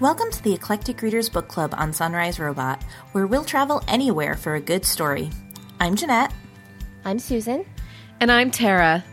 Welcome 0.00 0.30
to 0.30 0.42
the 0.44 0.52
Eclectic 0.54 1.02
Readers 1.02 1.28
Book 1.28 1.48
Club 1.48 1.74
on 1.76 1.92
Sunrise 1.92 2.38
Robot, 2.38 2.82
where 3.12 3.26
we'll 3.26 3.44
travel 3.44 3.82
anywhere 3.88 4.34
for 4.36 4.54
a 4.54 4.60
good 4.60 4.84
story. 4.84 5.30
I'm 5.80 5.96
Jeanette. 5.96 6.32
I'm 7.04 7.18
Susan. 7.18 7.64
And 8.20 8.30
I'm 8.30 8.50
Tara. 8.52 9.04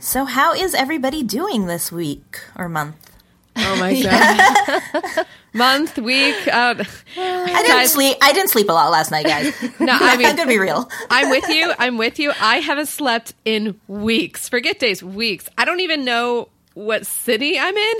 So, 0.00 0.24
how 0.24 0.54
is 0.54 0.74
everybody 0.74 1.22
doing 1.22 1.66
this 1.66 1.92
week 1.92 2.40
or 2.56 2.68
month? 2.68 3.12
Oh 3.56 3.76
my 3.78 4.00
god. 5.14 5.26
Month, 5.52 5.98
week. 5.98 6.36
Uh, 6.48 6.82
I 7.16 7.62
didn't 7.66 7.88
sleep. 7.88 8.16
I 8.22 8.32
didn't 8.32 8.50
sleep 8.50 8.68
a 8.68 8.72
lot 8.72 8.90
last 8.90 9.10
night, 9.10 9.26
guys. 9.26 9.52
no, 9.78 9.92
I 9.92 10.16
mean, 10.16 10.26
I'm 10.26 10.36
gonna 10.36 10.48
be 10.48 10.58
real. 10.58 10.88
I'm 11.10 11.30
with 11.30 11.48
you. 11.48 11.72
I'm 11.78 11.98
with 11.98 12.18
you. 12.18 12.32
I 12.40 12.56
haven't 12.58 12.86
slept 12.86 13.34
in 13.44 13.80
weeks. 13.86 14.48
Forget 14.48 14.78
days, 14.80 15.02
weeks. 15.04 15.48
I 15.58 15.64
don't 15.64 15.80
even 15.80 16.04
know 16.04 16.48
what 16.74 17.06
city 17.06 17.58
I'm 17.58 17.76
in. 17.76 17.98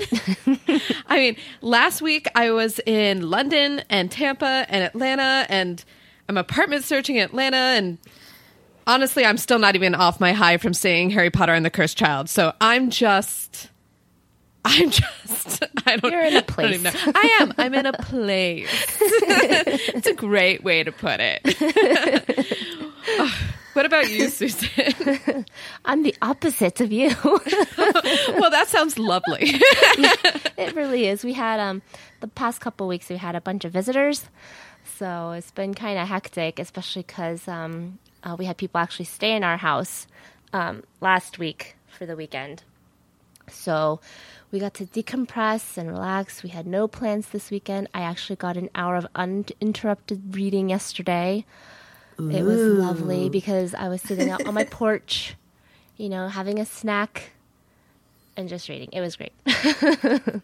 I 1.07 1.17
mean, 1.17 1.35
last 1.61 2.01
week 2.01 2.27
I 2.35 2.51
was 2.51 2.79
in 2.85 3.29
London 3.29 3.83
and 3.89 4.09
Tampa 4.11 4.65
and 4.69 4.83
Atlanta, 4.83 5.45
and 5.49 5.83
I'm 6.29 6.37
apartment 6.37 6.83
searching 6.83 7.17
in 7.17 7.23
Atlanta. 7.23 7.57
And 7.57 7.97
honestly, 8.87 9.25
I'm 9.25 9.37
still 9.37 9.59
not 9.59 9.75
even 9.75 9.93
off 9.95 10.19
my 10.19 10.33
high 10.33 10.57
from 10.57 10.73
seeing 10.73 11.09
Harry 11.09 11.29
Potter 11.29 11.53
and 11.53 11.65
the 11.65 11.69
Cursed 11.69 11.97
Child. 11.97 12.29
So 12.29 12.53
I'm 12.61 12.89
just. 12.89 13.69
I'm 14.63 14.91
just. 14.91 15.63
I 15.87 15.97
don't. 15.97 16.11
You're 16.11 16.21
in 16.25 16.35
a 16.35 16.37
I 16.39 16.41
place. 16.41 16.73
even 16.75 16.83
know. 16.93 17.11
I 17.15 17.37
am. 17.41 17.53
I'm 17.57 17.73
in 17.73 17.85
a 17.87 17.93
place. 17.93 18.69
it's 19.01 20.07
a 20.07 20.13
great 20.13 20.63
way 20.63 20.83
to 20.83 20.91
put 20.91 21.19
it. 21.19 21.41
Oh, 23.17 23.35
what 23.73 23.85
about 23.85 24.09
you, 24.09 24.29
Susan? 24.29 25.45
I'm 25.85 26.03
the 26.03 26.15
opposite 26.21 26.81
of 26.81 26.91
you. 26.91 27.09
well, 27.23 28.49
that 28.51 28.65
sounds 28.67 28.97
lovely. 28.99 29.39
it 29.41 30.75
really 30.75 31.07
is. 31.07 31.23
We 31.23 31.33
had 31.33 31.59
um 31.59 31.81
the 32.19 32.27
past 32.27 32.61
couple 32.61 32.87
weeks 32.87 33.09
we 33.09 33.17
had 33.17 33.35
a 33.35 33.41
bunch 33.41 33.65
of 33.65 33.71
visitors, 33.71 34.25
so 34.97 35.31
it's 35.31 35.51
been 35.51 35.73
kind 35.73 35.99
of 35.99 36.07
hectic, 36.07 36.59
especially 36.59 37.03
because 37.03 37.47
um 37.47 37.99
uh, 38.23 38.35
we 38.37 38.45
had 38.45 38.57
people 38.57 38.79
actually 38.79 39.05
stay 39.05 39.35
in 39.35 39.43
our 39.43 39.57
house 39.57 40.07
um 40.53 40.83
last 40.99 41.39
week 41.39 41.75
for 41.87 42.05
the 42.05 42.15
weekend. 42.15 42.63
So 43.49 43.99
we 44.51 44.59
got 44.59 44.73
to 44.75 44.85
decompress 44.85 45.77
and 45.77 45.89
relax. 45.89 46.43
We 46.43 46.49
had 46.49 46.67
no 46.67 46.87
plans 46.87 47.29
this 47.29 47.49
weekend. 47.51 47.89
I 47.93 48.01
actually 48.01 48.35
got 48.35 48.57
an 48.57 48.69
hour 48.75 48.95
of 48.95 49.07
uninterrupted 49.15 50.35
reading 50.35 50.69
yesterday. 50.69 51.45
It 52.19 52.43
was 52.43 52.61
lovely 52.61 53.29
because 53.29 53.73
I 53.73 53.87
was 53.89 54.01
sitting 54.01 54.29
out 54.29 54.45
on 54.45 54.53
my 54.53 54.63
porch, 54.69 55.35
you 55.97 56.09
know, 56.09 56.27
having 56.27 56.59
a 56.59 56.65
snack 56.65 57.31
and 58.37 58.47
just 58.47 58.69
reading. 58.69 58.89
It 58.93 59.01
was 59.01 59.15
great. 59.15 59.33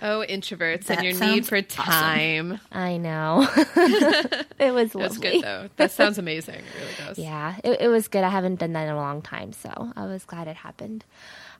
Oh, 0.00 0.24
introverts 0.28 0.84
That 0.84 0.98
and 0.98 1.06
your 1.18 1.28
need 1.28 1.44
for 1.46 1.56
awesome. 1.56 1.66
time. 1.68 2.60
I 2.70 2.98
know. 2.98 3.48
it 3.56 4.72
was 4.72 4.92
That's 4.92 4.94
lovely. 4.94 5.20
good 5.32 5.42
though. 5.42 5.68
That 5.76 5.90
sounds 5.90 6.18
amazing. 6.18 6.54
It 6.54 6.62
really 6.80 6.92
does. 6.98 7.18
Yeah, 7.18 7.56
it, 7.64 7.80
it 7.80 7.88
was 7.88 8.06
good. 8.06 8.22
I 8.22 8.28
haven't 8.28 8.60
done 8.60 8.74
that 8.74 8.84
in 8.84 8.90
a 8.90 8.96
long 8.96 9.22
time, 9.22 9.52
so 9.52 9.92
I 9.96 10.06
was 10.06 10.24
glad 10.24 10.46
it 10.46 10.54
happened. 10.54 11.04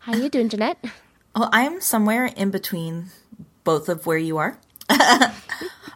How 0.00 0.12
are 0.12 0.18
you 0.18 0.28
doing, 0.28 0.48
Jeanette? 0.48 0.78
Well, 1.34 1.50
I'm 1.52 1.80
somewhere 1.80 2.26
in 2.26 2.52
between 2.52 3.06
both 3.64 3.88
of 3.88 4.06
where 4.06 4.18
you 4.18 4.38
are, 4.38 4.56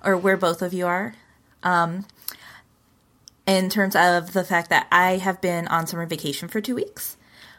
or 0.05 0.16
where 0.16 0.37
both 0.37 0.62
of 0.62 0.72
you 0.75 0.87
are. 0.89 1.14
Um, 1.62 2.06
in 3.53 3.69
terms 3.69 3.95
of 3.95 4.33
the 4.33 4.45
fact 4.45 4.70
that 4.70 4.86
I 4.91 5.19
have 5.19 5.41
been 5.41 5.69
on 5.69 5.86
summer 5.86 6.06
vacation 6.06 6.48
for 6.48 6.61
two 6.61 6.75
weeks, 6.75 7.19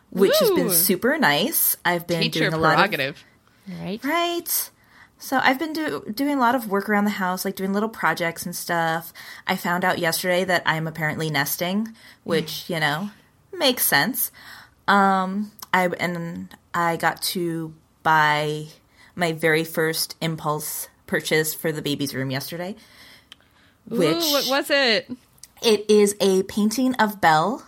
which 0.09 0.35
has 0.39 0.49
been 0.51 0.71
super 0.71 1.17
nice. 1.19 1.77
I've 1.85 2.07
been 2.07 2.21
Teacher 2.21 2.39
doing 2.39 2.53
a 2.53 2.57
lot 2.57 2.73
of 2.73 2.77
prerogative. 2.77 3.23
Right? 3.67 4.03
Right. 4.03 4.71
So 5.19 5.39
I've 5.41 5.59
been 5.59 5.73
do- 5.73 6.03
doing 6.13 6.37
a 6.37 6.39
lot 6.39 6.55
of 6.55 6.67
work 6.67 6.89
around 6.89 7.05
the 7.05 7.11
house, 7.11 7.45
like 7.45 7.55
doing 7.55 7.73
little 7.73 7.89
projects 7.89 8.45
and 8.45 8.55
stuff. 8.55 9.13
I 9.45 9.55
found 9.55 9.85
out 9.85 9.99
yesterday 9.99 10.43
that 10.43 10.63
I'm 10.65 10.87
apparently 10.87 11.29
nesting, 11.29 11.89
which 12.23 12.69
you 12.69 12.79
know 12.79 13.11
makes 13.53 13.85
sense. 13.85 14.31
Um, 14.87 15.51
I 15.73 15.87
and 15.87 16.53
I 16.73 16.97
got 16.97 17.21
to 17.33 17.73
buy 18.01 18.65
my 19.15 19.31
very 19.31 19.63
first 19.63 20.15
impulse 20.21 20.89
purchase 21.05 21.53
for 21.53 21.71
the 21.71 21.83
baby's 21.83 22.15
room 22.15 22.31
yesterday, 22.31 22.75
which 23.87 24.17
Ooh, 24.17 24.31
what 24.31 24.47
was 24.47 24.69
it? 24.71 25.09
It 25.63 25.89
is 25.89 26.15
a 26.19 26.43
painting 26.43 26.95
of 26.95 27.21
Belle. 27.21 27.65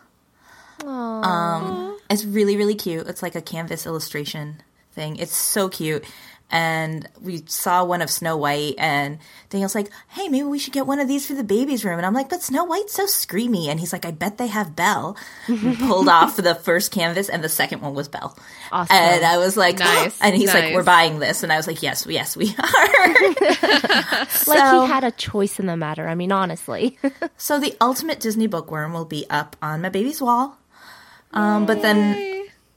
Aww. 0.79 1.25
Um, 1.25 1.97
it's 2.09 2.25
really, 2.25 2.57
really 2.57 2.75
cute. 2.75 3.07
It's 3.07 3.23
like 3.23 3.35
a 3.35 3.41
canvas 3.41 3.85
illustration 3.85 4.61
thing. 4.91 5.17
It's 5.17 5.35
so 5.35 5.69
cute. 5.69 6.03
And 6.51 7.09
we 7.19 7.41
saw 7.47 7.83
one 7.83 8.03
of 8.03 8.09
Snow 8.09 8.38
White, 8.38 8.75
and 8.78 9.17
Daniel's 9.50 9.73
like, 9.73 9.89
"Hey, 10.09 10.29
maybe 10.29 10.44
we 10.44 10.59
should 10.59 10.73
get 10.73 10.85
one 10.85 11.00
of 11.00 11.07
these 11.07 11.25
for 11.25 11.33
the 11.33 11.44
baby's 11.44 11.83
room." 11.83 11.97
And 11.97 12.06
I'm 12.06 12.13
like, 12.13 12.29
"But 12.29 12.44
Snow 12.44 12.63
White's 12.63 12.94
so 12.94 13.07
screamy." 13.07 13.67
And 13.67 13.79
he's 13.79 13.91
like, 13.91 14.06
"I 14.06 14.11
bet 14.11 14.38
they 14.38 14.47
have 14.47 14.75
Belle." 14.75 15.17
Pulled 15.79 16.07
off 16.07 16.35
the 16.38 16.53
first 16.53 16.91
canvas, 16.91 17.29
and 17.29 17.44
the 17.44 17.50
second 17.50 17.81
one 17.81 17.95
was 17.95 18.07
Belle. 18.07 18.38
Awesome. 18.72 18.95
And 18.95 19.25
I 19.25 19.39
was 19.39 19.57
like, 19.57 19.79
Nice, 19.79 20.22
and 20.22 20.35
he's 20.35 20.53
like, 20.53 20.73
"We're 20.73 20.84
buying 20.84 21.17
this," 21.19 21.41
and 21.41 21.51
I 21.51 21.57
was 21.57 21.66
like, 21.66 21.81
"Yes, 21.81 22.05
yes, 22.07 22.38
we 22.38 22.55
are." 22.59 23.07
like 24.47 24.72
he 24.72 24.88
had 24.88 25.03
a 25.03 25.11
choice 25.11 25.59
in 25.59 25.66
the 25.66 25.75
matter. 25.75 26.07
I 26.07 26.13
mean, 26.16 26.31
honestly. 26.31 27.00
So 27.38 27.59
the 27.59 27.75
ultimate 27.81 28.19
Disney 28.19 28.47
bookworm 28.47 28.94
will 28.94 29.05
be 29.05 29.25
up 29.31 29.55
on 29.61 29.81
my 29.81 29.89
baby's 29.89 30.22
wall. 30.22 30.57
Um, 31.34 31.66
but 31.66 31.81
then 31.81 32.34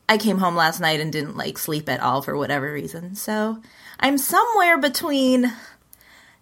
I 0.09 0.17
came 0.19 0.39
home 0.39 0.57
last 0.57 0.81
night 0.81 1.01
and 1.01 1.13
didn't 1.13 1.37
like 1.37 1.59
sleep 1.59 1.89
at 1.89 2.01
all 2.01 2.23
for 2.23 2.37
whatever 2.37 2.73
reason. 2.73 3.15
So 3.15 3.61
I'm 4.01 4.17
somewhere 4.19 4.79
between 4.79 5.53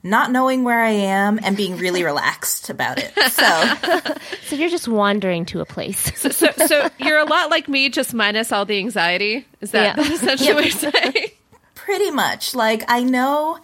not 0.02 0.30
knowing 0.30 0.62
where 0.62 0.80
I 0.82 0.90
am 0.90 1.40
and 1.42 1.56
being 1.56 1.76
really 1.78 2.04
relaxed 2.12 2.70
about 2.70 2.98
it. 2.98 3.12
So 3.30 4.00
so 4.46 4.56
you're 4.56 4.68
just 4.70 4.86
wandering 4.88 5.44
to 5.46 5.60
a 5.60 5.64
place. 5.66 6.12
So, 6.32 6.50
so 6.52 6.88
you're 6.98 7.18
a 7.18 7.24
lot 7.24 7.50
like 7.50 7.68
me, 7.68 7.88
just 7.88 8.14
minus 8.14 8.52
all 8.52 8.64
the 8.64 8.78
anxiety. 8.78 9.46
Is 9.60 9.72
that 9.72 9.96
Yeah. 9.98 10.12
essentially 10.14 10.54
what 10.54 10.64
you're 10.64 10.92
saying? 10.92 11.28
pretty 11.74 12.10
much 12.10 12.54
like 12.54 12.84
I 12.88 13.02
know 13.02 13.58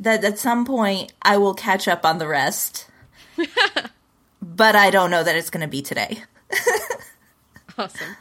that 0.00 0.24
at 0.24 0.38
some 0.38 0.64
point 0.64 1.12
I 1.22 1.36
will 1.38 1.54
catch 1.54 1.86
up 1.88 2.04
on 2.06 2.18
the 2.18 2.26
rest. 2.28 2.86
but 4.42 4.74
I 4.76 4.90
don't 4.90 5.10
know 5.10 5.22
that 5.22 5.36
it's 5.36 5.50
going 5.50 5.60
to 5.62 5.68
be 5.68 5.82
today. 5.82 6.22
Awesome. 7.78 8.16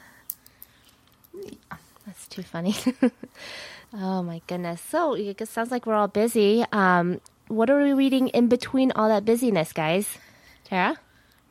Too 2.40 2.44
funny. 2.44 2.74
oh 3.94 4.24
my 4.24 4.42
goodness. 4.48 4.80
So 4.80 5.14
it 5.14 5.46
sounds 5.50 5.72
like 5.72 5.86
we're 5.86 5.94
all 5.94 6.08
busy. 6.08 6.64
Um, 6.72 7.20
what 7.50 7.70
are 7.70 7.84
we 7.84 7.92
reading 7.92 8.30
in 8.30 8.48
between 8.48 8.94
all 8.94 9.10
that 9.10 9.26
busyness, 9.26 9.74
guys? 9.74 10.18
Tara? 10.64 10.96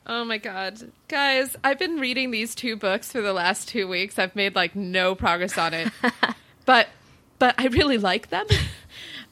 Oh 0.07 0.25
my 0.25 0.39
god. 0.39 0.91
Guys, 1.07 1.55
I've 1.63 1.77
been 1.77 1.99
reading 1.99 2.31
these 2.31 2.55
two 2.55 2.75
books 2.75 3.11
for 3.11 3.21
the 3.21 3.33
last 3.33 3.69
2 3.69 3.87
weeks. 3.87 4.17
I've 4.17 4.35
made 4.35 4.55
like 4.55 4.75
no 4.75 5.13
progress 5.13 5.59
on 5.59 5.75
it. 5.75 5.89
but 6.65 6.87
but 7.37 7.53
I 7.59 7.67
really 7.67 7.99
like 7.99 8.29
them. 8.29 8.47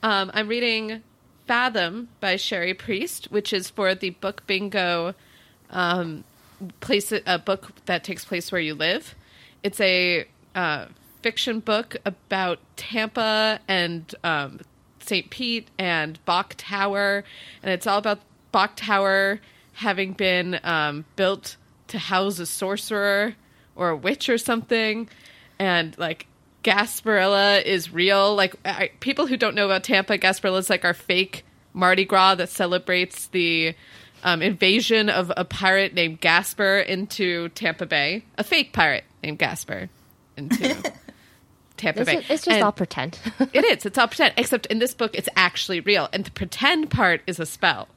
Um, 0.04 0.30
I'm 0.36 0.48
reading 0.48 1.02
Fathom 1.48 2.10
by 2.20 2.36
Cherie 2.36 2.76
Priest, 2.76 3.32
which 3.32 3.52
is 3.52 3.68
for 3.68 3.96
the 3.96 4.12
Book 4.12 4.46
Bingo 4.46 5.16
um, 5.72 6.24
place 6.82 7.12
a 7.12 7.40
book 7.40 7.72
that 7.88 8.04
takes 8.04 8.24
place 8.24 8.52
where 8.52 8.62
you 8.62 8.76
live. 8.76 9.16
It's 9.64 9.82
a 9.82 10.28
uh, 10.54 10.86
fiction 11.28 11.60
book 11.60 11.98
about 12.06 12.58
Tampa 12.78 13.60
and 13.68 14.16
um, 14.24 14.62
St. 15.02 15.30
Pete 15.30 15.68
and 15.78 16.18
Bok 16.24 16.54
Tower, 16.58 17.26
and 17.62 17.70
it's 17.70 17.86
all 17.86 17.98
about 17.98 18.22
Bok 18.54 18.78
Tower 18.78 19.42
having 19.74 20.14
been 20.14 20.58
um, 20.64 21.04
built 21.18 21.58
to 21.90 21.98
house 21.98 22.40
a 22.40 22.46
sorcerer 22.46 23.36
or 23.76 23.90
a 23.90 23.96
witch 23.98 24.30
or 24.30 24.38
something, 24.38 25.10
and 25.60 25.98
like 25.98 26.28
Gasparilla 26.64 27.62
is 27.62 27.92
real. 27.92 28.34
Like 28.34 28.56
I, 28.64 28.92
people 29.02 29.28
who 29.28 29.36
don't 29.36 29.54
know 29.54 29.66
about 29.66 29.84
Tampa, 29.84 30.18
Gasparilla 30.18 30.60
is 30.60 30.70
like 30.70 30.86
our 30.86 30.94
fake 30.94 31.44
Mardi 31.74 32.06
Gras 32.06 32.36
that 32.36 32.48
celebrates 32.48 33.28
the 33.28 33.76
um, 34.24 34.42
invasion 34.42 35.10
of 35.10 35.30
a 35.36 35.44
pirate 35.44 35.94
named 35.94 36.22
Gaspar 36.22 36.80
into 36.80 37.50
Tampa 37.50 37.86
Bay. 37.86 38.24
A 38.38 38.46
fake 38.46 38.72
pirate 38.72 39.04
named 39.22 39.40
Gaspar 39.40 39.90
into 40.38 40.94
Tampa 41.78 42.02
It's, 42.02 42.10
Bay. 42.12 42.18
it's 42.18 42.28
just 42.46 42.48
And 42.50 42.64
all 42.64 42.72
pretend. 42.72 43.18
it 43.54 43.64
is. 43.64 43.86
It's 43.86 43.98
all 43.98 44.08
pretend. 44.08 44.34
Except 44.38 44.66
in 44.68 44.80
this 44.80 44.94
book, 44.94 45.12
it's 45.16 45.30
actually 45.36 45.80
real, 45.80 46.10
and 46.12 46.26
the 46.26 46.32
pretend 46.32 46.90
part 46.90 47.22
is 47.28 47.40
a 47.40 47.46
spell. 47.46 47.88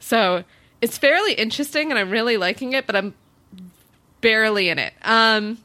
So 0.00 0.44
it's 0.80 0.98
fairly 0.98 1.34
interesting, 1.34 1.90
and 1.90 1.98
I'm 1.98 2.10
really 2.10 2.36
liking 2.36 2.72
it. 2.72 2.86
But 2.86 2.96
I'm 2.96 3.14
barely 4.20 4.68
in 4.68 4.78
it. 4.78 4.92
Um, 5.02 5.58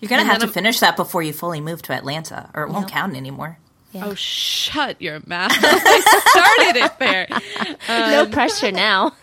You're 0.00 0.08
going 0.08 0.22
to 0.22 0.26
have 0.26 0.38
to 0.38 0.46
I'm- 0.46 0.52
finish 0.52 0.80
that 0.80 0.96
before 0.96 1.22
you 1.22 1.32
fully 1.32 1.60
move 1.60 1.82
to 1.82 1.92
Atlanta 1.92 2.50
or 2.54 2.62
it 2.64 2.70
won't 2.70 2.88
count 2.88 3.16
anymore. 3.16 3.58
Oh, 3.94 4.14
shut 4.14 5.00
your 5.00 5.20
mouth! 5.26 5.52
I 5.54 6.20
started 6.28 6.84
it 6.84 6.98
there. 6.98 7.26
no 7.88 8.26
pressure 8.26 8.72
now. 8.72 9.14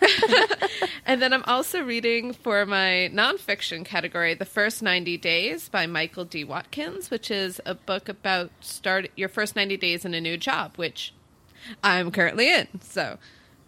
And 1.04 1.20
then 1.20 1.32
I'm 1.32 1.42
also 1.44 1.82
reading 1.82 2.32
for 2.32 2.64
my 2.64 3.10
nonfiction 3.12 3.84
category, 3.84 4.34
The 4.34 4.44
First 4.44 4.82
90 4.82 5.18
Days 5.18 5.68
by 5.68 5.86
Michael 5.86 6.24
D. 6.24 6.44
Watkins, 6.44 7.10
which 7.10 7.30
is 7.30 7.60
a 7.66 7.74
book 7.74 8.08
about 8.08 8.50
start 8.60 9.10
your 9.16 9.28
first 9.28 9.56
90 9.56 9.76
days 9.78 10.04
in 10.04 10.14
a 10.14 10.20
new 10.20 10.36
job, 10.36 10.76
which 10.76 11.12
I'm 11.82 12.12
currently 12.12 12.52
in. 12.54 12.68
So 12.80 13.18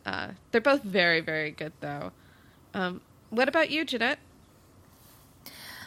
uh, 0.07 0.29
they're 0.53 0.61
both 0.61 0.85
very, 0.85 1.21
very 1.21 1.51
good, 1.51 1.73
though. 1.81 2.13
Um, 2.73 3.01
what 3.31 3.49
about 3.49 3.71
you, 3.71 3.85
Jeanette? 3.85 4.21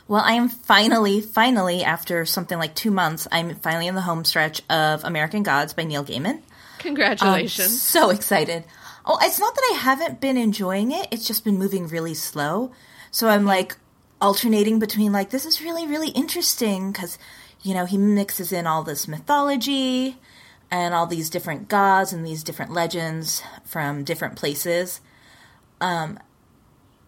Well, 0.07 0.23
I 0.23 0.33
am 0.33 0.47
finally, 0.47 1.19
finally, 1.19 1.83
after 1.83 2.25
something 2.25 2.57
like 2.57 2.75
two 2.75 2.91
months, 2.91 3.27
I'm 3.29 3.55
finally 3.55 3.87
in 3.87 3.95
the 3.95 4.01
home 4.01 4.23
stretch 4.23 4.61
of 4.69 5.03
American 5.03 5.43
Gods 5.43 5.73
by 5.73 5.83
Neil 5.83 6.05
Gaiman. 6.05 6.35
I'm 6.35 6.43
Congratulations. 6.79 7.81
so 7.81 8.09
excited. 8.09 8.63
Oh, 9.05 9.17
it's 9.21 9.39
not 9.39 9.53
that 9.53 9.69
I 9.73 9.77
haven't 9.79 10.21
been 10.21 10.37
enjoying 10.37 10.91
it, 10.91 11.07
it's 11.11 11.27
just 11.27 11.43
been 11.43 11.57
moving 11.57 11.87
really 11.87 12.13
slow. 12.13 12.71
So 13.11 13.27
I'm 13.27 13.45
like 13.45 13.75
alternating 14.21 14.79
between 14.79 15.11
like, 15.11 15.29
this 15.29 15.45
is 15.45 15.61
really, 15.61 15.85
really 15.85 16.09
interesting 16.09 16.91
because, 16.91 17.17
you 17.61 17.73
know, 17.73 17.85
he 17.85 17.97
mixes 17.97 18.53
in 18.53 18.65
all 18.65 18.83
this 18.83 19.07
mythology 19.07 20.17
and 20.71 20.93
all 20.93 21.07
these 21.07 21.29
different 21.29 21.67
gods 21.67 22.13
and 22.13 22.25
these 22.25 22.43
different 22.43 22.71
legends 22.71 23.41
from 23.65 24.03
different 24.03 24.35
places. 24.37 25.01
Um, 25.81 26.19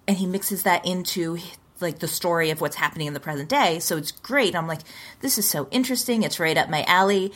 and 0.08 0.18
he 0.18 0.26
mixes 0.26 0.64
that 0.64 0.86
into 0.86 1.38
like 1.82 2.00
the 2.00 2.08
story 2.08 2.50
of 2.52 2.62
what's 2.62 2.76
happening 2.76 3.08
in 3.08 3.14
the 3.14 3.20
present 3.20 3.50
day. 3.50 3.80
So 3.80 3.98
it's 3.98 4.12
great. 4.12 4.56
I'm 4.56 4.68
like, 4.68 4.82
this 5.22 5.38
is 5.38 5.50
so 5.50 5.68
interesting. 5.72 6.24
It's 6.24 6.40
right 6.40 6.58
up 6.58 6.70
my 6.70 6.84
alley. 6.84 7.32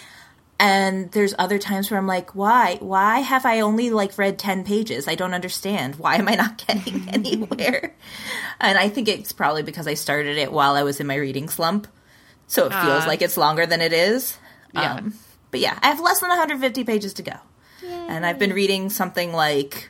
And 0.60 1.12
there's 1.12 1.34
other 1.40 1.57
times 1.57 1.90
where 1.90 2.00
I'm 2.00 2.07
like, 2.07 2.36
why? 2.36 2.78
Why 2.80 3.19
have 3.19 3.45
I 3.45 3.60
only 3.62 3.90
like 3.90 4.18
read 4.18 4.38
10 4.40 4.63
pages? 4.63 5.07
I 5.07 5.16
don't 5.16 5.34
understand. 5.34 5.95
Why 5.95 6.16
am 6.16 6.28
I 6.30 6.36
not 6.36 6.57
getting 6.68 7.10
anywhere? 7.12 7.94
And 8.62 8.78
I 8.78 8.88
think 8.90 9.07
it's 9.07 9.31
probably 9.31 9.63
because 9.63 9.88
I 9.88 9.95
started 9.95 10.38
it 10.38 10.51
while 10.51 10.75
I 10.75 10.84
was 10.84 11.00
in 11.00 11.07
my 11.07 11.16
reading 11.16 11.50
slump. 11.50 11.88
So 12.48 12.66
it 12.66 12.69
feels 12.74 13.04
Ah. 13.04 13.07
like 13.07 13.22
it's 13.22 13.36
longer 13.38 13.66
than 13.66 13.81
it 13.81 13.94
is. 13.94 14.38
Yeah. 14.74 14.96
Um, 14.96 15.13
but 15.51 15.60
yeah, 15.60 15.78
I 15.81 15.88
have 15.88 16.00
less 16.00 16.19
than 16.19 16.30
150 16.30 16.84
pages 16.84 17.13
to 17.16 17.24
go. 17.24 17.34
And 17.86 18.25
I've 18.25 18.39
been 18.39 18.54
reading 18.54 18.89
something 18.89 19.34
like 19.34 19.89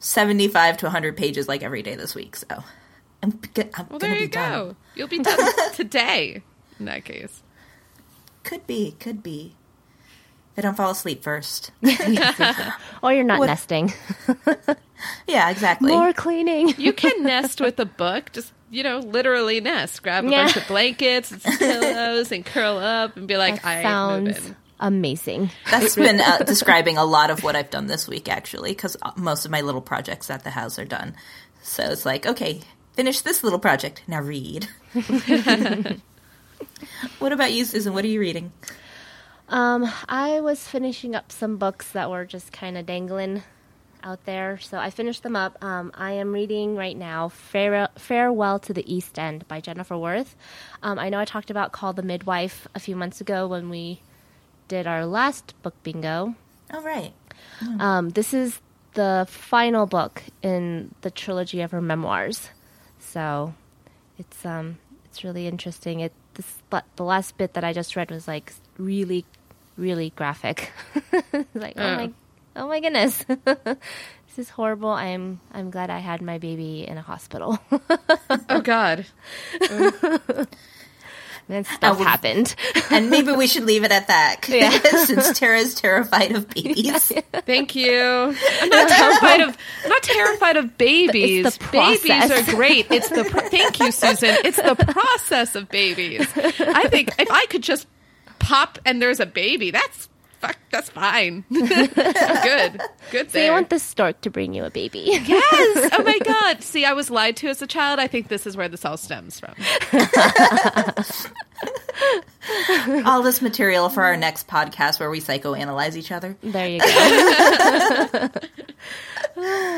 75 0.00 0.78
to 0.78 0.86
100 0.86 1.16
pages 1.16 1.48
like 1.48 1.62
every 1.62 1.82
day 1.82 1.94
this 1.94 2.14
week. 2.14 2.36
So 2.36 2.46
I'm, 3.22 3.32
g- 3.54 3.62
I'm 3.74 3.86
well, 3.90 3.98
gonna 3.98 3.98
there 3.98 4.14
be 4.14 4.20
you 4.22 4.28
done. 4.28 4.50
go. 4.70 4.76
You'll 4.94 5.08
be 5.08 5.18
done 5.18 5.38
today, 5.74 6.42
in 6.78 6.86
that 6.86 7.04
case. 7.04 7.42
Could 8.44 8.66
be, 8.66 8.96
could 8.98 9.22
be. 9.22 9.54
If 10.52 10.58
I 10.58 10.62
don't 10.62 10.76
fall 10.76 10.90
asleep 10.90 11.22
first. 11.22 11.70
Or 13.02 13.12
you're 13.12 13.24
not 13.24 13.38
What- 13.38 13.46
nesting. 13.46 13.92
yeah, 15.26 15.50
exactly. 15.50 15.92
More 15.92 16.12
cleaning. 16.12 16.74
You 16.76 16.92
can 16.92 17.22
nest 17.24 17.60
with 17.60 17.78
a 17.80 17.84
book. 17.86 18.32
Just 18.32 18.52
you 18.70 18.82
know, 18.82 18.98
literally 18.98 19.60
nest. 19.60 20.02
Grab 20.02 20.24
a 20.24 20.30
Yeah. 20.30 20.44
bunch 20.44 20.56
of 20.56 20.66
blankets 20.68 21.32
and 21.32 21.42
pillows 21.42 22.30
and 22.30 22.44
curl 22.46 22.76
up 22.78 23.16
and 23.16 23.26
be 23.26 23.36
like, 23.36 23.56
That 23.62 23.66
"I 23.66 23.74
ain't 23.76 23.82
sounds 24.36 24.52
amazing. 24.78 25.50
That's 25.70 25.96
been 25.96 26.20
uh, 26.20 26.38
describing 26.38 26.96
a 26.96 27.04
lot 27.04 27.30
of 27.30 27.42
what 27.42 27.56
I've 27.56 27.70
done 27.70 27.86
this 27.86 28.06
week, 28.06 28.28
actually, 28.28 28.70
because 28.70 28.96
most 29.16 29.44
of 29.44 29.50
my 29.50 29.60
little 29.62 29.80
projects 29.80 30.30
at 30.30 30.44
the 30.44 30.50
house 30.50 30.78
are 30.78 30.84
done. 30.84 31.14
So 31.62 31.82
it's 31.84 32.06
like, 32.06 32.26
okay, 32.26 32.60
finish 33.00 33.22
this 33.22 33.42
little 33.42 33.58
project. 33.58 34.02
Now 34.06 34.20
read. 34.20 34.68
what 37.18 37.32
about 37.32 37.50
you, 37.50 37.64
Susan? 37.64 37.94
What 37.94 38.04
are 38.04 38.08
you 38.08 38.20
reading? 38.20 38.52
Um, 39.48 39.90
I 40.06 40.42
was 40.42 40.68
finishing 40.68 41.14
up 41.14 41.32
some 41.32 41.56
books 41.56 41.92
that 41.92 42.10
were 42.10 42.26
just 42.26 42.52
kind 42.52 42.76
of 42.76 42.84
dangling 42.84 43.42
out 44.04 44.26
there, 44.26 44.58
so 44.58 44.76
I 44.76 44.90
finished 44.90 45.22
them 45.22 45.34
up. 45.34 45.64
Um, 45.64 45.92
I 45.94 46.12
am 46.12 46.34
reading 46.34 46.76
right 46.76 46.94
now 46.94 47.30
Fare- 47.30 47.88
Farewell 47.96 48.58
to 48.58 48.74
the 48.74 48.84
East 48.94 49.18
End 49.18 49.48
by 49.48 49.62
Jennifer 49.62 49.96
Worth. 49.96 50.36
Um, 50.82 50.98
I 50.98 51.08
know 51.08 51.20
I 51.20 51.24
talked 51.24 51.48
about 51.48 51.72
Call 51.72 51.94
the 51.94 52.02
Midwife 52.02 52.68
a 52.74 52.80
few 52.80 52.96
months 52.96 53.22
ago 53.22 53.48
when 53.48 53.70
we 53.70 54.02
did 54.68 54.86
our 54.86 55.06
last 55.06 55.54
book 55.62 55.74
bingo. 55.82 56.34
All 56.70 56.82
right. 56.82 57.14
Um, 57.78 58.10
this 58.10 58.34
is 58.34 58.60
the 58.92 59.26
final 59.30 59.86
book 59.86 60.22
in 60.42 60.94
the 61.00 61.10
trilogy 61.10 61.62
of 61.62 61.70
her 61.70 61.80
memoirs, 61.80 62.50
so 63.10 63.54
it's 64.18 64.44
um 64.46 64.78
it's 65.06 65.24
really 65.24 65.46
interesting. 65.46 66.00
It 66.00 66.12
this 66.34 66.62
but 66.70 66.84
the 66.96 67.02
last 67.04 67.36
bit 67.36 67.54
that 67.54 67.64
I 67.64 67.72
just 67.72 67.96
read 67.96 68.10
was 68.10 68.28
like 68.28 68.52
really 68.78 69.24
really 69.76 70.10
graphic. 70.14 70.70
like 71.54 71.74
oh 71.76 71.82
Oh. 71.82 71.96
my 71.96 72.10
oh 72.56 72.68
my 72.68 72.80
goodness, 72.80 73.24
this 73.44 74.36
is 74.38 74.50
horrible. 74.50 74.90
I'm 74.90 75.40
I'm 75.52 75.70
glad 75.70 75.90
I 75.90 75.98
had 75.98 76.22
my 76.22 76.38
baby 76.38 76.86
in 76.86 76.98
a 76.98 77.02
hospital. 77.02 77.58
Oh 78.48 78.60
God. 78.60 79.06
And 81.48 81.66
stuff 81.66 81.98
we- 81.98 82.04
happened. 82.04 82.54
And 82.90 83.08
maybe 83.08 83.30
we 83.32 83.46
should 83.46 83.64
leave 83.64 83.84
it 83.84 83.92
at 83.92 84.08
that. 84.08 84.36
Yeah. 84.48 84.70
Since 85.04 85.38
Tara's 85.38 85.74
terrified 85.74 86.32
of 86.32 86.48
babies. 86.48 87.12
Thank 87.32 87.74
you. 87.76 88.34
I'm 88.60 88.68
not 88.68 88.88
terrified 88.88 89.40
of. 89.42 89.56
I'm 89.84 89.88
not 89.90 90.02
terrified 90.02 90.56
of 90.56 90.76
babies. 90.76 91.46
It's 91.46 91.56
the 91.58 91.68
babies 91.70 92.30
are 92.30 92.54
great. 92.54 92.86
It's 92.90 93.08
the. 93.08 93.24
Pro- 93.24 93.48
thank 93.48 93.78
you, 93.80 93.92
Susan. 93.92 94.36
It's 94.44 94.56
the 94.56 94.74
process 94.74 95.54
of 95.54 95.68
babies. 95.68 96.26
I 96.36 96.88
think 96.88 97.10
if 97.18 97.30
I 97.30 97.46
could 97.46 97.62
just 97.62 97.86
pop 98.40 98.78
and 98.84 99.00
there's 99.00 99.20
a 99.20 99.26
baby, 99.26 99.70
that's 99.70 100.08
fuck. 100.40 100.56
That's 100.70 100.90
fine. 100.90 101.44
Good. 101.50 102.69
Good 103.10 103.30
So 103.30 103.38
you 103.38 103.50
want 103.50 103.70
the 103.70 103.78
stork 103.78 104.20
to 104.22 104.30
bring 104.30 104.54
you 104.54 104.64
a 104.64 104.70
baby? 104.70 105.02
yes. 105.06 105.90
Oh 105.98 106.02
my 106.02 106.18
God. 106.20 106.62
See, 106.62 106.84
I 106.84 106.92
was 106.92 107.10
lied 107.10 107.36
to 107.38 107.48
as 107.48 107.60
a 107.62 107.66
child. 107.66 107.98
I 107.98 108.06
think 108.06 108.28
this 108.28 108.46
is 108.46 108.56
where 108.56 108.68
this 108.68 108.84
all 108.84 108.96
stems 108.96 109.40
from. 109.40 109.54
All 113.04 113.22
this 113.22 113.42
material 113.42 113.88
for 113.90 114.02
our 114.02 114.16
next 114.16 114.48
podcast 114.48 114.98
where 114.98 115.10
we 115.10 115.20
psychoanalyze 115.20 115.94
each 115.96 116.10
other. 116.10 116.36
There 116.42 116.68
you 116.68 116.80
go. 116.80 118.28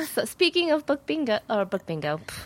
so 0.14 0.24
speaking 0.24 0.70
of 0.70 0.86
book 0.86 1.04
bingo 1.06 1.40
or 1.50 1.64
book 1.64 1.86
bingo, 1.86 2.18
pff, 2.18 2.44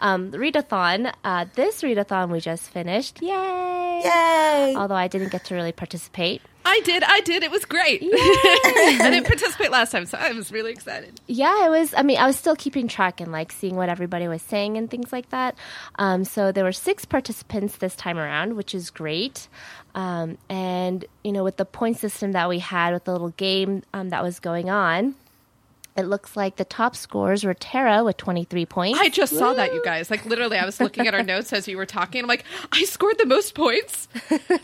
um, 0.00 0.30
the 0.30 0.38
readathon. 0.38 1.12
Uh, 1.24 1.46
this 1.54 1.82
readathon 1.82 2.30
we 2.30 2.40
just 2.40 2.70
finished. 2.70 3.22
Yay! 3.22 4.00
Yay! 4.04 4.74
Although 4.76 4.94
I 4.94 5.08
didn't 5.08 5.32
get 5.32 5.44
to 5.46 5.54
really 5.54 5.72
participate. 5.72 6.42
I 6.68 6.80
did. 6.80 7.04
I 7.04 7.20
did. 7.20 7.44
It 7.44 7.50
was 7.52 7.64
great. 7.64 8.02
I 8.04 9.08
didn't 9.10 9.26
participate 9.26 9.70
last 9.70 9.92
time, 9.92 10.04
so 10.04 10.18
I 10.18 10.32
was 10.32 10.50
really 10.50 10.72
excited. 10.72 11.20
Yeah, 11.28 11.66
it 11.66 11.70
was. 11.70 11.94
I 11.96 12.02
mean, 12.02 12.18
I 12.18 12.26
was 12.26 12.36
still 12.36 12.56
keeping 12.56 12.88
track 12.88 13.20
and 13.20 13.30
like 13.30 13.52
seeing 13.52 13.76
what 13.76 13.88
everybody 13.88 14.26
was 14.26 14.42
saying 14.42 14.76
and 14.76 14.90
things 14.90 15.12
like 15.12 15.30
that. 15.30 15.54
Um, 15.96 16.24
so 16.24 16.50
there 16.50 16.64
were 16.64 16.72
six 16.72 17.04
participants 17.04 17.76
this 17.76 17.94
time 17.94 18.18
around, 18.18 18.56
which 18.56 18.74
is 18.74 18.90
great. 18.90 19.46
Um, 19.94 20.38
and 20.48 21.04
you 21.22 21.30
know, 21.30 21.44
with 21.44 21.56
the 21.56 21.64
point 21.64 21.98
system 21.98 22.32
that 22.32 22.48
we 22.48 22.58
had 22.58 22.92
with 22.92 23.04
the 23.04 23.12
little 23.12 23.30
game 23.30 23.84
um, 23.94 24.08
that 24.08 24.24
was 24.24 24.40
going 24.40 24.68
on, 24.68 25.14
it 25.96 26.02
looks 26.02 26.36
like 26.36 26.56
the 26.56 26.64
top 26.64 26.94
scores 26.96 27.44
were 27.44 27.54
Tara 27.54 28.04
with 28.04 28.16
twenty 28.16 28.44
three 28.44 28.66
points. 28.66 28.98
I 29.00 29.08
just 29.08 29.34
saw 29.34 29.54
that, 29.54 29.72
you 29.74 29.82
guys. 29.84 30.10
Like, 30.10 30.26
literally, 30.26 30.58
I 30.58 30.64
was 30.64 30.80
looking 30.80 31.06
at 31.06 31.14
our 31.14 31.22
notes 31.34 31.52
as 31.52 31.66
you 31.68 31.76
were 31.76 31.86
talking. 31.86 32.22
I'm 32.22 32.28
like, 32.28 32.44
I 32.72 32.84
scored 32.84 33.18
the 33.18 33.26
most 33.26 33.54
points. 33.54 34.08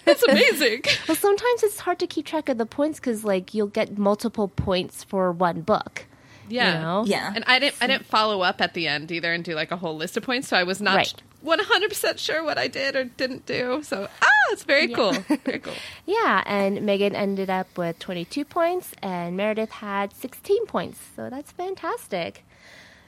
That's 0.05 0.23
amazing. 0.25 0.83
well, 1.09 1.17
sometimes 1.17 1.62
it's 1.62 1.81
hard 1.81 1.99
to 2.01 2.07
keep 2.07 2.27
track 2.27 2.49
of 2.49 2.59
the 2.59 2.67
points 2.67 3.01
because 3.01 3.25
like 3.25 3.55
you'll 3.55 3.67
get 3.67 3.99
multiple 3.99 4.49
points 4.49 5.05
for 5.05 5.33
one 5.33 5.62
book. 5.62 6.07
Yeah. 6.49 6.75
You 6.75 6.81
know? 6.81 7.05
Yeah. 7.07 7.33
And 7.35 7.45
I 7.47 7.59
didn't, 7.59 7.77
I 7.81 7.87
didn't 7.87 8.07
follow 8.07 8.43
up 8.43 8.61
at 8.61 8.75
the 8.75 8.87
end 8.89 9.11
either 9.11 9.33
and 9.33 9.43
do 9.43 9.55
like 9.55 9.71
a 9.71 9.77
whole 9.77 9.97
list 9.97 10.17
of 10.17 10.23
points. 10.23 10.49
So 10.49 10.57
I 10.57 10.65
was 10.65 10.81
not 10.81 10.97
Right. 10.97 11.23
100% 11.45 12.19
sure 12.19 12.45
what 12.45 12.59
I 12.59 12.69
did 12.69 12.97
or 12.97 13.05
didn't 13.05 13.47
do. 13.47 13.83
So, 13.83 14.09
ah, 14.23 14.29
it's 14.53 14.65
very 14.65 14.89
cool. 14.89 15.13
Very 15.45 15.59
cool. 15.59 15.75
Yeah, 16.07 16.43
and 16.47 16.83
Megan 16.83 17.15
ended 17.15 17.49
up 17.49 17.79
with 17.79 17.99
22 17.99 18.45
points, 18.45 18.93
and 19.03 19.37
Meredith 19.37 19.71
had 19.71 20.13
16 20.15 20.67
points. 20.67 21.01
So 21.17 21.31
that's 21.31 21.53
fantastic. 21.53 22.45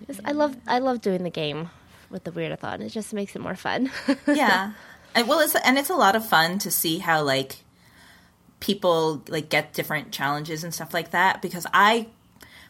Just- 0.07 0.21
I 0.25 0.33
love 0.33 0.57
I 0.67 0.79
love 0.79 1.01
doing 1.01 1.23
the 1.23 1.31
game 1.31 1.71
with 2.11 2.25
the 2.25 2.31
Weirdathon. 2.31 2.81
It 2.81 2.91
just 2.91 3.13
makes 3.13 3.37
it 3.37 3.41
more 3.41 3.57
fun. 3.57 3.91
yeah 4.27 4.73
and, 5.15 5.29
well 5.29 5.41
it's 5.41 5.55
and 5.55 5.79
it's 5.79 5.91
a 5.91 5.95
lot 5.95 6.17
of 6.17 6.27
fun 6.27 6.59
to 6.59 6.71
see 6.71 6.99
how 6.99 7.23
like 7.23 7.57
people 8.61 9.23
like 9.29 9.49
get 9.49 9.73
different 9.73 10.11
challenges 10.11 10.65
and 10.65 10.75
stuff 10.75 10.93
like 10.93 11.11
that 11.11 11.41
because 11.43 11.67
i 11.73 12.07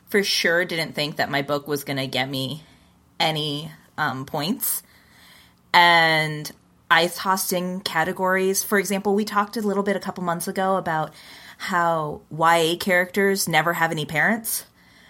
for 0.08 0.22
sure 0.22 0.64
didn't 0.64 0.94
think 0.94 1.16
that 1.16 1.30
my 1.30 1.42
book 1.42 1.66
was 1.66 1.84
going 1.84 1.96
to 1.96 2.06
get 2.06 2.28
me 2.28 2.62
any 3.18 3.70
um, 3.96 4.26
points 4.26 4.82
and 5.74 6.52
i 6.90 7.06
tossed 7.08 7.52
in 7.52 7.80
categories 7.80 8.62
for 8.62 8.78
example 8.78 9.14
we 9.14 9.24
talked 9.24 9.56
a 9.56 9.60
little 9.60 9.82
bit 9.82 9.96
a 9.96 10.00
couple 10.00 10.24
months 10.24 10.48
ago 10.48 10.76
about 10.76 11.12
how 11.58 12.20
ya 12.30 12.74
characters 12.80 13.48
never 13.48 13.74
have 13.74 13.90
any 13.90 14.06
parents 14.06 14.64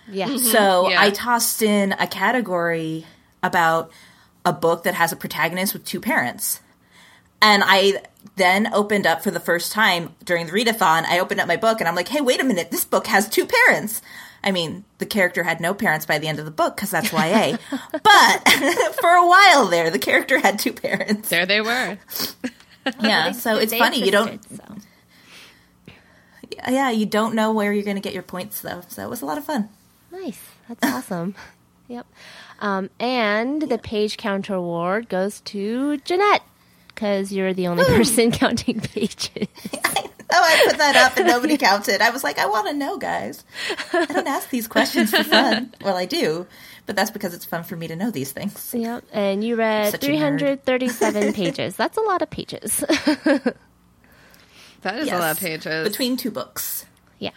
yeah. 0.08 0.28
Mm-hmm. 0.28 0.38
so 0.38 0.88
Yeah. 0.88 1.00
I 1.00 1.10
tossed 1.10 1.62
in 1.62 1.92
a 1.92 2.06
category 2.06 3.06
about 3.42 3.90
a 4.44 4.52
book 4.52 4.84
that 4.84 4.94
has 4.94 5.12
a 5.12 5.16
protagonist 5.16 5.72
with 5.72 5.84
two 5.84 6.00
parents. 6.00 6.60
And 7.40 7.62
I 7.64 8.02
then 8.36 8.72
opened 8.72 9.06
up 9.06 9.22
for 9.22 9.30
the 9.30 9.40
first 9.40 9.72
time 9.72 10.14
during 10.24 10.46
the 10.46 10.52
readathon. 10.52 11.04
I 11.04 11.18
opened 11.18 11.40
up 11.40 11.48
my 11.48 11.56
book 11.56 11.80
and 11.80 11.88
I'm 11.88 11.94
like, 11.94 12.08
hey, 12.08 12.20
wait 12.20 12.40
a 12.40 12.44
minute, 12.44 12.70
this 12.70 12.84
book 12.84 13.06
has 13.06 13.28
two 13.28 13.46
parents. 13.46 14.02
I 14.44 14.52
mean, 14.52 14.84
the 14.98 15.06
character 15.06 15.42
had 15.42 15.58
no 15.60 15.72
parents 15.74 16.04
by 16.06 16.18
the 16.18 16.28
end 16.28 16.38
of 16.38 16.44
the 16.44 16.50
book 16.50 16.76
because 16.76 16.90
that's 16.90 17.10
YA. 17.12 17.56
but 17.92 18.48
for 19.00 19.10
a 19.10 19.26
while 19.26 19.66
there, 19.66 19.90
the 19.90 19.98
character 19.98 20.38
had 20.38 20.58
two 20.58 20.72
parents. 20.72 21.30
There 21.30 21.46
they 21.46 21.60
were. 21.60 21.98
Yeah, 23.00 23.32
so 23.32 23.56
it's 23.56 23.72
They 23.72 23.78
funny. 23.78 24.04
You 24.04 24.10
don't, 24.10 24.44
so. 24.46 24.62
yeah, 26.68 26.90
you 26.90 27.06
don't 27.06 27.34
know 27.34 27.50
where 27.50 27.72
you're 27.72 27.82
going 27.82 27.96
to 27.96 28.02
get 28.02 28.12
your 28.12 28.22
points 28.22 28.60
though. 28.60 28.82
So 28.88 29.02
it 29.02 29.08
was 29.08 29.22
a 29.22 29.24
lot 29.24 29.38
of 29.38 29.44
fun. 29.44 29.70
Nice. 30.12 30.38
That's 30.68 30.84
awesome. 30.84 31.34
Yep. 31.88 32.06
Um, 32.60 32.90
and 33.00 33.62
the 33.62 33.78
page 33.78 34.18
counter 34.18 34.52
award 34.52 35.08
goes 35.08 35.40
to 35.46 35.96
Jeanette 35.98 36.42
because 36.88 37.32
you're 37.32 37.54
the 37.54 37.68
only 37.68 37.84
person 37.84 38.30
counting 38.30 38.80
pages. 38.80 39.48
Oh, 40.32 40.42
I 40.42 40.64
put 40.68 40.78
that 40.78 40.96
up 40.96 41.16
and 41.16 41.26
nobody 41.26 41.56
counted. 41.56 42.00
I 42.00 42.10
was 42.10 42.24
like, 42.24 42.38
I 42.38 42.46
want 42.46 42.68
to 42.68 42.74
know, 42.74 42.96
guys. 42.98 43.44
I 43.92 44.06
don't 44.06 44.26
ask 44.26 44.48
these 44.50 44.66
questions 44.66 45.10
for 45.10 45.22
fun. 45.24 45.74
Well, 45.84 45.96
I 45.96 46.06
do, 46.06 46.46
but 46.86 46.96
that's 46.96 47.10
because 47.10 47.34
it's 47.34 47.44
fun 47.44 47.62
for 47.64 47.76
me 47.76 47.88
to 47.88 47.96
know 47.96 48.10
these 48.10 48.32
things. 48.32 48.72
Yep. 48.74 49.04
And 49.12 49.44
you 49.44 49.56
read 49.56 49.90
Such 49.92 50.04
a 50.04 50.08
nerd. 50.08 50.38
337 50.64 51.32
pages. 51.34 51.76
That's 51.76 51.96
a 51.98 52.00
lot 52.00 52.22
of 52.22 52.30
pages. 52.30 52.78
That 54.82 54.98
is 54.98 55.08
a 55.10 55.18
lot 55.18 55.32
of 55.32 55.40
pages. 55.40 55.88
Between 55.88 56.16
two 56.16 56.30
books. 56.30 56.84
yeah. 57.18 57.30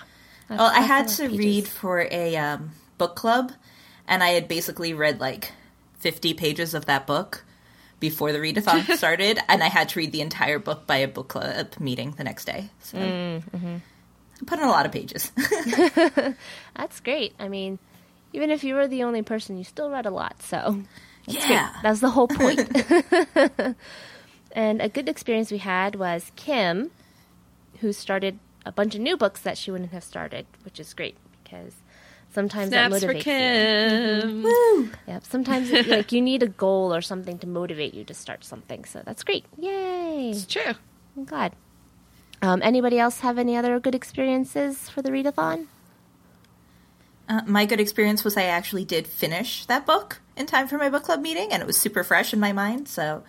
That's- 0.50 0.60
Well, 0.60 0.68
I 0.70 0.86
that's 0.88 1.20
a 1.20 1.24
had 1.24 1.30
to 1.30 1.36
pages. 1.36 1.38
read 1.46 1.68
for 1.68 2.08
a 2.12 2.36
um, 2.38 2.72
book 2.98 3.16
club, 3.16 3.52
and 4.08 4.24
I 4.24 4.30
had 4.30 4.48
basically 4.48 4.94
read 4.94 5.20
like 5.20 5.52
50 6.00 6.34
pages 6.36 6.74
of 6.74 6.86
that 6.86 7.06
book 7.08 7.44
before 8.00 8.32
the 8.32 8.40
readathon 8.40 8.96
started, 8.98 9.40
and 9.48 9.64
I 9.64 9.68
had 9.68 9.90
to 9.90 10.00
read 10.00 10.12
the 10.12 10.22
entire 10.22 10.60
book 10.60 10.88
by 10.88 10.98
a 10.98 11.08
book 11.08 11.30
club 11.30 11.74
meeting 11.80 12.12
the 12.12 12.24
next 12.24 12.46
day. 12.46 12.70
So 12.80 12.98
I 14.42 14.46
put 14.46 14.60
in 14.60 14.66
a 14.66 14.70
lot 14.70 14.86
of 14.86 14.92
pages. 14.92 15.32
That's 16.76 17.00
great. 17.00 17.34
I 17.40 17.48
mean, 17.48 17.80
even 18.34 18.52
if 18.52 18.64
you 18.64 18.76
were 18.76 18.88
the 18.88 19.04
only 19.04 19.22
person, 19.22 19.58
you 19.58 19.64
still 19.64 19.90
read 19.90 20.06
a 20.06 20.12
lot. 20.12 20.42
So 20.44 20.84
yeah. 21.26 21.74
that's 21.82 22.00
the 22.00 22.10
whole 22.10 22.28
point. 22.28 22.60
and 24.52 24.82
a 24.82 24.90
good 24.90 25.10
experience 25.10 25.52
we 25.52 25.58
had 25.58 25.96
was 25.96 26.32
Kim, 26.36 26.92
who 27.80 27.92
started 27.92 28.40
a 28.66 28.72
bunch 28.72 28.96
of 28.96 29.02
new 29.02 29.18
books 29.18 29.42
that 29.42 29.58
she 29.58 29.72
wouldn't 29.72 29.92
have 29.92 30.04
started, 30.04 30.46
which 30.64 30.80
is 30.80 30.94
great 30.94 31.18
because 31.44 31.74
sometimes 32.38 32.70
Snaps 32.70 33.00
that 33.02 33.08
for 33.08 33.14
motivates 33.16 34.22
you. 34.22 34.30
Kim. 34.30 34.44
Woo! 34.44 34.90
Yep. 35.08 35.24
Sometimes 35.26 35.72
like 35.88 36.12
you 36.12 36.22
need 36.22 36.44
a 36.44 36.48
goal 36.48 36.94
or 36.94 37.02
something 37.02 37.40
to 37.40 37.48
motivate 37.48 37.96
you 37.96 38.04
to 38.04 38.14
start 38.14 38.44
something. 38.46 38.86
So 38.86 39.02
that's 39.04 39.24
great. 39.24 39.46
Yay! 39.58 40.30
It's 40.30 40.46
true. 40.46 40.74
I'm 41.16 41.26
glad. 41.26 41.54
Um, 42.44 42.62
anybody 42.62 43.00
else 43.00 43.22
have 43.22 43.40
any 43.40 43.58
other 43.58 43.80
good 43.80 43.96
experiences 43.96 44.88
for 44.88 45.02
the 45.02 45.10
readathon? 45.10 45.66
Uh, 47.28 47.42
my 47.48 47.66
good 47.66 47.80
experience 47.80 48.24
was 48.24 48.38
I 48.38 48.44
actually 48.44 48.86
did 48.86 49.08
finish 49.08 49.66
that 49.66 49.88
book 49.88 50.22
in 50.36 50.46
time 50.46 50.68
for 50.68 50.78
my 50.78 50.90
book 50.90 51.04
club 51.04 51.22
meeting, 51.22 51.52
and 51.52 51.62
it 51.64 51.66
was 51.66 51.76
super 51.76 52.04
fresh 52.04 52.34
in 52.34 52.40
my 52.40 52.54
mind. 52.54 52.88
So 52.88 53.24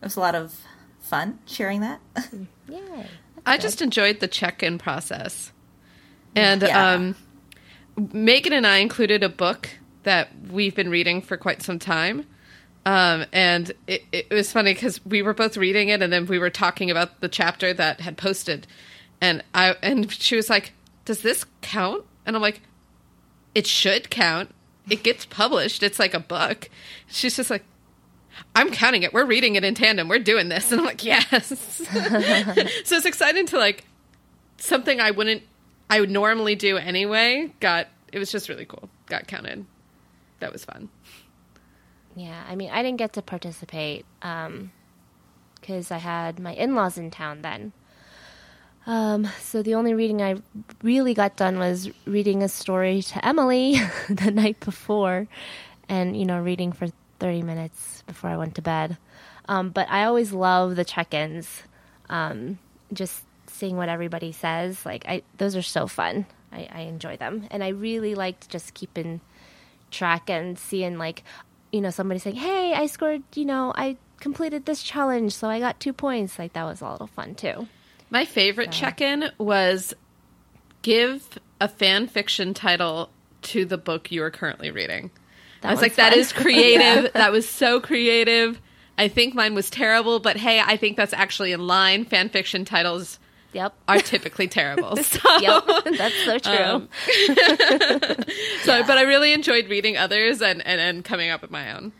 it 0.00 0.06
was 0.06 0.16
a 0.16 0.20
lot 0.20 0.34
of 0.34 0.58
fun 1.00 1.38
sharing 1.44 1.82
that. 1.82 2.00
Yay! 2.68 3.06
I 3.44 3.58
just 3.58 3.82
enjoyed 3.82 4.20
the 4.20 4.28
check-in 4.28 4.78
process, 4.78 5.52
and 6.34 6.62
Yeah. 6.62 6.92
um, 6.94 7.14
Megan 8.12 8.52
and 8.52 8.66
I 8.66 8.78
included 8.78 9.22
a 9.22 9.28
book 9.28 9.68
that 10.04 10.28
we've 10.50 10.74
been 10.74 10.90
reading 10.90 11.20
for 11.20 11.36
quite 11.36 11.62
some 11.62 11.78
time. 11.78 12.26
Um, 12.86 13.26
and 13.32 13.72
it, 13.86 14.04
it 14.12 14.30
was 14.30 14.50
funny 14.52 14.72
because 14.72 15.04
we 15.04 15.20
were 15.20 15.34
both 15.34 15.56
reading 15.56 15.88
it, 15.88 16.00
and 16.00 16.12
then 16.12 16.26
we 16.26 16.38
were 16.38 16.50
talking 16.50 16.90
about 16.90 17.20
the 17.20 17.28
chapter 17.28 17.74
that 17.74 18.00
had 18.00 18.16
posted, 18.16 18.66
and 19.20 19.44
I 19.52 19.74
and 19.82 20.10
she 20.10 20.36
was 20.36 20.48
like, 20.48 20.72
"Does 21.04 21.20
this 21.20 21.44
count?" 21.60 22.04
And 22.24 22.34
I'm 22.34 22.40
like, 22.40 22.62
"It 23.54 23.66
should 23.66 24.08
count. 24.08 24.54
It 24.88 25.02
gets 25.02 25.26
published. 25.26 25.82
It's 25.82 25.98
like 25.98 26.14
a 26.14 26.20
book." 26.20 26.70
She's 27.08 27.36
just 27.36 27.50
like, 27.50 27.64
I'm 28.54 28.70
counting 28.70 29.02
it. 29.02 29.12
We're 29.12 29.24
reading 29.24 29.56
it 29.56 29.64
in 29.64 29.74
tandem. 29.74 30.08
We're 30.08 30.18
doing 30.18 30.48
this. 30.48 30.70
And 30.78 30.80
I'm 30.80 30.86
like, 30.86 31.04
yes. 31.04 31.48
so 32.84 32.96
it's 32.96 33.04
exciting 33.04 33.46
to 33.46 33.58
like 33.58 33.84
something 34.58 35.00
I 35.00 35.10
wouldn't, 35.10 35.42
I 35.90 36.00
would 36.00 36.10
normally 36.10 36.54
do 36.54 36.76
anyway. 36.76 37.52
Got, 37.60 37.88
it 38.12 38.18
was 38.18 38.30
just 38.30 38.48
really 38.48 38.64
cool. 38.64 38.88
Got 39.06 39.26
counted. 39.26 39.64
That 40.40 40.52
was 40.52 40.64
fun. 40.64 40.88
Yeah, 42.14 42.42
I 42.48 42.56
mean, 42.56 42.70
I 42.70 42.82
didn't 42.82 42.98
get 42.98 43.12
to 43.14 43.22
participate 43.22 44.04
because 44.20 45.90
I 45.90 45.98
had 45.98 46.40
my 46.40 46.52
in 46.52 46.74
laws 46.74 46.98
in 46.98 47.10
town 47.10 47.42
then. 47.42 47.72
Um, 48.86 49.28
so 49.40 49.62
the 49.62 49.74
only 49.74 49.92
reading 49.94 50.22
I 50.22 50.36
really 50.82 51.12
got 51.14 51.36
done 51.36 51.58
was 51.58 51.90
reading 52.06 52.42
a 52.42 52.48
story 52.48 53.02
to 53.02 53.24
Emily 53.24 53.76
the 54.08 54.30
night 54.30 54.58
before, 54.60 55.28
and 55.88 56.16
you 56.16 56.24
know, 56.24 56.40
reading 56.40 56.72
for 56.72 56.88
thirty 57.18 57.42
minutes 57.42 58.02
before 58.06 58.30
I 58.30 58.36
went 58.36 58.54
to 58.54 58.62
bed. 58.62 58.96
Um, 59.48 59.70
but 59.70 59.88
I 59.90 60.04
always 60.04 60.32
love 60.32 60.76
the 60.76 60.84
check-ins, 60.84 61.62
um, 62.08 62.58
just 62.92 63.22
seeing 63.58 63.76
what 63.76 63.88
everybody 63.88 64.32
says. 64.32 64.84
Like, 64.86 65.06
I 65.06 65.22
those 65.36 65.56
are 65.56 65.62
so 65.62 65.86
fun. 65.86 66.26
I, 66.50 66.68
I 66.72 66.80
enjoy 66.82 67.16
them, 67.16 67.46
and 67.50 67.62
I 67.62 67.68
really 67.68 68.14
liked 68.14 68.48
just 68.48 68.74
keeping 68.74 69.20
track 69.90 70.30
and 70.30 70.58
seeing 70.58 70.98
like 70.98 71.22
you 71.72 71.80
know 71.80 71.88
somebody 71.88 72.20
saying 72.20 72.36
hey 72.36 72.74
i 72.74 72.84
scored 72.84 73.22
you 73.34 73.46
know 73.46 73.72
i 73.74 73.96
completed 74.20 74.66
this 74.66 74.82
challenge 74.82 75.32
so 75.32 75.48
i 75.48 75.58
got 75.58 75.80
two 75.80 75.94
points 75.94 76.38
like 76.38 76.52
that 76.52 76.64
was 76.64 76.82
a 76.82 76.90
little 76.90 77.06
fun 77.06 77.34
too 77.34 77.66
My 78.10 78.26
favorite 78.26 78.70
check 78.70 79.00
in 79.00 79.30
was 79.38 79.94
give 80.82 81.38
a 81.60 81.68
fan 81.68 82.06
fiction 82.06 82.54
title 82.54 83.10
to 83.42 83.64
the 83.64 83.78
book 83.78 84.10
you 84.10 84.22
are 84.22 84.30
currently 84.30 84.70
reading. 84.70 85.10
That 85.60 85.68
I 85.68 85.72
was 85.72 85.82
like, 85.82 85.96
that 85.96 86.12
fun. 86.12 86.18
is 86.18 86.32
creative. 86.32 87.12
That 87.14 87.32
was 87.32 87.48
so 87.48 87.80
creative. 87.80 88.60
I 88.96 89.08
think 89.08 89.34
mine 89.34 89.54
was 89.54 89.70
terrible, 89.70 90.20
but 90.20 90.36
hey, 90.36 90.60
I 90.60 90.76
think 90.76 90.96
that's 90.96 91.12
actually 91.12 91.52
in 91.52 91.66
line. 91.66 92.04
Fan 92.04 92.28
fiction 92.28 92.64
titles 92.64 93.18
yep 93.52 93.74
are 93.88 93.98
typically 94.00 94.48
terrible. 94.48 94.96
So, 95.02 95.18
yep 95.40 95.64
that's 95.96 96.24
so 96.24 96.38
true 96.38 96.52
Um, 96.54 96.88
so 98.62 98.82
but 98.84 98.98
I 98.98 99.02
really 99.02 99.32
enjoyed 99.32 99.68
reading 99.68 99.96
others 99.96 100.40
and, 100.42 100.64
and, 100.66 100.80
and 100.80 101.04
coming 101.04 101.30
up 101.30 101.42
with 101.42 101.50
my 101.50 101.72
own. 101.74 101.92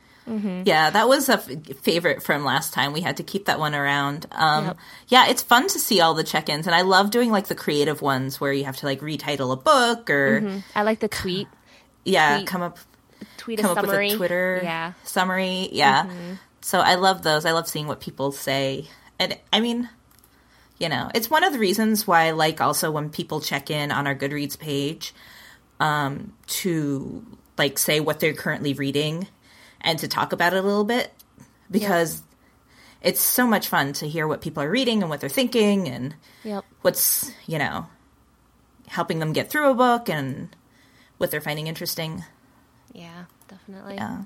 Yeah, 0.66 0.90
that 0.90 1.08
was 1.08 1.30
a 1.30 1.36
f- 1.38 1.76
favorite 1.80 2.22
from 2.22 2.44
last 2.44 2.74
time. 2.74 2.92
We 2.92 3.00
had 3.00 3.16
to 3.16 3.22
keep 3.22 3.46
that 3.46 3.58
one 3.58 3.74
around. 3.74 4.26
Um, 4.30 4.64
Yep. 4.66 4.76
Yeah, 5.08 5.26
it's 5.28 5.42
fun 5.42 5.68
to 5.68 5.78
see 5.78 6.02
all 6.02 6.12
the 6.12 6.22
check-ins, 6.22 6.66
and 6.66 6.76
I 6.76 6.82
love 6.82 7.10
doing 7.10 7.30
like 7.30 7.46
the 7.46 7.54
creative 7.54 8.02
ones 8.02 8.38
where 8.38 8.52
you 8.52 8.64
have 8.64 8.76
to 8.76 8.84
like 8.86 9.00
retitle 9.00 9.54
a 9.54 9.56
book 9.56 10.10
or 10.10 10.60
i 10.74 10.82
like 10.82 11.00
the 11.00 11.08
tweet 11.08 11.48
yeah, 12.04 12.36
Tweet. 12.36 12.46
come 12.46 12.60
up 12.60 12.78
tweet 13.38 13.58
a 13.58 13.62
come 13.62 13.70
up 13.70 13.84
summary 13.86 14.06
with 14.08 14.14
a 14.14 14.16
Twitter 14.18 14.60
yeah 14.62 14.92
summary. 15.02 15.68
Yeah, 15.72 16.10
so 16.60 16.80
I 16.80 16.96
love 16.96 17.22
those. 17.22 17.46
I 17.46 17.52
love 17.52 17.66
seeing 17.66 17.86
what 17.86 18.00
people 18.00 18.30
say, 18.30 18.84
and 19.18 19.34
I 19.50 19.60
mean, 19.60 19.88
you 20.78 20.88
know, 20.88 21.10
it's 21.14 21.28
one 21.28 21.44
of 21.44 21.52
the 21.52 21.58
reasons 21.58 22.06
why 22.06 22.26
I 22.26 22.30
like 22.30 22.60
also 22.60 22.90
when 22.90 23.10
people 23.10 23.40
check 23.40 23.70
in 23.70 23.90
on 23.90 24.06
our 24.06 24.14
Goodreads 24.14 24.58
page 24.58 25.12
um, 25.80 26.32
to 26.46 27.24
like 27.56 27.78
say 27.78 28.00
what 28.00 28.20
they're 28.20 28.34
currently 28.34 28.72
reading 28.74 29.26
and 29.80 29.98
to 29.98 30.08
talk 30.08 30.32
about 30.32 30.52
it 30.52 30.58
a 30.58 30.62
little 30.62 30.84
bit 30.84 31.12
because 31.70 32.22
it's 33.02 33.20
so 33.20 33.46
much 33.46 33.68
fun 33.68 33.92
to 33.94 34.08
hear 34.08 34.26
what 34.26 34.40
people 34.40 34.62
are 34.62 34.70
reading 34.70 35.02
and 35.02 35.10
what 35.10 35.20
they're 35.20 35.28
thinking 35.28 35.88
and 35.88 36.14
yep. 36.44 36.64
what's 36.82 37.30
you 37.46 37.58
know 37.58 37.86
helping 38.86 39.18
them 39.18 39.32
get 39.32 39.50
through 39.50 39.70
a 39.70 39.74
book 39.74 40.08
and 40.08 40.54
what 41.18 41.30
they're 41.30 41.40
finding 41.40 41.66
interesting. 41.66 42.24
yeah 42.92 43.24
definitely. 43.48 43.96
Yeah. 43.96 44.22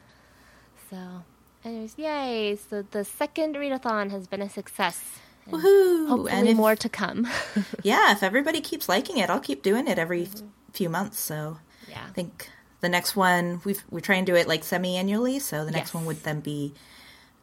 so 0.91 1.25
anyways 1.65 1.95
yay. 1.97 2.59
So 2.69 2.83
the 2.91 3.05
second 3.05 3.57
readathon 3.57 4.11
has 4.11 4.27
been 4.27 4.43
a 4.43 4.51
success 4.51 5.19
and 5.47 5.55
Woohoo! 5.55 6.09
hopefully 6.09 6.33
and 6.33 6.49
if, 6.49 6.57
more 6.57 6.77
to 6.77 6.89
come 6.89 7.27
yeah, 7.83 8.13
if 8.13 8.23
everybody 8.23 8.61
keeps 8.61 8.89
liking 8.89 9.19
it, 9.19 9.29
I'll 9.31 9.41
keep 9.41 9.63
doing 9.63 9.89
it 9.89 9.99
every 9.99 10.25
f- 10.25 10.43
few 10.73 10.89
months. 10.89 11.19
So 11.21 11.59
yeah 11.89 12.05
I 12.09 12.13
think 12.13 12.49
the 12.81 12.89
next 12.89 13.15
one 13.17 13.61
we 13.65 13.77
we 13.91 14.01
try 14.01 14.17
and 14.17 14.27
do 14.27 14.35
it 14.37 14.47
like 14.49 14.65
semi-annually. 14.65 15.39
So 15.41 15.65
the 15.65 15.71
next 15.71 15.89
Yes. 15.91 15.95
one 15.95 16.05
would 16.07 16.23
then 16.23 16.41
be 16.41 16.75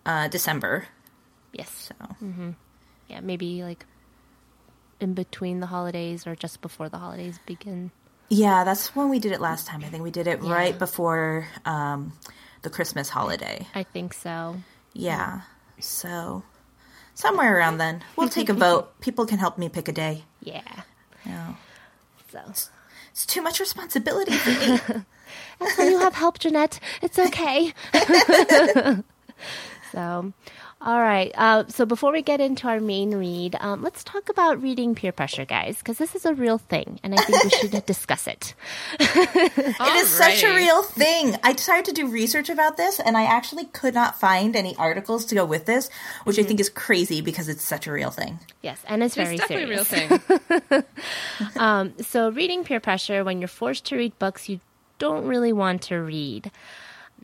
uh, 0.06 0.28
December. 0.30 0.88
yes 1.54 1.70
So 1.90 2.06
mm-hmm. 2.24 2.52
yeah 3.08 3.20
maybe 3.22 3.64
like 3.64 3.86
in 5.00 5.14
between 5.14 5.60
the 5.62 5.68
holidays 5.68 6.28
or 6.28 6.36
just 6.36 6.62
before 6.62 6.90
the 6.90 6.98
holidays 6.98 7.40
begin 7.46 7.92
yeah, 8.32 8.64
that's 8.64 8.96
when 8.96 9.10
we 9.10 9.18
did 9.18 9.32
it 9.32 9.42
last 9.42 9.66
time. 9.66 9.82
I 9.84 9.88
think 9.90 10.04
we 10.04 10.12
did 10.12 10.28
it 10.28 10.44
Yeah. 10.44 10.54
right 10.54 10.78
before 10.78 11.48
um, 11.66 12.14
the 12.62 12.70
Christmas 12.70 13.10
holiday. 13.10 13.66
i 13.74 13.82
think 13.84 14.14
so 14.14 14.58
Yeah. 14.94 15.42
So 15.80 16.44
somewhere 17.20 17.52
around 17.58 17.78
then, 17.78 18.02
we'll 18.16 18.30
take 18.30 18.50
a 18.50 18.54
vote. 18.68 19.00
People 19.02 19.26
can 19.26 19.40
help 19.40 19.58
me 19.58 19.68
pick 19.70 19.88
a 19.88 19.92
day. 19.92 20.24
yeah 20.42 20.84
Yeah. 21.26 21.54
so 22.32 22.40
It's 23.12 23.26
too 23.26 23.42
much 23.42 23.60
responsibility 23.60 24.32
for 24.34 24.50
me. 24.52 24.80
That's 25.60 25.78
why 25.78 25.90
you 25.90 26.00
have 26.00 26.14
help, 26.16 26.40
Jeanette. 26.40 26.80
It's 27.02 27.20
okay. 27.20 27.74
So, 29.92 30.34
all 30.82 31.00
right. 31.02 31.32
Uh, 31.36 31.66
so 31.68 31.86
before 31.86 32.12
we 32.14 32.22
get 32.22 32.40
into 32.40 32.68
our 32.68 32.80
main 32.80 33.14
read, 33.16 33.56
um, 33.60 33.82
let's 33.84 34.04
talk 34.04 34.30
about 34.30 34.62
reading 34.62 34.96
peer 34.96 35.12
pressure, 35.12 35.44
guys, 35.44 35.78
because 35.80 35.98
this 35.98 36.16
is 36.16 36.26
a 36.26 36.34
real 36.34 36.58
thing, 36.58 37.00
and 37.04 37.14
I 37.14 37.18
think 37.18 37.44
we 37.44 37.50
should 37.50 37.86
discuss 37.86 38.28
it. 38.28 38.54
It 39.00 39.96
is 39.98 40.08
such 40.10 40.44
a 40.44 40.54
real 40.56 40.82
thing. 40.84 41.36
I 41.44 41.52
decided 41.54 41.86
to 41.86 41.92
do 41.92 42.08
research 42.10 42.50
about 42.50 42.78
this, 42.78 43.00
and 43.00 43.18
I 43.18 43.24
actually 43.26 43.66
could 43.66 43.94
not 43.94 44.20
find 44.20 44.56
any 44.56 44.76
articles 44.78 45.26
to 45.26 45.36
go 45.36 45.46
with 45.46 45.66
this, 45.66 45.90
which 46.24 46.40
I 46.40 46.44
think 46.44 46.60
is 46.62 46.70
crazy 46.70 47.20
because 47.22 47.50
it's 47.50 47.64
such 47.64 47.86
a 47.86 47.92
real 47.92 48.12
thing. 48.12 48.40
Yes, 48.62 48.82
and 48.88 49.04
it's 49.04 49.16
very 49.16 49.36
It's 49.36 49.48
definitely 49.48 49.76
a 49.76 49.84
serious. 49.86 50.20
real 50.30 50.60
thing. 50.72 50.84
So, 52.04 52.30
reading 52.32 52.64
peer 52.64 52.80
pressure 52.80 53.24
when 53.24 53.40
you're 53.42 53.48
forced 53.48 53.86
to 53.88 53.98
read 53.98 54.18
books 54.20 54.48
you 54.48 54.60
don't 54.98 55.26
really 55.26 55.54
want 55.54 55.82
to 55.84 55.98
read. 55.98 56.52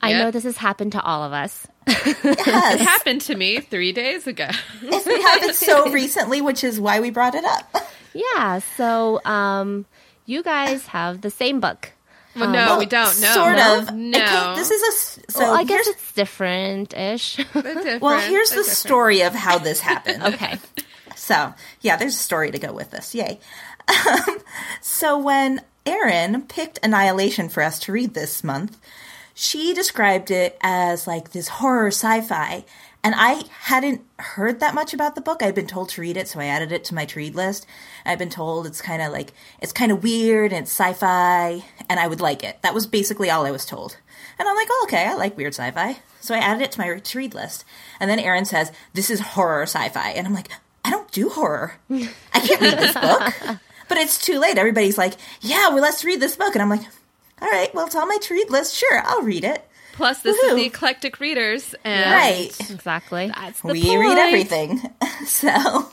I 0.01 0.13
know 0.13 0.29
this 0.31 0.43
has 0.43 0.57
happened 0.57 0.91
to 0.91 1.01
all 1.01 1.23
of 1.23 1.31
us. 1.31 1.67
It 1.87 2.79
happened 2.79 3.21
to 3.21 3.35
me 3.35 3.59
three 3.59 3.91
days 3.91 4.27
ago. 4.27 4.47
it 4.81 5.21
happened 5.21 5.55
so 5.55 5.91
recently, 5.91 6.41
which 6.41 6.63
is 6.63 6.79
why 6.79 6.99
we 6.99 7.09
brought 7.09 7.35
it 7.35 7.45
up. 7.45 7.75
Yeah, 8.13 8.59
so 8.77 9.21
um, 9.25 9.85
you 10.25 10.41
guys 10.43 10.85
have 10.87 11.21
the 11.21 11.29
same 11.29 11.59
book. 11.59 11.91
Well, 12.35 12.49
no, 12.49 12.77
we 12.77 12.85
don't. 12.85 13.21
No, 13.21 13.33
sort 13.33 13.55
no, 13.55 13.79
of. 13.79 13.93
No, 13.95 14.17
Okay, 14.19 14.55
this 14.55 14.69
is 14.69 14.81
a. 14.81 15.31
so. 15.31 15.39
well, 15.39 15.53
I 15.53 15.63
guess 15.63 15.87
it's 15.87 16.13
different 16.13 16.93
ish. 16.93 17.37
Different. 17.37 18.01
well, 18.01 18.19
here's 18.19 18.49
They're 18.49 18.57
the 18.59 18.63
different. 18.63 18.77
story 18.77 19.21
of 19.21 19.33
how 19.33 19.57
this 19.57 19.79
happened. 19.79 20.21
okay. 20.33 20.57
So, 21.15 21.53
yeah, 21.81 21.95
there's 21.95 22.15
a 22.15 22.19
story 22.19 22.51
to 22.51 22.59
go 22.59 22.73
with 22.73 22.91
this. 22.91 23.15
Yay. 23.15 23.39
Um, 23.87 24.37
so, 24.81 25.17
when 25.17 25.61
Erin 25.85 26.41
picked 26.41 26.79
Annihilation 26.83 27.47
for 27.47 27.63
us 27.63 27.79
to 27.81 27.93
read 27.93 28.13
this 28.13 28.43
month, 28.43 28.77
she 29.35 29.73
described 29.73 30.31
it 30.31 30.57
as 30.61 31.05
like 31.05 31.31
this 31.31 31.49
horror 31.49 31.87
sci 31.87 32.21
fi. 32.21 32.63
And 33.03 33.13
I 33.15 33.43
hadn't 33.59 34.01
heard 34.17 34.61
that 34.61 34.73
much 34.73 34.91
about 34.91 35.13
the 35.13 35.21
book. 35.21 35.43
I'd 35.43 35.53
been 35.53 35.67
told 35.67 35.89
to 35.89 36.01
read 36.01 36.17
it, 36.17 36.27
so 36.27 36.39
I 36.39 36.45
added 36.45 36.71
it 36.71 36.83
to 36.85 36.95
my 36.95 37.05
to 37.05 37.19
read 37.19 37.35
list. 37.35 37.67
I've 38.03 38.17
been 38.17 38.31
told 38.31 38.65
it's 38.65 38.81
kind 38.81 39.01
of 39.01 39.11
like, 39.11 39.33
it's 39.61 39.73
kind 39.73 39.91
of 39.91 40.01
weird 40.01 40.51
and 40.51 40.63
it's 40.63 40.71
sci 40.71 40.93
fi, 40.93 41.63
and 41.87 41.99
I 41.99 42.07
would 42.07 42.21
like 42.21 42.43
it. 42.43 42.59
That 42.63 42.73
was 42.73 42.87
basically 42.87 43.29
all 43.29 43.45
I 43.45 43.51
was 43.51 43.65
told. 43.65 43.97
And 44.39 44.47
I'm 44.47 44.55
like, 44.55 44.69
oh, 44.71 44.85
okay, 44.87 45.05
I 45.05 45.13
like 45.13 45.37
weird 45.37 45.53
sci 45.53 45.69
fi. 45.69 45.99
So 46.19 46.33
I 46.33 46.39
added 46.39 46.63
it 46.63 46.71
to 46.71 46.79
my 46.79 46.97
to 46.97 47.17
read 47.17 47.35
list. 47.35 47.63
And 47.99 48.09
then 48.09 48.19
Erin 48.19 48.45
says, 48.45 48.71
this 48.93 49.11
is 49.11 49.19
horror 49.19 49.63
sci 49.63 49.89
fi. 49.89 50.09
And 50.11 50.25
I'm 50.25 50.33
like, 50.33 50.49
I 50.83 50.89
don't 50.89 51.11
do 51.11 51.29
horror. 51.29 51.75
I 51.91 52.39
can't 52.39 52.61
read 52.61 52.79
this 52.79 52.93
book. 52.93 53.59
But 53.87 53.99
it's 53.99 54.17
too 54.17 54.39
late. 54.39 54.57
Everybody's 54.57 54.97
like, 54.97 55.13
yeah, 55.41 55.69
well, 55.69 55.81
let's 55.81 56.03
read 56.03 56.19
this 56.19 56.35
book. 56.35 56.55
And 56.55 56.61
I'm 56.63 56.71
like, 56.71 56.87
all 57.41 57.49
right, 57.49 57.73
well, 57.73 57.85
it's 57.85 57.95
on 57.95 58.07
my 58.07 58.17
to 58.21 58.33
read 58.33 58.49
list. 58.49 58.75
Sure, 58.75 59.01
I'll 59.03 59.21
read 59.21 59.43
it. 59.43 59.67
Plus, 59.93 60.21
this 60.21 60.37
is 60.37 60.55
the 60.55 60.65
eclectic 60.65 61.19
readers, 61.21 61.73
and 61.85 62.11
Right. 62.11 62.69
Exactly. 62.69 63.31
that's 63.33 63.61
the 63.61 63.71
we 63.71 63.83
point. 63.83 63.99
read 64.01 64.17
everything. 64.17 64.81
so, 65.25 65.89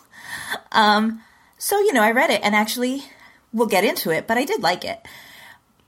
um, 0.73 1.23
so, 1.59 1.79
you 1.81 1.93
know, 1.93 2.03
I 2.03 2.11
read 2.11 2.31
it 2.31 2.41
and 2.43 2.55
actually 2.55 3.05
we'll 3.53 3.69
get 3.69 3.85
into 3.85 4.11
it, 4.11 4.27
but 4.27 4.37
I 4.37 4.45
did 4.45 4.61
like 4.61 4.85
it. 4.85 5.01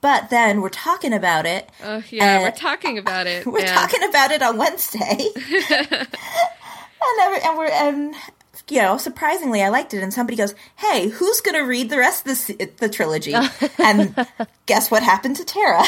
But 0.00 0.30
then 0.30 0.60
we're 0.60 0.68
talking 0.68 1.12
about 1.12 1.44
it. 1.46 1.68
Oh, 1.82 2.02
yeah, 2.10 2.40
we're 2.42 2.50
talking 2.52 2.98
about 2.98 3.26
it. 3.26 3.46
We're 3.46 3.60
and 3.60 3.68
talking 3.68 4.06
about 4.08 4.30
it 4.30 4.42
on 4.42 4.58
Wednesday. 4.58 5.00
and, 5.70 6.08
every, 7.20 7.40
and 7.42 7.56
we're, 7.58 7.70
and, 7.70 8.14
you 8.68 8.80
know, 8.80 8.96
surprisingly, 8.96 9.62
I 9.62 9.68
liked 9.68 9.94
it. 9.94 10.02
And 10.02 10.12
somebody 10.12 10.36
goes, 10.36 10.54
Hey, 10.76 11.08
who's 11.08 11.40
going 11.40 11.56
to 11.56 11.62
read 11.62 11.90
the 11.90 11.98
rest 11.98 12.26
of 12.26 12.46
the, 12.46 12.70
the 12.78 12.88
trilogy? 12.88 13.34
and 13.78 14.26
guess 14.66 14.90
what 14.90 15.02
happened 15.02 15.36
to 15.36 15.44
Tara? 15.44 15.82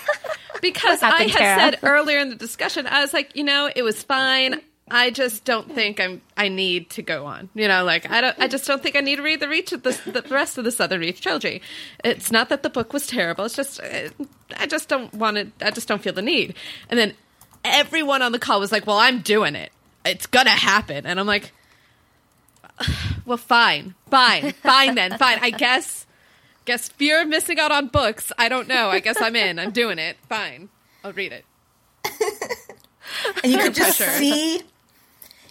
because 0.62 1.02
I 1.02 1.24
had 1.24 1.30
Tara? 1.30 1.58
said 1.58 1.78
earlier 1.82 2.18
in 2.18 2.28
the 2.28 2.36
discussion, 2.36 2.86
I 2.86 3.00
was 3.00 3.12
like, 3.12 3.36
you 3.36 3.44
know, 3.44 3.70
it 3.74 3.82
was 3.82 4.02
fine. 4.02 4.60
I 4.92 5.10
just 5.10 5.44
don't 5.44 5.72
think 5.72 6.00
I'm. 6.00 6.20
I 6.36 6.48
need 6.48 6.90
to 6.90 7.02
go 7.02 7.24
on. 7.24 7.48
You 7.54 7.68
know, 7.68 7.84
like 7.84 8.10
I 8.10 8.20
don't. 8.20 8.36
I 8.40 8.48
just 8.48 8.66
don't 8.66 8.82
think 8.82 8.96
I 8.96 9.00
need 9.00 9.16
to 9.16 9.22
read 9.22 9.38
the 9.38 9.48
Reach 9.48 9.70
of 9.72 9.84
the, 9.84 9.90
the 10.04 10.22
rest 10.28 10.58
of 10.58 10.64
the 10.64 10.72
Southern 10.72 11.00
Reach 11.00 11.20
trilogy. 11.20 11.62
It's 12.02 12.32
not 12.32 12.48
that 12.48 12.64
the 12.64 12.70
book 12.70 12.92
was 12.92 13.06
terrible. 13.06 13.44
It's 13.44 13.54
just 13.54 13.80
uh, 13.80 14.08
I 14.56 14.66
just 14.66 14.88
don't 14.88 15.14
want 15.14 15.36
to. 15.36 15.64
I 15.64 15.70
just 15.70 15.86
don't 15.86 16.02
feel 16.02 16.12
the 16.12 16.22
need. 16.22 16.54
And 16.88 16.98
then 16.98 17.14
everyone 17.64 18.20
on 18.20 18.32
the 18.32 18.40
call 18.40 18.58
was 18.58 18.72
like, 18.72 18.84
"Well, 18.84 18.98
I'm 18.98 19.20
doing 19.20 19.54
it. 19.54 19.70
It's 20.04 20.26
gonna 20.26 20.50
happen." 20.50 21.06
And 21.06 21.20
I'm 21.20 21.26
like, 21.26 21.52
"Well, 23.26 23.38
fine, 23.38 23.94
fine, 24.10 24.52
fine 24.52 24.94
then, 24.94 25.16
fine. 25.18 25.38
I 25.40 25.50
guess." 25.50 26.06
Guess 26.66 26.90
fear 26.90 27.22
of 27.22 27.28
missing 27.28 27.58
out 27.58 27.72
on 27.72 27.88
books. 27.88 28.30
I 28.38 28.48
don't 28.50 28.68
know. 28.68 28.90
I 28.90 29.00
guess 29.00 29.16
I'm 29.20 29.34
in. 29.34 29.58
I'm 29.58 29.70
doing 29.70 29.98
it. 29.98 30.18
Fine. 30.28 30.68
I'll 31.02 31.12
read 31.12 31.32
it. 31.32 31.44
And 33.42 33.52
you 33.52 33.58
could 33.58 33.74
just 33.74 33.98
pressure. 33.98 34.12
see, 34.18 34.62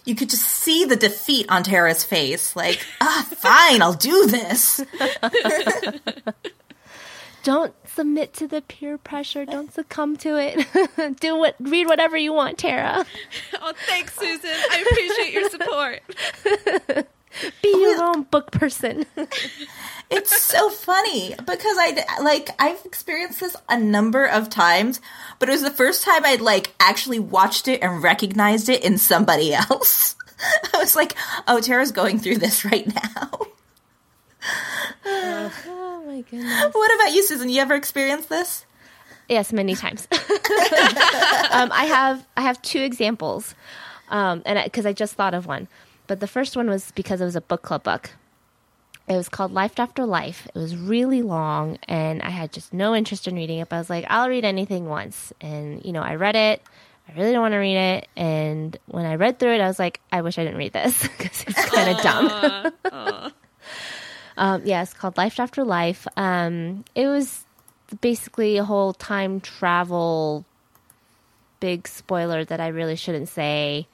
you 0.04 0.14
could 0.14 0.30
just 0.30 0.44
see 0.46 0.84
the 0.84 0.96
defeat 0.96 1.46
on 1.50 1.62
Tara's 1.62 2.04
face. 2.04 2.56
Like, 2.56 2.84
ah, 3.00 3.26
fine, 3.30 3.82
I'll 3.82 3.94
do 3.94 4.26
this. 4.26 4.84
Don't 7.42 7.74
submit 7.86 8.34
to 8.34 8.46
the 8.46 8.60
peer 8.60 8.98
pressure. 8.98 9.46
Don't 9.46 9.72
succumb 9.72 10.16
to 10.18 10.36
it. 10.36 11.16
Do 11.20 11.38
what 11.38 11.56
read 11.58 11.86
whatever 11.86 12.16
you 12.16 12.32
want, 12.34 12.58
Tara. 12.58 13.06
Oh, 13.60 13.72
thanks, 13.86 14.14
Susan. 14.16 14.50
I 14.50 14.84
appreciate 14.86 15.32
your 15.32 15.48
support. 15.48 17.06
Be 17.62 17.68
your 17.68 18.02
own 18.02 18.22
book 18.24 18.50
person. 18.50 19.06
It's 20.10 20.42
so 20.42 20.70
funny 20.70 21.36
because 21.36 21.76
I 21.78 22.04
like 22.20 22.50
I've 22.58 22.84
experienced 22.84 23.38
this 23.38 23.54
a 23.68 23.78
number 23.78 24.24
of 24.24 24.50
times, 24.50 25.00
but 25.38 25.48
it 25.48 25.52
was 25.52 25.62
the 25.62 25.70
first 25.70 26.02
time 26.02 26.24
I'd 26.24 26.40
like 26.40 26.74
actually 26.80 27.20
watched 27.20 27.68
it 27.68 27.80
and 27.80 28.02
recognized 28.02 28.68
it 28.68 28.82
in 28.82 28.98
somebody 28.98 29.54
else. 29.54 30.16
I 30.74 30.78
was 30.78 30.96
like, 30.96 31.14
"Oh, 31.46 31.60
Tara's 31.60 31.92
going 31.92 32.18
through 32.18 32.38
this 32.38 32.64
right 32.64 32.92
now." 32.92 33.30
oh 35.06 36.02
my 36.04 36.22
goodness. 36.22 36.74
what 36.74 36.94
about 36.96 37.14
you, 37.14 37.22
Susan? 37.22 37.48
You 37.48 37.60
ever 37.60 37.76
experienced 37.76 38.28
this? 38.28 38.66
Yes, 39.28 39.52
many 39.52 39.76
times. 39.76 40.08
um, 40.12 41.70
I 41.70 41.84
have 41.88 42.26
I 42.36 42.40
have 42.40 42.60
two 42.62 42.80
examples, 42.80 43.54
um, 44.08 44.42
and 44.44 44.60
because 44.64 44.86
I, 44.86 44.92
just 44.92 45.14
thought 45.14 45.34
of 45.34 45.46
one, 45.46 45.68
but 46.10 46.18
the 46.18 46.26
first 46.26 46.56
one 46.56 46.68
was 46.68 46.90
because 46.96 47.20
it 47.20 47.24
was 47.24 47.36
a 47.36 47.40
book 47.40 47.62
club 47.62 47.84
book. 47.84 48.10
It 49.06 49.14
was 49.14 49.28
called 49.28 49.52
Life 49.52 49.78
After 49.78 50.04
Life. 50.04 50.48
It 50.52 50.58
was 50.58 50.76
really 50.76 51.22
long, 51.22 51.78
and 51.86 52.20
I 52.20 52.30
had 52.30 52.52
just 52.52 52.72
no 52.72 52.96
interest 52.96 53.28
in 53.28 53.36
reading 53.36 53.60
it. 53.60 53.68
But 53.68 53.76
I 53.76 53.78
was 53.78 53.90
like, 53.90 54.06
I'll 54.08 54.28
read 54.28 54.44
anything 54.44 54.86
once, 54.86 55.32
and 55.40 55.84
you 55.84 55.92
know, 55.92 56.02
I 56.02 56.16
read 56.16 56.34
it. 56.34 56.62
I 57.08 57.12
really 57.12 57.30
don't 57.30 57.42
want 57.42 57.52
to 57.52 57.58
read 57.58 57.76
it, 57.76 58.08
and 58.16 58.76
when 58.86 59.06
I 59.06 59.14
read 59.14 59.38
through 59.38 59.54
it, 59.54 59.60
I 59.60 59.68
was 59.68 59.78
like, 59.78 60.00
I 60.10 60.22
wish 60.22 60.36
I 60.36 60.42
didn't 60.42 60.58
read 60.58 60.72
this 60.72 61.00
because 61.16 61.44
it's 61.46 61.64
kind 61.66 61.96
of 61.96 62.02
dumb. 62.02 63.32
Um, 64.36 64.62
yeah, 64.64 64.82
it's 64.82 64.94
called 64.94 65.18
Life 65.18 65.38
After 65.38 65.64
Life. 65.64 66.06
Um, 66.16 66.86
it 66.94 67.06
was 67.08 67.44
basically 68.00 68.56
a 68.56 68.64
whole 68.64 68.94
time 68.94 69.38
travel, 69.40 70.46
big 71.60 71.86
spoiler 71.86 72.42
that 72.46 72.58
I 72.58 72.68
really 72.68 72.96
shouldn't 72.96 73.28
say 73.28 73.86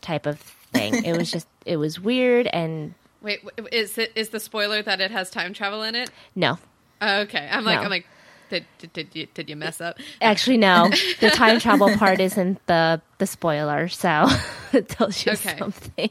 type 0.00 0.24
of 0.24 0.61
thing. 0.72 1.04
it 1.04 1.12
was 1.16 1.30
just, 1.30 1.46
it 1.66 1.76
was 1.76 2.00
weird 2.00 2.46
and 2.48 2.94
Wait, 3.22 3.40
is 3.70 3.98
it 3.98 4.10
is 4.16 4.30
the 4.30 4.40
spoiler 4.40 4.82
that 4.82 5.00
it 5.00 5.10
has 5.12 5.30
time 5.30 5.52
travel 5.54 5.82
in 5.82 5.94
it? 5.94 6.10
no. 6.34 6.58
Okay, 7.00 7.48
I'm 7.50 7.64
like, 7.64 7.78
No. 7.78 7.84
I'm 7.84 7.90
like, 7.90 8.06
did, 8.48 8.64
did 8.78 8.92
did 8.92 9.08
you 9.14 9.26
did 9.34 9.48
you 9.50 9.56
mess 9.56 9.80
up? 9.80 9.96
Actually, 10.20 10.58
no. 10.58 10.88
The 11.20 11.30
time 11.34 11.58
travel 11.58 11.96
part 11.96 12.20
isn't 12.20 12.64
the 12.66 13.00
the 13.18 13.26
spoiler, 13.26 13.88
so 13.88 14.26
it 14.72 14.88
tells 14.88 15.24
you 15.24 15.32
Okay. 15.32 15.56
something. 15.58 16.10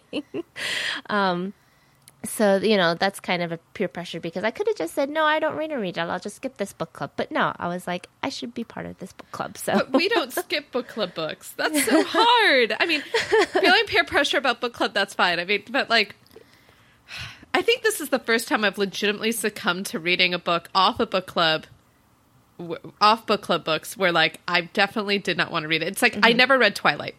um, 1.10 1.54
so 2.24 2.58
you 2.58 2.78
know 2.78 2.94
that's 2.94 3.20
kind 3.20 3.42
of 3.42 3.52
a 3.52 3.58
peer 3.74 3.88
pressure 3.88 4.20
because 4.20 4.44
I 4.44 4.52
could 4.52 4.68
have 4.68 4.76
just 4.76 4.94
said 4.94 5.10
no, 5.10 5.24
I 5.24 5.40
don't 5.40 5.56
read 5.56 5.72
a 5.72 5.80
read. 5.80 5.98
I'll 5.98 6.20
just 6.20 6.36
skip 6.36 6.58
this 6.58 6.72
book 6.72 6.94
club. 6.94 7.12
But 7.16 7.32
no, 7.32 7.52
I 7.58 7.68
was 7.68 7.88
like, 7.88 8.08
I 8.22 8.30
should 8.30 8.54
be 8.54 8.64
part 8.64 8.86
of 8.86 9.00
this 9.00 9.12
book 9.12 9.32
club. 9.32 9.58
So 9.58 9.74
But 9.74 9.94
we 9.94 10.08
don't 10.08 10.32
skip 10.34 10.72
book 10.72 10.88
club 10.88 11.16
books. 11.16 11.54
That's 11.58 11.84
so 11.86 12.04
hard. 12.06 12.76
I 12.80 12.86
mean, 12.86 13.02
feeling 13.02 13.86
peer 13.88 14.04
pressure 14.04 14.38
about 14.38 14.62
book 14.62 14.74
club, 14.74 14.94
that's 14.94 15.16
fine. 15.16 15.40
I 15.40 15.46
mean, 15.46 15.64
but 15.72 15.90
like, 15.90 16.16
I 17.54 17.62
think 17.64 17.82
this 17.82 18.00
is 18.00 18.10
the 18.10 18.20
first 18.20 18.48
time 18.48 18.64
I've 18.64 18.78
legitimately 18.78 19.32
succumbed 19.32 19.88
to 19.88 20.00
reading 20.00 20.34
a 20.34 20.40
book 20.40 20.70
off 20.76 21.00
a 21.00 21.08
book 21.08 21.26
club, 21.26 21.66
off 23.02 23.26
book 23.26 23.42
club 23.42 23.64
books, 23.64 23.98
where 23.98 24.12
like 24.12 24.40
I 24.48 24.62
definitely 24.62 25.18
did 25.18 25.38
not 25.38 25.52
want 25.52 25.64
to 25.64 25.68
read 25.68 25.82
it. 25.82 25.88
It's 25.88 26.04
like 26.04 26.18
I 26.18 26.30
mm-hmm. 26.30 26.38
never 26.38 26.60
read 26.60 26.76
Twilight, 26.76 27.16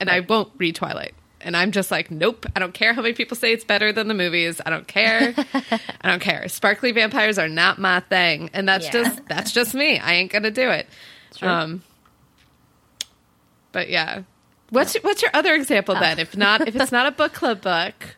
and 0.00 0.08
I 0.08 0.20
won't 0.20 0.52
read 0.56 0.76
Twilight. 0.76 1.14
And 1.40 1.56
I'm 1.56 1.70
just 1.70 1.90
like, 1.90 2.10
nope. 2.10 2.46
I 2.56 2.60
don't 2.60 2.72
care 2.74 2.92
how 2.94 3.02
many 3.02 3.14
people 3.14 3.36
say 3.36 3.52
it's 3.52 3.64
better 3.64 3.92
than 3.92 4.08
the 4.08 4.14
movies. 4.14 4.60
I 4.64 4.70
don't 4.70 4.86
care. 4.88 5.34
I 5.54 6.08
don't 6.10 6.20
care. 6.22 6.48
Sparkly 6.48 6.92
vampires 6.92 7.38
are 7.38 7.48
not 7.48 7.78
my 7.78 8.00
thing, 8.00 8.50
and 8.52 8.68
that's 8.68 8.86
Yeah. 8.86 8.92
just 8.92 9.26
that's 9.28 9.52
just 9.52 9.74
me. 9.74 9.98
I 9.98 10.14
ain't 10.14 10.32
gonna 10.32 10.50
do 10.50 10.70
it. 10.70 10.88
True. 11.36 11.48
Um, 11.48 11.82
but 13.72 13.88
yeah, 13.90 14.22
what's 14.70 14.94
your, 14.94 15.02
what's 15.02 15.22
your 15.22 15.30
other 15.34 15.54
example 15.54 15.94
then? 15.94 16.18
If 16.18 16.36
not, 16.36 16.66
if 16.66 16.74
it's 16.74 16.92
not 16.92 17.06
a 17.06 17.10
book 17.16 17.32
club 17.32 17.60
book, 17.60 18.16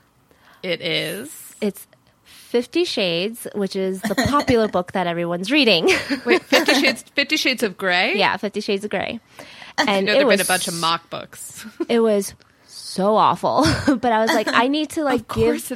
it 0.63 0.81
is. 0.81 1.57
it's 1.61 1.87
Fifty 2.25 2.85
Shades, 2.85 3.47
which 3.55 3.77
is 3.77 4.01
the 4.03 4.15
popular 4.15 4.69
book 4.77 4.93
that 4.93 5.07
everyone's 5.07 5.51
reading. 5.51 5.91
Wait, 6.25 6.43
Fifty 6.45 6.75
Shades, 6.75 7.03
Fifty 7.15 7.37
Shades 7.37 7.63
of 7.63 7.77
Grey. 7.77 8.17
yeah, 8.17 8.37
Fifty 8.37 8.61
Shades 8.61 8.85
of 8.85 8.91
Grey. 8.91 9.21
and 9.77 10.07
know, 10.07 10.15
there've 10.15 10.29
been 10.29 10.41
a 10.41 10.45
bunch 10.45 10.69
of 10.69 10.75
mock 10.75 11.11
books. 11.11 11.67
it 11.89 12.01
was 12.01 12.35
so 12.89 13.17
awful. 13.17 13.65
but 13.97 14.13
I 14.13 14.21
was 14.21 14.33
like, 14.33 14.49
I 14.49 14.69
need 14.77 14.91
to 14.91 15.05
like 15.05 15.29
give. 15.29 15.73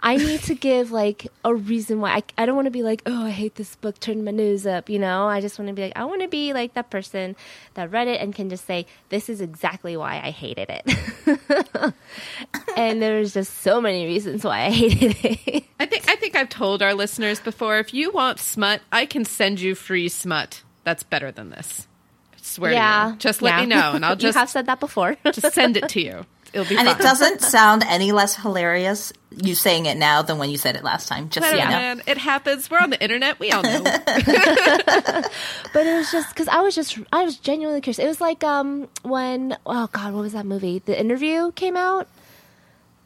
I 0.00 0.16
need 0.16 0.40
to 0.44 0.54
give 0.54 0.90
like 0.90 1.28
a 1.44 1.54
reason 1.54 2.00
why. 2.00 2.16
I, 2.16 2.22
I 2.38 2.46
don't 2.46 2.56
want 2.56 2.66
to 2.66 2.70
be 2.70 2.82
like, 2.82 3.02
oh, 3.06 3.26
I 3.26 3.30
hate 3.30 3.54
this 3.54 3.76
book. 3.76 4.00
Turn 4.00 4.24
my 4.24 4.30
nose 4.30 4.66
up. 4.66 4.88
You 4.88 4.98
know, 4.98 5.26
I 5.26 5.40
just 5.40 5.58
want 5.58 5.68
to 5.68 5.74
be 5.74 5.82
like, 5.82 5.92
I 5.96 6.04
want 6.04 6.22
to 6.22 6.28
be 6.28 6.52
like 6.52 6.74
that 6.74 6.90
person 6.90 7.36
that 7.74 7.90
read 7.90 8.08
it 8.08 8.20
and 8.20 8.34
can 8.34 8.48
just 8.48 8.66
say, 8.66 8.86
this 9.10 9.28
is 9.28 9.40
exactly 9.40 9.96
why 9.96 10.14
I 10.14 10.30
hated 10.30 10.70
it. 10.70 11.94
and 12.76 13.00
there's 13.02 13.34
just 13.34 13.58
so 13.58 13.80
many 13.80 14.06
reasons 14.06 14.44
why 14.44 14.66
I 14.66 14.70
hated 14.70 15.16
it. 15.22 15.64
I 15.78 15.86
think 15.86 16.08
I 16.08 16.16
think 16.16 16.34
I've 16.34 16.48
told 16.48 16.82
our 16.82 16.94
listeners 16.94 17.40
before. 17.40 17.78
If 17.78 17.92
you 17.92 18.10
want 18.10 18.40
smut, 18.40 18.80
I 18.90 19.06
can 19.06 19.24
send 19.24 19.60
you 19.60 19.74
free 19.74 20.08
smut. 20.08 20.62
That's 20.84 21.02
better 21.02 21.30
than 21.30 21.50
this. 21.50 21.86
I 22.32 22.36
swear 22.40 22.72
to 22.72 23.10
you. 23.10 23.16
Just 23.16 23.42
let 23.42 23.54
yeah. 23.54 23.60
me 23.60 23.66
know, 23.66 23.92
and 23.92 24.04
I'll 24.04 24.12
you 24.12 24.18
just 24.18 24.38
have 24.38 24.50
said 24.50 24.66
that 24.66 24.80
before. 24.80 25.16
just 25.24 25.52
send 25.52 25.76
it 25.76 25.88
to 25.90 26.00
you. 26.00 26.26
It'll 26.54 26.64
be 26.64 26.76
And 26.78 26.86
fun. 26.88 26.96
it 26.98 27.02
doesn't 27.02 27.40
sound 27.56 27.82
any 27.86 28.12
less 28.12 28.36
hilarious 28.36 29.12
you 29.30 29.54
saying 29.56 29.86
it 29.86 29.96
now 29.96 30.22
than 30.22 30.38
when 30.38 30.48
you 30.48 30.56
said 30.56 30.76
it 30.76 30.84
last 30.84 31.08
time. 31.08 31.28
Just 31.28 31.44
I 31.44 31.50
so 31.50 31.56
you 31.56 31.62
know, 31.64 31.70
know. 31.70 31.76
man. 31.78 32.02
It 32.06 32.16
happens. 32.18 32.70
We're 32.70 32.78
on 32.78 32.90
the 32.90 33.02
internet. 33.02 33.40
We 33.40 33.50
all 33.50 33.62
know. 33.62 33.82
But 35.72 35.86
it 35.86 35.94
was 35.96 36.10
just 36.12 36.28
because 36.28 36.46
I 36.48 36.60
was 36.60 36.74
just 36.74 36.98
I 37.12 37.24
was 37.24 37.36
genuinely 37.38 37.80
curious. 37.80 37.98
It 37.98 38.06
was 38.06 38.20
like 38.20 38.44
um 38.44 38.88
when 39.02 39.56
oh 39.66 39.88
god 39.90 40.14
what 40.14 40.20
was 40.20 40.32
that 40.34 40.46
movie? 40.46 40.78
The 40.78 40.98
interview 40.98 41.50
came 41.52 41.76
out, 41.76 42.06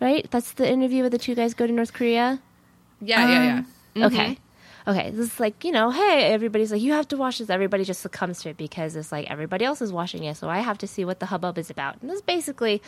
right? 0.00 0.30
That's 0.30 0.52
the 0.52 0.70
interview 0.70 1.00
where 1.02 1.10
the 1.10 1.18
two 1.18 1.34
guys 1.34 1.54
go 1.54 1.66
to 1.66 1.72
North 1.72 1.94
Korea. 1.94 2.40
Yeah, 3.00 3.26
yeah, 3.28 3.62
yeah. 3.94 4.06
Okay, 4.06 4.38
okay. 4.86 5.10
This 5.10 5.32
is 5.32 5.40
like 5.40 5.64
you 5.64 5.72
know, 5.72 5.90
hey, 5.90 6.24
everybody's 6.32 6.70
like 6.72 6.82
you 6.82 6.92
have 6.92 7.08
to 7.08 7.16
watch 7.16 7.38
this. 7.38 7.48
Everybody 7.48 7.84
just 7.84 8.02
succumbs 8.02 8.42
to 8.42 8.50
it 8.50 8.58
because 8.58 8.96
it's 8.96 9.10
like 9.10 9.30
everybody 9.30 9.64
else 9.64 9.80
is 9.80 9.90
watching 9.92 10.24
it, 10.24 10.36
so 10.36 10.48
I 10.50 10.58
have 10.58 10.76
to 10.78 10.86
see 10.86 11.04
what 11.06 11.20
the 11.20 11.26
hubbub 11.26 11.56
is 11.56 11.70
about. 11.70 11.96
And 12.02 12.10
this 12.10 12.20
basically, 12.20 12.82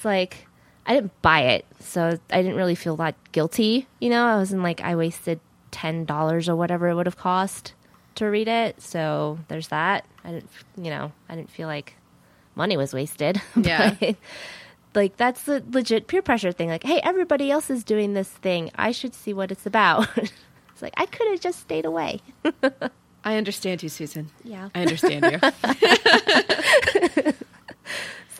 it's 0.00 0.04
like 0.06 0.46
I 0.86 0.94
didn't 0.94 1.20
buy 1.20 1.42
it, 1.42 1.66
so 1.78 2.18
I 2.30 2.40
didn't 2.40 2.56
really 2.56 2.74
feel 2.74 2.96
that 2.96 3.16
guilty. 3.32 3.86
You 4.00 4.08
know, 4.08 4.24
I 4.24 4.36
wasn't 4.36 4.62
like 4.62 4.80
I 4.80 4.96
wasted 4.96 5.40
ten 5.70 6.06
dollars 6.06 6.48
or 6.48 6.56
whatever 6.56 6.88
it 6.88 6.94
would 6.94 7.04
have 7.04 7.18
cost 7.18 7.74
to 8.14 8.24
read 8.24 8.48
it. 8.48 8.80
So 8.80 9.38
there's 9.48 9.68
that. 9.68 10.06
I 10.24 10.30
didn't, 10.30 10.48
you 10.78 10.88
know, 10.88 11.12
I 11.28 11.36
didn't 11.36 11.50
feel 11.50 11.68
like 11.68 11.96
money 12.54 12.78
was 12.78 12.94
wasted. 12.94 13.42
Yeah. 13.60 13.94
But, 14.00 14.16
like 14.94 15.18
that's 15.18 15.42
the 15.42 15.62
legit 15.70 16.06
peer 16.06 16.22
pressure 16.22 16.50
thing. 16.50 16.70
Like, 16.70 16.82
hey, 16.82 17.00
everybody 17.04 17.50
else 17.50 17.68
is 17.68 17.84
doing 17.84 18.14
this 18.14 18.30
thing. 18.30 18.70
I 18.74 18.90
should 18.90 19.14
see 19.14 19.34
what 19.34 19.52
it's 19.52 19.66
about. 19.66 20.08
it's 20.16 20.80
like 20.80 20.94
I 20.96 21.04
could 21.04 21.28
have 21.28 21.40
just 21.40 21.60
stayed 21.60 21.84
away. 21.84 22.22
I 23.22 23.36
understand 23.36 23.82
you, 23.82 23.90
Susan. 23.90 24.30
Yeah. 24.44 24.70
I 24.74 24.80
understand 24.80 25.40
you. 27.26 27.32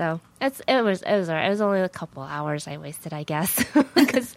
So 0.00 0.18
it's 0.40 0.62
it 0.66 0.80
was 0.82 1.02
it 1.02 1.14
was 1.14 1.28
alright. 1.28 1.46
It 1.46 1.50
was 1.50 1.60
only 1.60 1.80
a 1.80 1.88
couple 1.90 2.22
hours 2.22 2.66
I 2.66 2.78
wasted, 2.78 3.12
I 3.12 3.22
guess, 3.22 3.62
because. 3.94 4.34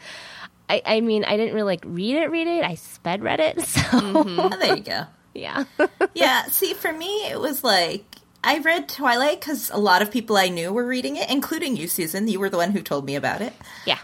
I, 0.70 0.82
I 0.86 1.02
mean, 1.02 1.26
I 1.26 1.36
didn't 1.36 1.54
really 1.56 1.66
like 1.76 1.84
read 1.86 2.16
it, 2.16 2.32
read 2.32 2.48
it. 2.48 2.64
I 2.64 2.76
sped 2.76 3.22
read 3.22 3.42
it, 3.42 3.60
so 3.66 3.82
Oh, 3.92 4.50
there 4.60 4.78
you 4.78 4.82
go. 4.84 5.04
yeah. 5.34 5.66
Yeah, 6.14 6.46
see, 6.46 6.74
for 6.74 6.92
me, 6.94 7.28
it 7.30 7.40
was 7.40 7.66
like 7.66 8.06
I 8.44 8.60
read 8.60 8.88
Twilight 8.88 9.42
because 9.42 9.70
a 9.72 9.78
lot 9.78 10.02
of 10.02 10.10
people 10.10 10.38
I 10.38 10.48
knew 10.48 10.72
were 10.72 10.86
reading 10.86 11.18
it, 11.18 11.30
including 11.30 11.76
you, 11.76 11.88
Susan. 11.90 12.30
You 12.30 12.40
were 12.40 12.50
the 12.50 12.56
one 12.58 12.72
who 12.72 12.82
told 12.82 13.06
me 13.06 13.16
about 13.18 13.42
it. 13.42 13.54
yeah. 13.86 14.00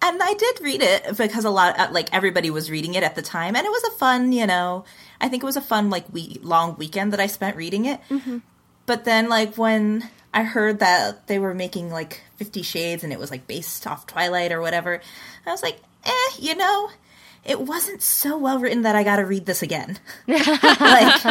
And 0.00 0.22
I 0.22 0.34
did 0.34 0.60
read 0.60 0.80
it 0.82 1.16
because 1.16 1.44
a 1.46 1.50
lot, 1.50 1.78
uh, 1.78 1.88
like 1.92 2.12
everybody 2.14 2.50
was 2.50 2.70
reading 2.70 2.94
it 2.94 3.02
at 3.02 3.14
the 3.16 3.22
time, 3.22 3.56
and 3.56 3.66
it 3.66 3.70
was 3.70 3.84
a 3.84 3.96
fun, 3.96 4.32
you 4.32 4.46
know, 4.46 4.84
I 5.20 5.28
think 5.28 5.42
it 5.42 5.46
was 5.46 5.56
a 5.56 5.60
fun 5.62 5.88
like 5.90 6.12
week 6.12 6.40
long 6.42 6.76
weekend 6.76 7.12
that 7.14 7.20
I 7.20 7.26
spent 7.26 7.56
reading 7.56 7.86
it. 7.86 8.00
But 8.86 9.04
then, 9.04 9.28
like 9.30 9.56
when 9.56 10.08
I 10.38 10.44
heard 10.44 10.78
that 10.78 11.26
they 11.26 11.40
were 11.40 11.52
making 11.52 11.90
like 11.90 12.22
Fifty 12.36 12.62
Shades 12.62 13.02
and 13.02 13.12
it 13.12 13.18
was 13.18 13.28
like 13.28 13.48
based 13.48 13.88
off 13.88 14.06
Twilight 14.06 14.52
or 14.52 14.60
whatever, 14.60 15.00
I 15.44 15.50
was 15.50 15.64
like, 15.64 15.80
eh, 16.04 16.30
you 16.38 16.54
know, 16.54 16.90
it 17.44 17.60
wasn't 17.60 18.02
so 18.02 18.38
well 18.38 18.60
written 18.60 18.82
that 18.82 18.94
I 18.94 19.02
got 19.02 19.16
to 19.16 19.24
read 19.24 19.46
this 19.46 19.62
again. 19.62 19.98
like 20.28 21.24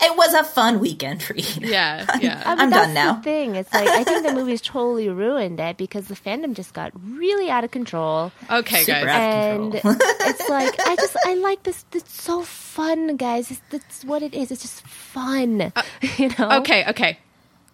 it 0.00 0.16
was 0.16 0.34
a 0.34 0.44
fun 0.44 0.78
weekend 0.78 1.28
read. 1.28 1.56
Yeah, 1.62 2.06
yeah. 2.20 2.40
I 2.46 2.50
mean, 2.50 2.60
I'm 2.60 2.70
that's 2.70 2.86
done 2.86 2.94
now. 2.94 3.14
The 3.14 3.22
thing, 3.22 3.56
it's 3.56 3.74
like 3.74 3.88
I 3.88 4.04
think 4.04 4.24
the 4.24 4.32
movie's 4.40 4.60
totally 4.60 5.08
ruined 5.08 5.58
it 5.58 5.76
because 5.76 6.06
the 6.06 6.14
fandom 6.14 6.54
just 6.54 6.72
got 6.72 6.92
really 6.94 7.50
out 7.50 7.64
of 7.64 7.72
control. 7.72 8.30
Okay, 8.48 8.84
Super 8.84 9.04
guys. 9.04 9.56
and 9.56 9.74
it's 9.74 10.48
like 10.48 10.78
I 10.78 10.94
just 10.94 11.16
I 11.26 11.34
like 11.34 11.64
this. 11.64 11.84
It's 11.92 12.22
so 12.22 12.42
fun, 12.42 13.16
guys. 13.16 13.50
It's, 13.50 13.60
that's 13.70 14.04
what 14.04 14.22
it 14.22 14.32
is. 14.32 14.52
It's 14.52 14.62
just 14.62 14.86
fun, 14.86 15.72
you 16.18 16.28
know. 16.38 16.60
Okay, 16.60 16.84
okay. 16.90 17.18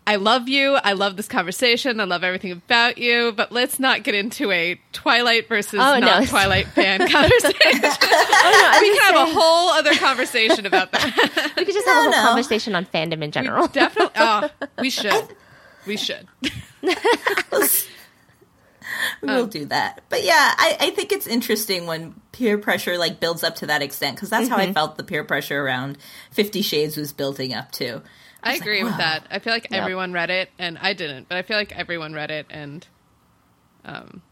I 0.06 0.16
love 0.16 0.48
you. 0.48 0.74
I 0.74 0.92
love 0.92 1.16
this 1.16 1.28
conversation. 1.28 1.98
I 1.98 2.04
love 2.04 2.24
everything 2.24 2.52
about 2.52 2.98
you. 2.98 3.32
But 3.32 3.52
let's 3.52 3.80
not 3.80 4.02
get 4.02 4.14
into 4.14 4.50
a 4.50 4.78
Twilight 4.92 5.48
versus 5.48 5.80
Oh, 5.82 5.98
no. 5.98 6.00
not 6.00 6.24
Twilight 6.28 6.66
fan 6.68 7.08
conversation. 7.08 7.90
Oh, 8.46 8.78
we 8.80 8.90
can 8.90 9.14
have 9.14 9.28
a 9.28 9.32
whole 9.32 9.70
other 9.70 9.94
conversation 9.94 10.66
about 10.66 10.92
that. 10.92 11.52
We 11.56 11.64
could 11.64 11.74
just 11.74 11.86
have 11.86 11.96
a 11.96 12.02
whole 12.02 12.10
no. 12.10 12.28
conversation 12.28 12.74
on 12.74 12.84
fandom 12.84 13.22
in 13.22 13.30
general. 13.30 13.68
Definitely. 13.68 14.12
Oh, 14.16 14.50
we 14.78 14.90
should. 14.90 15.28
We 15.86 15.96
should. 15.96 16.28
We'll 19.22 19.44
oh. 19.44 19.46
do 19.46 19.64
that. 19.66 20.02
But 20.08 20.24
yeah, 20.24 20.54
I, 20.56 20.76
I 20.80 20.90
think 20.90 21.12
it's 21.12 21.26
interesting 21.26 21.86
when 21.86 22.14
peer 22.32 22.58
pressure 22.58 22.98
like 22.98 23.20
builds 23.20 23.42
up 23.42 23.56
to 23.56 23.66
that 23.66 23.82
extent 23.82 24.16
because 24.16 24.30
that's 24.30 24.48
how 24.48 24.56
I 24.56 24.64
mm-hmm. 24.64 24.72
felt 24.72 24.96
the 24.96 25.04
peer 25.04 25.24
pressure 25.24 25.62
around 25.62 25.98
Fifty 26.30 26.62
Shades 26.62 26.96
was 26.96 27.12
building 27.12 27.54
up 27.54 27.72
to. 27.72 28.02
I 28.44 28.50
was 28.52 28.60
like, 28.60 28.60
agree 28.62 28.84
with 28.84 28.96
that. 28.98 29.26
I 29.30 29.38
feel 29.38 29.52
like 29.52 29.68
Yep. 29.70 29.80
everyone 29.80 30.12
read 30.12 30.30
it, 30.30 30.50
and 30.58 30.78
I 30.78 30.92
didn't, 30.92 31.28
but 31.28 31.36
I 31.38 31.42
feel 31.42 31.56
like 31.56 31.76
everyone 31.76 32.12
read 32.14 32.30
it, 32.30 32.46
and 32.50 32.86
um, 33.84 34.22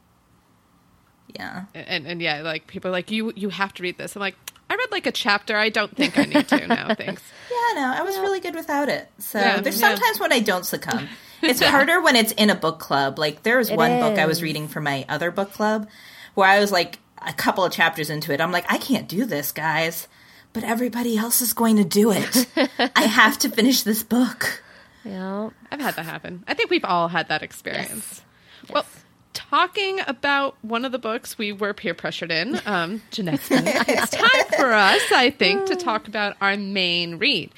Yeah. 1.34 1.64
and 1.74 2.06
and 2.06 2.20
yeah, 2.20 2.42
like 2.42 2.66
people 2.66 2.88
are 2.90 2.92
like 2.92 3.10
you 3.10 3.32
you 3.36 3.48
have 3.48 3.72
to 3.74 3.82
read 3.82 3.98
this. 3.98 4.14
I'm 4.16 4.20
like, 4.20 4.36
I 4.70 4.74
read 4.74 4.88
like 4.90 5.06
a 5.06 5.12
chapter. 5.12 5.56
I 5.56 5.68
don't 5.70 5.94
think 5.96 6.18
I 6.18 6.24
need 6.24 6.48
to 6.48 6.66
now. 6.66 6.94
Thanks. 6.94 7.22
Yeah, 7.50 7.80
no, 7.82 7.94
I 7.96 8.02
was 8.02 8.16
really 8.18 8.40
good 8.40 8.54
without 8.54 8.88
it. 8.88 9.10
So 9.18 9.38
Yeah, 9.38 9.60
there's 9.60 9.80
yeah. 9.80 9.88
sometimes 9.94 10.20
when 10.20 10.32
I 10.32 10.40
don't 10.40 10.64
succumb. 10.66 11.08
It's 11.44 11.60
harder 11.60 12.00
when 12.00 12.14
it's 12.14 12.30
in 12.30 12.50
a 12.50 12.54
book 12.54 12.78
club. 12.78 13.18
Like 13.18 13.42
there 13.42 13.58
was 13.58 13.68
It 13.68 13.76
one 13.76 13.98
book 13.98 14.16
I 14.16 14.26
was 14.26 14.42
reading 14.42 14.68
for 14.68 14.80
my 14.80 15.04
other 15.08 15.32
book 15.32 15.52
club 15.52 15.88
where 16.34 16.48
I 16.48 16.60
was 16.60 16.70
like 16.70 17.00
a 17.18 17.32
couple 17.32 17.64
of 17.64 17.72
chapters 17.72 18.10
into 18.10 18.32
it. 18.32 18.40
I'm 18.40 18.52
like, 18.52 18.64
I 18.72 18.78
can't 18.78 19.08
do 19.08 19.24
this, 19.24 19.50
guys. 19.50 20.06
But 20.52 20.64
everybody 20.64 21.16
else 21.16 21.40
is 21.40 21.52
going 21.52 21.76
to 21.76 21.84
do 21.84 22.10
it. 22.10 22.46
I 22.96 23.04
have 23.04 23.38
to 23.38 23.48
finish 23.48 23.82
this 23.82 24.02
book. 24.02 24.62
Yeah. 25.04 25.50
I've 25.70 25.80
had 25.80 25.96
that 25.96 26.04
happen. 26.04 26.44
I 26.46 26.54
think 26.54 26.70
we've 26.70 26.84
all 26.84 27.08
had 27.08 27.28
that 27.28 27.42
experience. 27.42 28.22
Well, 28.70 28.84
talking 29.32 30.00
about 30.06 30.56
one 30.62 30.84
of 30.84 30.92
the 30.92 30.98
books 30.98 31.38
we 31.38 31.52
were 31.52 31.72
peer 31.72 31.94
pressured 31.94 32.30
in, 32.30 32.60
um, 32.66 33.02
Jeanette's 33.10 33.48
book, 33.48 33.60
it's 33.64 34.10
time 34.10 34.46
for 34.56 34.72
us, 34.72 35.02
I 35.12 35.30
think, 35.30 35.66
to 35.66 35.76
talk 35.76 36.08
about 36.08 36.36
our 36.40 36.56
main 36.56 37.18
read, 37.18 37.50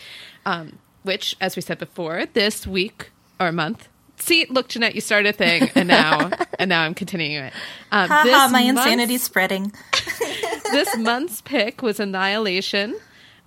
um, 0.46 0.78
which, 1.02 1.36
as 1.40 1.56
we 1.56 1.62
said 1.62 1.78
before, 1.78 2.26
this 2.32 2.66
week 2.66 3.10
or 3.40 3.52
month. 3.52 3.88
See, 4.24 4.46
look, 4.48 4.68
Jeanette, 4.68 4.94
you 4.94 5.02
started 5.02 5.28
a 5.28 5.32
thing, 5.34 5.70
and 5.74 5.86
now, 5.86 6.30
and 6.58 6.70
now 6.70 6.80
I'm 6.80 6.94
continuing 6.94 7.44
it. 7.44 7.52
Um, 7.92 8.08
Haha, 8.08 8.24
this 8.24 8.52
my 8.52 8.60
insanity's 8.60 9.22
spreading. 9.22 9.70
this 10.72 10.96
month's 10.96 11.42
pick 11.42 11.82
was 11.82 12.00
Annihilation, 12.00 12.98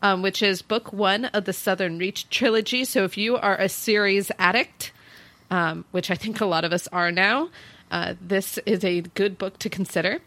um, 0.04 0.22
which 0.22 0.44
is 0.44 0.62
book 0.62 0.94
one 0.94 1.26
of 1.26 1.46
the 1.46 1.54
Southern 1.54 1.98
Reach 1.98 2.30
trilogy. 2.30 2.86
So 2.86 3.06
if 3.06 3.18
you 3.18 3.38
are 3.38 3.60
a 3.60 3.70
series 3.70 4.32
addict, 4.38 4.92
um, 5.50 5.84
which 5.90 6.12
I 6.12 6.16
think 6.16 6.42
a 6.42 6.46
lot 6.46 6.63
of 6.63 6.72
us 6.72 6.88
are 6.90 7.12
now, 7.12 7.50
uh, 7.90 8.13
this 8.22 8.60
is 8.68 8.84
a 8.84 9.02
good 9.02 9.40
book 9.40 9.58
to 9.60 9.70
consider. 9.70 10.20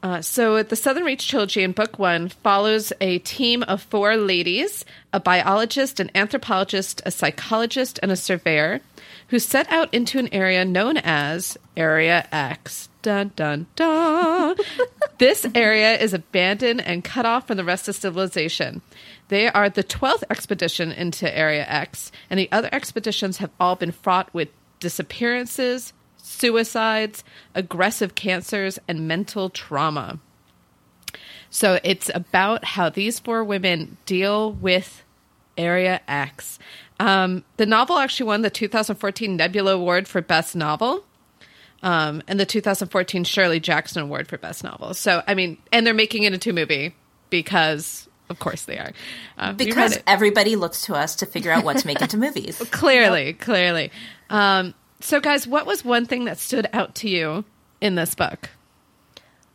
Uh, 0.00 0.22
so 0.22 0.62
the 0.62 0.76
Southern 0.76 1.04
Reach 1.04 1.28
trilogy 1.28 1.62
in 1.62 1.72
book 1.72 1.98
one 1.98 2.28
follows 2.28 2.92
a 3.00 3.18
team 3.20 3.64
of 3.64 3.82
four 3.82 4.16
ladies, 4.16 4.84
a 5.12 5.18
biologist, 5.18 5.98
an 5.98 6.10
anthropologist, 6.14 7.02
a 7.04 7.10
psychologist, 7.10 7.98
and 8.00 8.12
a 8.12 8.16
surveyor, 8.16 8.80
who 9.28 9.40
set 9.40 9.70
out 9.72 9.92
into 9.92 10.18
an 10.18 10.32
area 10.32 10.64
known 10.64 10.98
as 10.98 11.58
Area 11.76 12.28
X. 12.30 12.88
Dun 13.02 13.32
dun 13.34 13.66
dun. 13.74 14.56
this 15.18 15.46
area 15.54 15.98
is 15.98 16.14
abandoned 16.14 16.80
and 16.80 17.02
cut 17.02 17.26
off 17.26 17.46
from 17.46 17.56
the 17.56 17.64
rest 17.64 17.88
of 17.88 17.96
civilization. 17.96 18.82
They 19.28 19.48
are 19.48 19.68
the 19.68 19.84
12th 19.84 20.24
expedition 20.30 20.92
into 20.92 21.36
Area 21.36 21.66
X, 21.66 22.12
and 22.30 22.38
the 22.38 22.50
other 22.52 22.68
expeditions 22.70 23.38
have 23.38 23.50
all 23.58 23.74
been 23.74 23.92
fraught 23.92 24.32
with 24.32 24.48
disappearances, 24.78 25.92
suicides, 26.28 27.24
aggressive 27.54 28.14
cancers, 28.14 28.78
and 28.86 29.08
mental 29.08 29.50
trauma. 29.50 30.18
So 31.50 31.80
it's 31.82 32.10
about 32.14 32.64
how 32.64 32.90
these 32.90 33.18
four 33.18 33.42
women 33.42 33.96
deal 34.04 34.52
with 34.52 35.02
Area 35.56 36.00
X. 36.06 36.58
Um, 37.00 37.44
the 37.56 37.66
novel 37.66 37.98
actually 37.98 38.26
won 38.26 38.42
the 38.42 38.50
2014 38.50 39.36
Nebula 39.36 39.74
Award 39.74 40.06
for 40.06 40.20
Best 40.20 40.54
Novel. 40.54 41.04
Um, 41.82 42.22
and 42.26 42.40
the 42.40 42.46
2014 42.46 43.24
Shirley 43.24 43.60
Jackson 43.60 44.02
Award 44.02 44.26
for 44.28 44.36
Best 44.36 44.64
Novel. 44.64 44.94
So, 44.94 45.22
I 45.26 45.34
mean, 45.34 45.58
and 45.72 45.86
they're 45.86 45.94
making 45.94 46.24
it 46.24 46.34
into 46.34 46.50
a 46.50 46.52
movie 46.52 46.94
because 47.30 48.08
Of 48.28 48.40
course 48.40 48.64
they 48.64 48.78
are. 48.78 48.92
Uh, 49.38 49.52
because 49.52 49.98
everybody 50.06 50.56
looks 50.56 50.82
to 50.86 50.94
us 50.94 51.16
to 51.16 51.26
figure 51.26 51.52
out 51.52 51.64
what 51.64 51.78
to 51.78 51.86
make 51.86 52.00
into 52.02 52.16
movies. 52.16 52.58
Clearly, 52.70 53.26
yep. 53.26 53.38
clearly. 53.38 53.90
Um, 54.28 54.74
so, 55.00 55.20
guys, 55.20 55.46
what 55.46 55.66
was 55.66 55.84
one 55.84 56.06
thing 56.06 56.24
that 56.24 56.38
stood 56.38 56.68
out 56.72 56.94
to 56.96 57.08
you 57.08 57.44
in 57.80 57.94
this 57.94 58.14
book? 58.14 58.50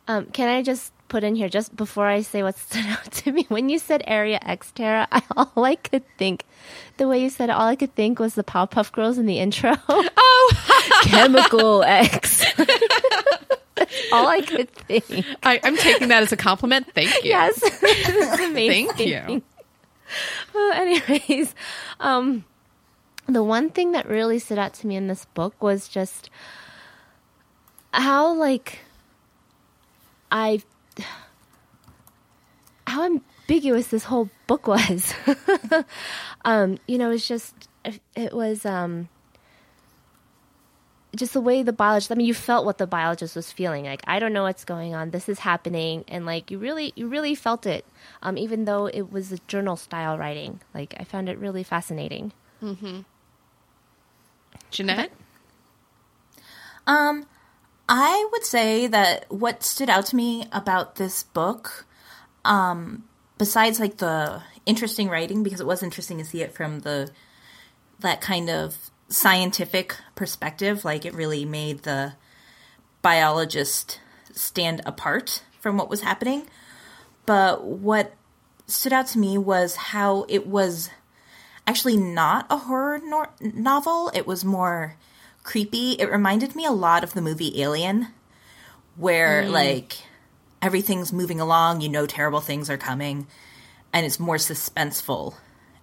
Um, 0.08 0.26
can 0.26 0.48
I 0.48 0.62
just 0.62 0.92
put 1.08 1.22
in 1.24 1.34
here 1.34 1.48
just 1.48 1.76
before 1.76 2.06
I 2.06 2.22
say 2.22 2.42
what 2.42 2.56
stood 2.58 2.86
out 2.86 3.10
to 3.12 3.32
me? 3.32 3.46
When 3.48 3.68
you 3.68 3.78
said 3.78 4.02
Area 4.06 4.38
X, 4.42 4.72
Tara, 4.72 5.06
I, 5.12 5.22
all 5.36 5.64
I 5.64 5.76
could 5.76 6.04
think, 6.18 6.44
the 6.96 7.08
way 7.08 7.22
you 7.22 7.30
said 7.30 7.50
it, 7.50 7.52
all 7.52 7.66
I 7.66 7.76
could 7.76 7.94
think 7.94 8.18
was 8.18 8.34
the 8.34 8.44
Powerpuff 8.44 8.92
Girls 8.92 9.18
in 9.18 9.26
the 9.26 9.38
intro. 9.38 9.74
Oh, 10.26 11.00
Chemical 11.04 11.82
X. 11.84 12.44
all 14.12 14.26
I 14.26 14.42
could 14.42 14.70
think. 14.70 15.24
I, 15.42 15.58
am 15.62 15.76
taking 15.76 16.08
that 16.08 16.22
as 16.22 16.32
a 16.32 16.36
compliment. 16.36 16.92
Thank 16.94 17.14
you. 17.24 17.30
Yes, 17.30 17.62
amazing. 18.40 18.88
Thank 18.88 18.98
you. 19.00 19.42
Well, 20.54 20.72
anyways, 20.72 21.54
um, 22.00 22.44
the 23.26 23.42
one 23.42 23.70
thing 23.70 23.92
that 23.92 24.08
really 24.08 24.38
stood 24.38 24.58
out 24.58 24.74
to 24.74 24.86
me 24.86 24.96
in 24.96 25.08
this 25.08 25.24
book 25.34 25.62
was 25.62 25.88
just 25.88 26.30
how 27.92 28.32
like 28.34 28.80
I 30.30 30.60
how 32.86 33.04
ambiguous 33.04 33.88
this 33.88 34.04
whole 34.04 34.28
book 34.46 34.66
was. 34.66 35.14
um, 36.44 36.78
you 36.86 36.98
know, 36.98 37.10
it's 37.10 37.26
just 37.26 37.68
it 38.14 38.32
was 38.32 38.66
um, 38.66 39.08
just 41.14 41.32
the 41.32 41.40
way 41.40 41.62
the 41.62 41.72
biologist. 41.72 42.12
I 42.12 42.14
mean, 42.14 42.26
you 42.26 42.34
felt 42.34 42.64
what 42.64 42.78
the 42.78 42.86
biologist 42.86 43.36
was 43.36 43.50
feeling. 43.52 43.84
Like, 43.84 44.02
I 44.06 44.18
don't 44.18 44.32
know 44.32 44.42
what's 44.42 44.64
going 44.64 44.94
on. 44.94 45.10
This 45.10 45.28
is 45.28 45.38
happening, 45.38 46.04
and 46.08 46.26
like 46.26 46.50
you 46.50 46.58
really, 46.58 46.92
you 46.96 47.08
really 47.08 47.34
felt 47.34 47.66
it. 47.66 47.84
Um, 48.22 48.36
even 48.36 48.64
though 48.64 48.86
it 48.86 49.12
was 49.12 49.32
a 49.32 49.38
journal 49.48 49.76
style 49.76 50.18
writing, 50.18 50.60
like 50.74 50.94
I 50.98 51.04
found 51.04 51.28
it 51.28 51.38
really 51.38 51.62
fascinating. 51.62 52.32
Mm-hmm. 52.62 53.00
Jeanette? 54.74 55.12
Um, 56.86 57.26
I 57.88 58.28
would 58.32 58.44
say 58.44 58.86
that 58.88 59.30
what 59.30 59.62
stood 59.62 59.88
out 59.88 60.06
to 60.06 60.16
me 60.16 60.46
about 60.52 60.96
this 60.96 61.22
book, 61.22 61.86
um, 62.44 63.04
besides 63.38 63.80
like 63.80 63.98
the 63.98 64.42
interesting 64.66 65.08
writing, 65.08 65.42
because 65.42 65.60
it 65.60 65.66
was 65.66 65.82
interesting 65.82 66.18
to 66.18 66.24
see 66.24 66.42
it 66.42 66.52
from 66.54 66.80
the 66.80 67.10
that 68.00 68.20
kind 68.20 68.50
of 68.50 68.76
scientific 69.08 69.96
perspective, 70.14 70.84
like 70.84 71.06
it 71.06 71.14
really 71.14 71.44
made 71.44 71.84
the 71.84 72.14
biologist 73.00 74.00
stand 74.32 74.82
apart 74.84 75.42
from 75.60 75.76
what 75.76 75.88
was 75.88 76.00
happening. 76.00 76.48
But 77.26 77.64
what 77.64 78.14
stood 78.66 78.92
out 78.92 79.06
to 79.08 79.18
me 79.18 79.38
was 79.38 79.76
how 79.76 80.26
it 80.28 80.46
was 80.46 80.90
actually 81.66 81.96
not 81.96 82.46
a 82.50 82.56
horror 82.56 83.00
nor- 83.02 83.30
novel. 83.40 84.10
It 84.14 84.26
was 84.26 84.44
more 84.44 84.96
creepy. 85.42 85.92
It 85.92 86.10
reminded 86.10 86.54
me 86.54 86.64
a 86.64 86.72
lot 86.72 87.04
of 87.04 87.14
the 87.14 87.22
movie 87.22 87.60
Alien, 87.62 88.08
where 88.96 89.42
mm. 89.42 89.50
like 89.50 89.96
everything's 90.60 91.12
moving 91.12 91.40
along, 91.40 91.80
you 91.80 91.88
know 91.88 92.06
terrible 92.06 92.40
things 92.40 92.70
are 92.70 92.78
coming, 92.78 93.26
and 93.92 94.04
it's 94.04 94.18
more 94.18 94.36
suspenseful 94.36 95.34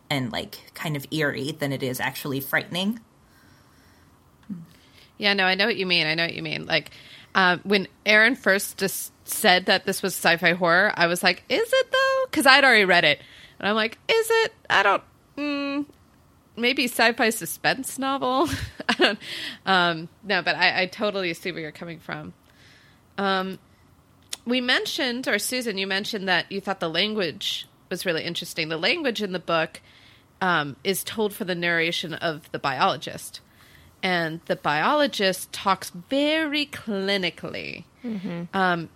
and 0.09 0.31
like 0.31 0.71
kind 0.73 0.95
of 0.95 1.05
eerie 1.11 1.51
than 1.51 1.71
it 1.71 1.83
is 1.83 1.99
actually 1.99 2.39
frightening. 2.39 2.99
Yeah, 5.17 5.33
no, 5.33 5.45
I 5.45 5.55
know 5.55 5.67
what 5.67 5.77
you 5.77 5.85
mean. 5.85 6.07
I 6.07 6.15
know 6.15 6.23
what 6.23 6.33
you 6.33 6.41
mean. 6.41 6.65
Like 6.65 6.91
uh, 7.35 7.57
when 7.63 7.87
Erin 8.05 8.35
first 8.35 8.77
just 8.77 9.13
said 9.27 9.67
that 9.67 9.85
this 9.85 10.01
was 10.01 10.13
sci-fi 10.13 10.53
horror, 10.53 10.91
I 10.95 11.07
was 11.07 11.23
like, 11.23 11.43
"Is 11.47 11.71
it 11.71 11.91
though?" 11.91 12.25
Because 12.25 12.45
I'd 12.45 12.63
already 12.63 12.85
read 12.85 13.05
it, 13.05 13.21
and 13.59 13.69
I'm 13.69 13.75
like, 13.75 13.97
"Is 14.09 14.27
it?" 14.29 14.53
I 14.69 14.83
don't 14.83 15.03
maybe 16.55 16.85
sci-fi 16.85 17.29
suspense 17.29 17.97
novel. 17.97 18.49
I 18.89 18.93
don't. 18.93 19.19
Um, 19.65 20.09
no, 20.23 20.41
but 20.41 20.55
I, 20.55 20.83
I, 20.83 20.85
totally 20.85 21.33
see 21.33 21.51
where 21.51 21.61
you're 21.61 21.71
coming 21.71 21.99
from. 21.99 22.33
Um, 23.17 23.59
we 24.45 24.61
mentioned, 24.61 25.27
or 25.27 25.39
Susan, 25.39 25.77
you 25.77 25.87
mentioned 25.87 26.27
that 26.27 26.51
you 26.51 26.61
thought 26.61 26.79
the 26.79 26.89
language 26.89 27.67
was 27.89 28.05
really 28.05 28.23
interesting. 28.23 28.69
The 28.69 28.77
language 28.77 29.21
in 29.21 29.31
the 29.31 29.39
book 29.39 29.81
um, 30.41 30.75
is 30.83 31.03
told 31.03 31.33
for 31.33 31.45
the 31.45 31.55
narration 31.55 32.13
of 32.13 32.51
the 32.51 32.59
biologist, 32.59 33.41
and 34.01 34.41
the 34.45 34.55
biologist 34.55 35.51
talks 35.51 35.91
very 36.09 36.65
clinically. 36.65 37.83
Mm-hmm. 38.03 38.43
Um, 38.53 38.89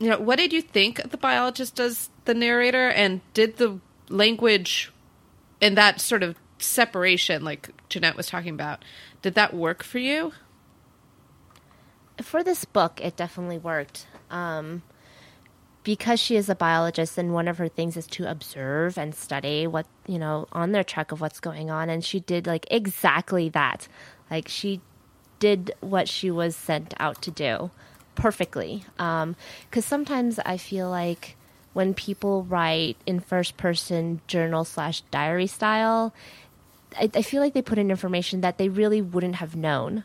you 0.00 0.08
know, 0.08 0.18
what 0.18 0.36
did 0.36 0.52
you 0.52 0.62
think 0.62 1.10
the 1.10 1.16
biologist 1.16 1.76
does 1.76 2.10
the 2.24 2.34
narrator, 2.34 2.88
and 2.88 3.20
did 3.34 3.56
the 3.56 3.78
language 4.08 4.92
and 5.60 5.76
that 5.76 6.00
sort 6.00 6.22
of 6.22 6.36
separation, 6.58 7.44
like 7.44 7.70
Jeanette 7.88 8.16
was 8.16 8.26
talking 8.26 8.54
about, 8.54 8.84
did 9.22 9.34
that 9.34 9.54
work 9.54 9.82
for 9.82 9.98
you? 9.98 10.32
For 12.22 12.42
this 12.42 12.64
book, 12.64 13.00
it 13.02 13.16
definitely 13.16 13.58
worked. 13.58 14.06
Um, 14.30 14.82
because 15.84 16.20
she 16.20 16.36
is 16.36 16.48
a 16.48 16.54
biologist 16.54 17.16
and 17.16 17.32
one 17.32 17.48
of 17.48 17.58
her 17.58 17.68
things 17.68 17.96
is 17.96 18.06
to 18.08 18.30
observe 18.30 18.98
and 18.98 19.14
study 19.14 19.66
what 19.66 19.86
you 20.06 20.18
know 20.18 20.46
on 20.52 20.72
their 20.72 20.84
track 20.84 21.12
of 21.12 21.20
what's 21.22 21.40
going 21.40 21.70
on 21.70 21.88
and 21.88 22.04
she 22.04 22.20
did 22.20 22.46
like 22.46 22.66
exactly 22.70 23.48
that 23.48 23.88
like 24.30 24.48
she 24.48 24.82
did 25.38 25.70
what 25.80 26.06
she 26.06 26.30
was 26.30 26.54
sent 26.54 26.92
out 27.00 27.22
to 27.22 27.30
do 27.30 27.70
perfectly 28.16 28.84
because 28.96 29.22
um, 29.22 29.36
sometimes 29.80 30.38
i 30.44 30.58
feel 30.58 30.90
like 30.90 31.36
when 31.78 31.94
people 31.94 32.42
write 32.42 32.96
in 33.06 33.20
first 33.20 33.56
person 33.56 34.20
journal 34.26 34.64
slash 34.64 35.00
diary 35.12 35.46
style, 35.46 36.12
I, 36.96 37.10
I 37.14 37.22
feel 37.22 37.40
like 37.42 37.54
they 37.54 37.62
put 37.62 37.78
in 37.78 37.90
information 37.90 38.40
that 38.40 38.58
they 38.58 38.68
really 38.68 39.02
wouldn't 39.02 39.36
have 39.36 39.56
known. 39.56 40.04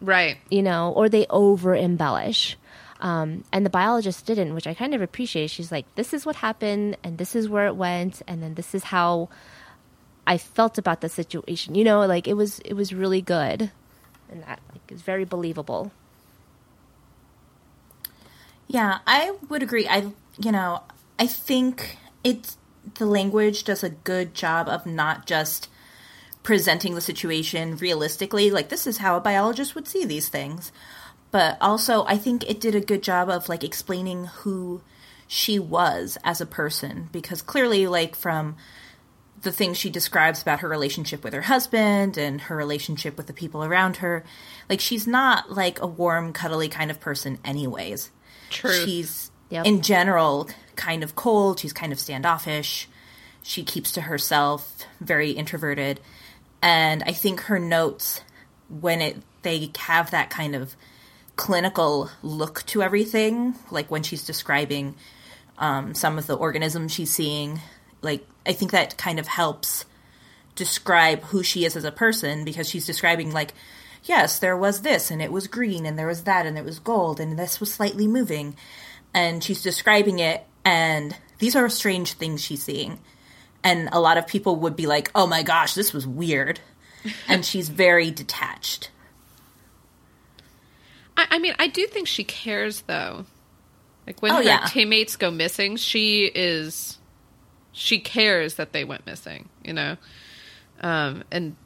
Right. 0.00 0.38
You 0.50 0.62
know, 0.62 0.92
or 0.92 1.08
they 1.08 1.26
over 1.28 1.74
embellish. 1.74 2.56
Um, 3.00 3.44
and 3.52 3.64
the 3.64 3.70
biologist 3.70 4.26
didn't, 4.26 4.54
which 4.54 4.66
I 4.66 4.74
kind 4.74 4.94
of 4.94 5.02
appreciate. 5.02 5.50
She's 5.50 5.70
like, 5.70 5.92
this 5.94 6.12
is 6.12 6.26
what 6.26 6.36
happened, 6.36 6.96
and 7.04 7.18
this 7.18 7.36
is 7.36 7.48
where 7.48 7.66
it 7.66 7.76
went, 7.76 8.22
and 8.26 8.42
then 8.42 8.54
this 8.54 8.74
is 8.74 8.84
how 8.84 9.28
I 10.26 10.36
felt 10.36 10.78
about 10.78 11.00
the 11.00 11.08
situation. 11.08 11.74
You 11.74 11.84
know, 11.84 12.04
like 12.06 12.26
it 12.26 12.34
was 12.34 12.58
it 12.60 12.74
was 12.74 12.92
really 12.92 13.22
good, 13.22 13.70
and 14.30 14.42
that 14.42 14.60
like 14.72 14.90
is 14.90 15.02
very 15.02 15.24
believable. 15.24 15.92
Yeah, 18.66 18.98
I 19.06 19.36
would 19.48 19.62
agree. 19.62 19.86
I 19.86 20.12
you 20.38 20.52
know 20.52 20.82
I 21.18 21.28
think 21.28 21.98
it's 22.24 22.58
the 22.96 23.06
language 23.06 23.64
does 23.64 23.84
a 23.84 23.90
good 23.90 24.34
job 24.34 24.68
of 24.68 24.86
not 24.86 25.26
just 25.26 25.68
presenting 26.48 26.94
the 26.94 27.00
situation 27.02 27.76
realistically, 27.76 28.50
like 28.50 28.70
this 28.70 28.86
is 28.86 28.96
how 28.96 29.14
a 29.14 29.20
biologist 29.20 29.74
would 29.74 29.86
see 29.86 30.06
these 30.06 30.30
things, 30.30 30.72
but 31.30 31.58
also 31.60 32.06
I 32.06 32.16
think 32.16 32.48
it 32.48 32.58
did 32.58 32.74
a 32.74 32.80
good 32.80 33.02
job 33.02 33.28
of 33.28 33.50
like 33.50 33.62
explaining 33.62 34.24
who 34.24 34.80
she 35.26 35.58
was 35.58 36.16
as 36.24 36.40
a 36.40 36.46
person 36.46 37.10
because 37.12 37.42
clearly 37.42 37.86
like 37.86 38.16
from 38.16 38.56
the 39.42 39.52
things 39.52 39.76
she 39.76 39.90
describes 39.90 40.40
about 40.40 40.60
her 40.60 40.68
relationship 40.70 41.22
with 41.22 41.34
her 41.34 41.42
husband 41.42 42.16
and 42.16 42.40
her 42.40 42.56
relationship 42.56 43.18
with 43.18 43.26
the 43.26 43.34
people 43.34 43.62
around 43.62 43.98
her 43.98 44.24
like 44.70 44.80
she's 44.80 45.06
not 45.06 45.52
like 45.52 45.82
a 45.82 45.86
warm 45.86 46.32
cuddly 46.32 46.68
kind 46.70 46.90
of 46.90 46.98
person 46.98 47.38
anyways 47.44 48.10
True. 48.48 48.72
she's 48.72 49.30
yep. 49.50 49.66
in 49.66 49.82
general 49.82 50.48
kind 50.76 51.02
of 51.02 51.14
cold. 51.14 51.60
She's 51.60 51.74
kind 51.74 51.92
of 51.92 52.00
standoffish. 52.00 52.88
She 53.42 53.64
keeps 53.64 53.92
to 53.92 54.02
herself, 54.02 54.84
very 55.00 55.32
introverted. 55.32 56.00
And 56.62 57.02
I 57.04 57.12
think 57.12 57.42
her 57.42 57.58
notes, 57.58 58.20
when 58.68 59.00
it 59.00 59.16
they 59.42 59.70
have 59.78 60.10
that 60.10 60.30
kind 60.30 60.54
of 60.54 60.74
clinical 61.36 62.10
look 62.22 62.64
to 62.66 62.82
everything, 62.82 63.54
like 63.70 63.90
when 63.90 64.02
she's 64.02 64.26
describing 64.26 64.96
um, 65.58 65.94
some 65.94 66.18
of 66.18 66.26
the 66.26 66.36
organisms 66.36 66.92
she's 66.92 67.12
seeing, 67.12 67.60
like 68.02 68.26
I 68.44 68.52
think 68.52 68.72
that 68.72 68.96
kind 68.96 69.18
of 69.18 69.28
helps 69.28 69.84
describe 70.54 71.22
who 71.24 71.42
she 71.42 71.64
is 71.64 71.76
as 71.76 71.84
a 71.84 71.92
person 71.92 72.44
because 72.44 72.68
she's 72.68 72.84
describing 72.84 73.30
like 73.30 73.54
yes 74.02 74.40
there 74.40 74.56
was 74.56 74.82
this 74.82 75.08
and 75.08 75.22
it 75.22 75.30
was 75.30 75.46
green 75.46 75.86
and 75.86 75.96
there 75.96 76.08
was 76.08 76.24
that 76.24 76.46
and 76.46 76.58
it 76.58 76.64
was 76.64 76.80
gold 76.80 77.20
and 77.20 77.38
this 77.38 77.60
was 77.60 77.72
slightly 77.72 78.08
moving. 78.08 78.56
And 79.14 79.42
she's 79.42 79.62
describing 79.62 80.18
it 80.18 80.44
and 80.64 81.16
these 81.38 81.56
are 81.56 81.68
strange 81.68 82.14
things 82.14 82.42
she's 82.42 82.62
seeing 82.62 82.98
and 83.64 83.88
a 83.92 84.00
lot 84.00 84.18
of 84.18 84.26
people 84.26 84.56
would 84.56 84.76
be 84.76 84.86
like 84.86 85.10
oh 85.14 85.26
my 85.26 85.42
gosh 85.42 85.74
this 85.74 85.92
was 85.92 86.06
weird. 86.06 86.60
And 87.28 87.46
she's 87.46 87.68
very 87.68 88.10
detached. 88.10 88.90
I, 91.16 91.26
I, 91.30 91.38
mean 91.38 91.54
i 91.58 91.68
do 91.68 91.86
think 91.86 92.08
she 92.08 92.24
cares 92.24 92.82
though. 92.82 93.24
Like 94.06 94.20
when 94.20 94.32
oh, 94.32 94.36
her 94.36 94.42
yeah. 94.42 94.66
teammates 94.66 95.16
go 95.16 95.30
missing 95.30 95.76
she 95.76 96.24
is 96.26 96.98
she 97.72 98.00
cares 98.00 98.54
that 98.54 98.72
they 98.72 98.84
went 98.84 99.06
missing 99.06 99.48
you 99.64 99.72
know? 99.72 99.96
Um 100.80 101.24
and 101.30 101.56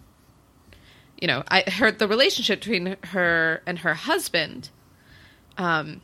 you 1.20 1.28
know 1.28 1.42
i 1.48 1.62
heard 1.62 1.98
the 1.98 2.09
relationship 2.09 2.61
between 2.61 2.96
her 3.05 3.62
and 3.66 3.78
her 3.78 3.94
husband 3.94 4.68
um 5.57 6.02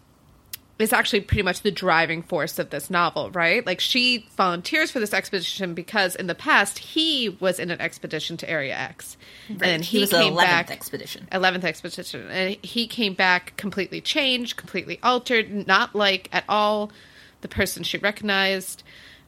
is 0.79 0.93
actually 0.93 1.21
pretty 1.21 1.43
much 1.43 1.63
the 1.63 1.71
driving 1.71 2.23
force 2.23 2.59
of 2.59 2.71
this 2.71 2.89
novel, 2.89 3.31
right? 3.33 3.67
Like 3.67 3.81
she 3.81 4.27
volunteers 4.37 4.91
for 4.91 5.01
this 5.01 5.13
expedition 5.13 5.75
because 5.75 6.15
in 6.15 6.29
the 6.29 6.35
past 6.35 6.79
he 6.79 7.37
was 7.41 7.59
in 7.59 7.71
an 7.71 7.81
expedition 7.81 8.37
to 8.39 8.49
Area 8.49 8.77
X, 8.77 9.17
and 9.49 9.59
then 9.59 9.83
he, 9.83 9.99
was 9.99 10.11
came 10.11 10.35
11th 10.35 10.37
back 10.37 10.71
expedition. 10.71 11.29
11th 11.33 11.65
expedition. 11.65 12.29
And 12.31 12.57
he 12.63 12.87
came 12.87 13.15
back 13.15 13.57
completely 13.57 14.01
changed 14.01 14.57
completely 14.57 15.01
altered 15.03 15.67
not 15.67 15.95
like 15.95 16.29
at 16.33 16.45
all 16.49 16.93
the 17.41 17.49
person 17.49 17.83
she 17.83 17.99
recognized. 17.99 18.83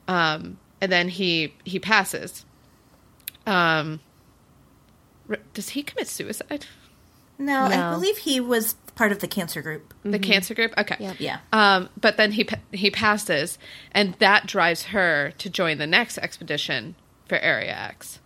Um, 0.07 0.59
and 0.81 0.91
then 0.91 1.09
he 1.09 1.55
he 1.65 1.79
passes. 1.79 2.45
Um, 3.47 4.01
does 5.55 5.71
he 5.71 5.83
commit 5.83 6.09
suicide? 6.09 6.67
No, 7.39 7.63
I 7.63 7.91
believe 7.91 8.19
he 8.19 8.39
was 8.39 8.75
part 9.01 9.13
of 9.13 9.21
the 9.21 9.29
cancer 9.29 9.63
group. 9.63 9.95
the 10.03 10.19
cancer 10.19 10.53
group? 10.53 10.75
Okay. 10.77 10.97
Yep. 11.01 11.17
Yeah. 11.21 11.39
um, 11.55 11.89
but 11.99 12.19
then 12.19 12.33
he 12.33 12.47
he 12.71 12.91
passes 12.91 13.59
and 13.93 14.13
that 14.19 14.45
drives 14.47 14.83
her 14.83 15.33
to 15.39 15.49
join 15.49 15.79
the 15.79 15.87
next 15.87 16.19
expedition 16.19 16.95
for 17.27 17.39
area 17.39 17.73
x. 17.73 18.19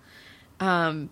Um, 0.58 1.10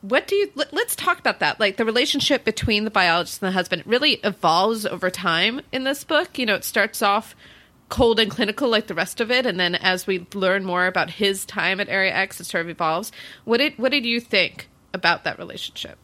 what 0.00 0.26
do 0.26 0.34
you 0.34 0.50
let, 0.56 0.72
let's 0.72 0.96
talk 0.96 1.20
about 1.20 1.38
that. 1.38 1.60
Like 1.60 1.76
the 1.76 1.84
relationship 1.84 2.42
between 2.44 2.82
the 2.82 2.90
biologist 2.90 3.40
and 3.40 3.46
the 3.46 3.52
husband 3.52 3.84
really 3.86 4.14
evolves 4.24 4.84
over 4.84 5.10
time 5.10 5.60
in 5.70 5.84
this 5.84 6.02
book. 6.02 6.36
You 6.36 6.46
know 6.46 6.56
it 6.56 6.64
starts 6.64 7.00
off 7.00 7.36
cold 7.88 8.18
and 8.18 8.28
clinical 8.28 8.68
like 8.68 8.88
the 8.88 8.94
rest 8.96 9.20
of 9.20 9.30
it 9.30 9.46
and 9.46 9.60
then 9.60 9.76
as 9.76 10.08
we 10.08 10.26
learn 10.34 10.64
more 10.64 10.88
about 10.88 11.08
his 11.08 11.46
time 11.46 11.78
at 11.78 11.88
area 11.88 12.12
x 12.12 12.40
it 12.40 12.46
sort 12.46 12.62
of 12.62 12.68
evolves. 12.68 13.12
What 13.44 13.58
did 13.58 13.78
what 13.78 13.92
did 13.92 14.04
you 14.04 14.18
think 14.18 14.68
about 14.92 15.22
that 15.22 15.38
relationship 15.38 15.98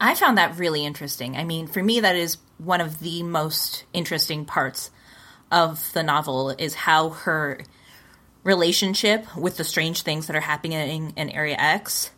I 0.00 0.14
found 0.14 0.38
that 0.38 0.58
really 0.58 0.84
interesting. 0.84 1.36
I 1.36 1.44
mean, 1.44 1.66
for 1.66 1.82
me, 1.82 2.00
that 2.00 2.16
is 2.16 2.38
one 2.58 2.80
of 2.80 3.00
the 3.00 3.22
most 3.22 3.84
interesting 3.92 4.44
parts 4.44 4.90
of 5.50 5.92
the 5.92 6.02
novel 6.02 6.50
is 6.50 6.74
how 6.74 7.10
her 7.10 7.60
relationship 8.42 9.36
with 9.36 9.56
the 9.56 9.64
strange 9.64 10.02
things 10.02 10.26
that 10.26 10.36
are 10.36 10.40
happening 10.40 11.12
in 11.16 11.30
Area 11.30 11.56
X 11.58 12.10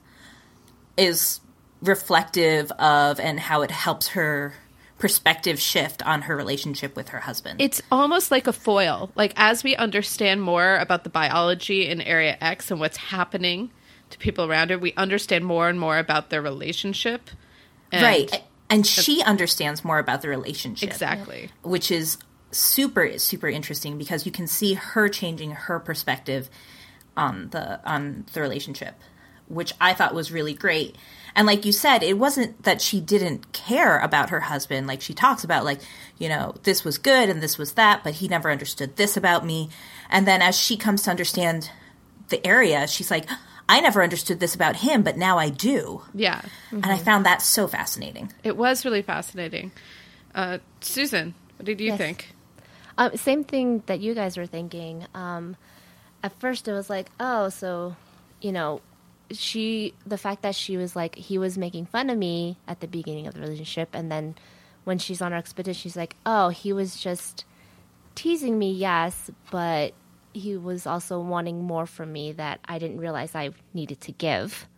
is 0.96 1.40
reflective 1.82 2.70
of 2.72 3.20
and 3.20 3.38
how 3.38 3.62
it 3.62 3.70
helps 3.70 4.08
her 4.08 4.54
perspective 4.98 5.60
shift 5.60 6.04
on 6.06 6.22
her 6.22 6.34
relationship 6.34 6.96
with 6.96 7.10
her 7.10 7.20
husband. 7.20 7.60
it's 7.60 7.82
almost 7.92 8.30
like 8.30 8.46
a 8.46 8.52
foil. 8.52 9.10
Like 9.14 9.34
as 9.36 9.62
we 9.62 9.76
understand 9.76 10.40
more 10.40 10.78
about 10.78 11.04
the 11.04 11.10
biology 11.10 11.86
in 11.86 12.00
Area 12.00 12.36
X 12.40 12.70
and 12.70 12.80
what's 12.80 12.96
happening 12.96 13.70
to 14.08 14.18
people 14.18 14.46
around 14.46 14.70
her, 14.70 14.78
we 14.78 14.94
understand 14.94 15.44
more 15.44 15.68
and 15.68 15.78
more 15.78 15.98
about 15.98 16.30
their 16.30 16.40
relationship. 16.40 17.28
And- 17.92 18.02
right. 18.02 18.42
And 18.68 18.84
she 18.84 19.22
understands 19.22 19.84
more 19.84 20.00
about 20.00 20.22
the 20.22 20.28
relationship. 20.28 20.90
Exactly. 20.90 21.50
which 21.62 21.90
is 21.90 22.18
super 22.52 23.18
super 23.18 23.48
interesting 23.48 23.98
because 23.98 24.24
you 24.24 24.32
can 24.32 24.46
see 24.46 24.74
her 24.74 25.08
changing 25.08 25.50
her 25.50 25.78
perspective 25.78 26.48
on 27.16 27.50
the 27.50 27.80
on 27.88 28.24
the 28.32 28.40
relationship 28.40 28.94
which 29.48 29.72
I 29.80 29.94
thought 29.94 30.14
was 30.14 30.32
really 30.32 30.54
great. 30.54 30.96
And 31.34 31.46
like 31.46 31.64
you 31.64 31.72
said, 31.72 32.02
it 32.02 32.18
wasn't 32.18 32.64
that 32.64 32.80
she 32.80 33.00
didn't 33.00 33.52
care 33.52 33.98
about 33.98 34.30
her 34.30 34.40
husband. 34.40 34.86
Like 34.86 35.00
she 35.00 35.14
talks 35.14 35.44
about 35.44 35.64
like, 35.64 35.80
you 36.18 36.28
know, 36.28 36.54
this 36.62 36.84
was 36.84 36.98
good 36.98 37.28
and 37.28 37.42
this 37.42 37.58
was 37.58 37.72
that, 37.74 38.02
but 38.02 38.14
he 38.14 38.28
never 38.28 38.50
understood 38.50 38.96
this 38.96 39.16
about 39.16 39.44
me. 39.44 39.68
And 40.10 40.26
then 40.26 40.42
as 40.42 40.58
she 40.58 40.76
comes 40.76 41.02
to 41.02 41.10
understand 41.10 41.70
the 42.28 42.44
area, 42.44 42.86
she's 42.88 43.10
like, 43.10 43.28
I 43.68 43.80
never 43.80 44.02
understood 44.02 44.38
this 44.40 44.54
about 44.54 44.76
him, 44.76 45.02
but 45.02 45.16
now 45.16 45.38
I 45.38 45.48
do. 45.48 46.02
Yeah. 46.14 46.40
And 46.70 46.86
I 46.86 46.98
found 46.98 47.26
that 47.26 47.42
so 47.42 47.66
fascinating. 47.66 48.32
It 48.44 48.56
was 48.56 48.84
really 48.84 49.02
fascinating. 49.02 49.72
Uh, 50.34 50.58
Susan, 50.80 51.34
what 51.56 51.64
did 51.66 51.80
you 51.80 51.88
Yes. 51.88 51.98
think? 51.98 52.34
Um, 52.98 53.16
same 53.16 53.42
thing 53.44 53.82
that 53.86 54.00
you 54.00 54.14
guys 54.14 54.36
were 54.36 54.46
thinking. 54.46 55.04
Um, 55.14 55.56
at 56.22 56.38
first, 56.40 56.68
it 56.68 56.72
was 56.72 56.88
like, 56.88 57.08
oh, 57.18 57.48
so, 57.48 57.96
you 58.40 58.52
know, 58.52 58.80
she, 59.32 59.94
the 60.06 60.16
fact 60.16 60.42
that 60.42 60.54
she 60.54 60.76
was 60.76 60.94
like, 60.94 61.16
he 61.16 61.36
was 61.36 61.58
making 61.58 61.86
fun 61.86 62.08
of 62.10 62.16
me 62.16 62.58
at 62.68 62.78
the 62.80 62.86
beginning 62.86 63.26
of 63.26 63.34
the 63.34 63.40
relationship. 63.40 63.88
And 63.92 64.10
then 64.12 64.36
when 64.84 64.98
she's 64.98 65.20
on 65.20 65.32
her 65.32 65.38
expedition, 65.38 65.80
she's 65.82 65.96
like, 65.96 66.14
oh, 66.24 66.50
he 66.50 66.72
was 66.72 67.00
just 67.00 67.44
teasing 68.14 68.58
me, 68.58 68.72
yes, 68.72 69.30
but 69.50 69.92
he 70.36 70.56
was 70.56 70.86
also 70.86 71.18
wanting 71.20 71.64
more 71.64 71.86
from 71.86 72.12
me 72.12 72.32
that 72.32 72.60
I 72.64 72.78
didn't 72.78 72.98
realize 72.98 73.34
I 73.34 73.50
needed 73.72 74.00
to 74.02 74.12
give. 74.12 74.68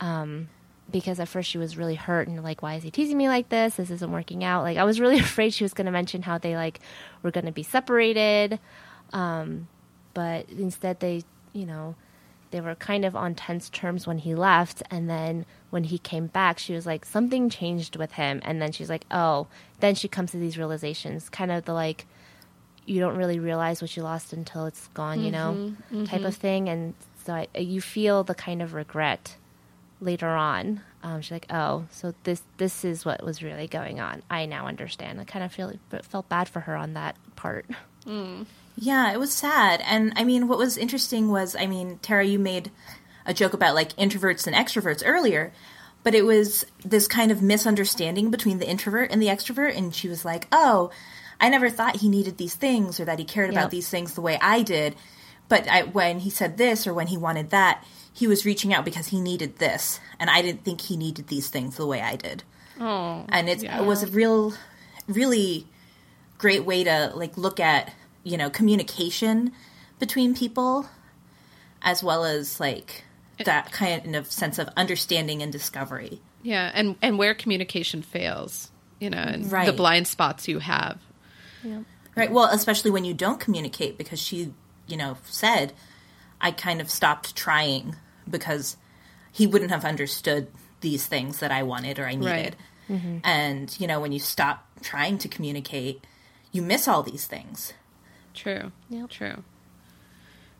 Um, 0.00 0.48
because 0.90 1.18
at 1.18 1.28
first 1.28 1.48
she 1.48 1.56
was 1.56 1.78
really 1.78 1.94
hurt 1.94 2.28
and 2.28 2.42
like, 2.42 2.62
why 2.62 2.74
is 2.74 2.82
he 2.82 2.90
teasing 2.90 3.16
me 3.16 3.28
like 3.28 3.48
this? 3.48 3.76
This 3.76 3.90
isn't 3.90 4.12
working 4.12 4.44
out. 4.44 4.62
Like, 4.62 4.76
I 4.76 4.84
was 4.84 5.00
really 5.00 5.18
afraid 5.20 5.54
she 5.54 5.64
was 5.64 5.72
going 5.72 5.86
to 5.86 5.92
mention 5.92 6.22
how 6.22 6.38
they 6.38 6.56
like 6.56 6.80
were 7.22 7.30
going 7.30 7.46
to 7.46 7.52
be 7.52 7.62
separated. 7.62 8.58
Um, 9.12 9.68
but 10.12 10.48
instead, 10.50 11.00
they, 11.00 11.22
you 11.52 11.64
know, 11.64 11.94
they 12.50 12.60
were 12.60 12.74
kind 12.74 13.04
of 13.04 13.16
on 13.16 13.34
tense 13.34 13.70
terms 13.70 14.06
when 14.06 14.18
he 14.18 14.34
left. 14.34 14.82
And 14.90 15.08
then 15.08 15.46
when 15.70 15.84
he 15.84 15.98
came 15.98 16.26
back, 16.26 16.58
she 16.58 16.74
was 16.74 16.86
like, 16.86 17.04
something 17.04 17.48
changed 17.48 17.96
with 17.96 18.12
him. 18.12 18.40
And 18.44 18.60
then 18.60 18.70
she's 18.70 18.90
like, 18.90 19.06
oh, 19.10 19.46
then 19.80 19.94
she 19.94 20.06
comes 20.06 20.32
to 20.32 20.36
these 20.36 20.58
realizations, 20.58 21.28
kind 21.30 21.50
of 21.50 21.64
the 21.64 21.72
like, 21.72 22.06
you 22.86 23.00
don't 23.00 23.16
really 23.16 23.38
realize 23.38 23.80
what 23.80 23.96
you 23.96 24.02
lost 24.02 24.32
until 24.32 24.66
it's 24.66 24.88
gone, 24.88 25.22
you 25.22 25.30
know, 25.30 25.54
mm-hmm, 25.56 25.96
mm-hmm. 25.96 26.04
type 26.04 26.24
of 26.24 26.34
thing. 26.34 26.68
And 26.68 26.94
so 27.24 27.32
I, 27.34 27.48
you 27.58 27.80
feel 27.80 28.24
the 28.24 28.34
kind 28.34 28.62
of 28.62 28.74
regret 28.74 29.36
later 30.00 30.28
on. 30.28 30.80
Um, 31.02 31.20
she's 31.20 31.32
like, 31.32 31.46
"Oh, 31.50 31.84
so 31.90 32.14
this 32.24 32.42
this 32.56 32.84
is 32.84 33.04
what 33.04 33.22
was 33.24 33.42
really 33.42 33.66
going 33.66 34.00
on. 34.00 34.22
I 34.30 34.46
now 34.46 34.66
understand." 34.66 35.20
I 35.20 35.24
kind 35.24 35.44
of 35.44 35.52
feel 35.52 35.72
felt 36.02 36.28
bad 36.28 36.48
for 36.48 36.60
her 36.60 36.76
on 36.76 36.94
that 36.94 37.16
part. 37.36 37.66
Mm. 38.06 38.46
Yeah, 38.76 39.12
it 39.12 39.20
was 39.20 39.32
sad. 39.32 39.80
And 39.84 40.12
I 40.16 40.24
mean, 40.24 40.48
what 40.48 40.58
was 40.58 40.76
interesting 40.76 41.30
was, 41.30 41.54
I 41.54 41.66
mean, 41.66 41.98
Tara, 42.02 42.24
you 42.24 42.38
made 42.38 42.70
a 43.24 43.32
joke 43.32 43.54
about 43.54 43.74
like 43.74 43.94
introverts 43.96 44.46
and 44.46 44.56
extroverts 44.56 45.02
earlier, 45.04 45.52
but 46.02 46.14
it 46.14 46.24
was 46.24 46.66
this 46.84 47.06
kind 47.06 47.30
of 47.30 47.40
misunderstanding 47.40 48.30
between 48.30 48.58
the 48.58 48.68
introvert 48.68 49.10
and 49.10 49.22
the 49.22 49.28
extrovert. 49.28 49.76
And 49.76 49.94
she 49.94 50.08
was 50.08 50.24
like, 50.24 50.48
oh, 50.50 50.90
I 51.40 51.48
never 51.48 51.68
thought 51.70 51.96
he 51.96 52.08
needed 52.08 52.38
these 52.38 52.54
things 52.54 52.98
or 53.00 53.04
that 53.04 53.18
he 53.18 53.24
cared 53.24 53.52
Yep. 53.52 53.58
about 53.58 53.70
these 53.70 53.88
things 53.88 54.14
the 54.14 54.20
way 54.20 54.38
I 54.40 54.62
did. 54.62 54.94
But 55.48 55.68
I, 55.68 55.82
when 55.82 56.20
he 56.20 56.30
said 56.30 56.56
this 56.56 56.86
or 56.86 56.94
when 56.94 57.08
he 57.08 57.16
wanted 57.18 57.50
that, 57.50 57.84
he 58.12 58.26
was 58.26 58.44
reaching 58.46 58.72
out 58.72 58.84
because 58.84 59.08
he 59.08 59.20
needed 59.20 59.58
this. 59.58 60.00
And 60.18 60.30
I 60.30 60.40
didn't 60.42 60.64
think 60.64 60.80
he 60.80 60.96
needed 60.96 61.26
these 61.28 61.48
things 61.48 61.76
the 61.76 61.86
way 61.86 62.00
I 62.00 62.16
did 62.16 62.44
Oh, 62.80 63.24
and 63.28 63.48
yeah. 63.62 63.80
it 63.80 63.84
was 63.84 64.02
a 64.02 64.06
real 64.08 64.52
really 65.06 65.66
great 66.38 66.64
way 66.64 66.82
to 66.82 67.12
like 67.14 67.36
look 67.38 67.60
at 67.60 67.92
you 68.24 68.36
know 68.36 68.50
communication 68.50 69.52
between 69.98 70.34
people 70.34 70.86
as 71.82 72.02
well 72.02 72.24
as 72.24 72.58
like 72.58 73.04
that 73.44 73.70
kind 73.70 74.16
of 74.16 74.30
sense 74.32 74.58
of 74.58 74.68
understanding 74.76 75.42
and 75.42 75.52
discovery 75.52 76.20
yeah, 76.42 76.70
and 76.74 76.96
and 77.00 77.16
where 77.18 77.32
communication 77.34 78.02
fails, 78.02 78.70
you 79.00 79.08
know, 79.08 79.16
and 79.18 79.44
the 79.44 79.72
blind 79.72 80.06
spots 80.06 80.46
you 80.46 80.58
have. 80.58 81.00
Right 82.16 82.30
well 82.32 82.44
especially 82.52 82.90
when 82.90 83.04
you 83.04 83.14
don't 83.14 83.40
communicate 83.40 83.96
because 83.98 84.20
she 84.20 84.52
you 84.86 84.96
know 84.96 85.16
said 85.24 85.72
i 86.40 86.50
kind 86.50 86.80
of 86.80 86.88
stopped 86.90 87.34
trying 87.34 87.96
because 88.30 88.76
he 89.32 89.46
wouldn't 89.46 89.70
have 89.70 89.84
understood 89.84 90.46
these 90.80 91.06
things 91.06 91.38
that 91.40 91.50
i 91.50 91.62
wanted 91.62 91.98
or 91.98 92.06
i 92.06 92.14
needed 92.14 92.56
Right. 92.88 93.20
and 93.24 93.74
you 93.80 93.86
know 93.86 93.98
when 94.00 94.12
you 94.12 94.18
stop 94.18 94.66
trying 94.82 95.16
to 95.18 95.28
communicate 95.28 96.04
you 96.52 96.60
miss 96.62 96.86
all 96.86 97.02
these 97.02 97.26
things 97.26 97.72
True. 98.34 98.72
Yep. 98.90 99.10
True. 99.10 99.44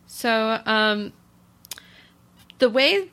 So, 0.06 0.60
um, 0.64 1.12
the 2.60 2.70
way 2.70 3.10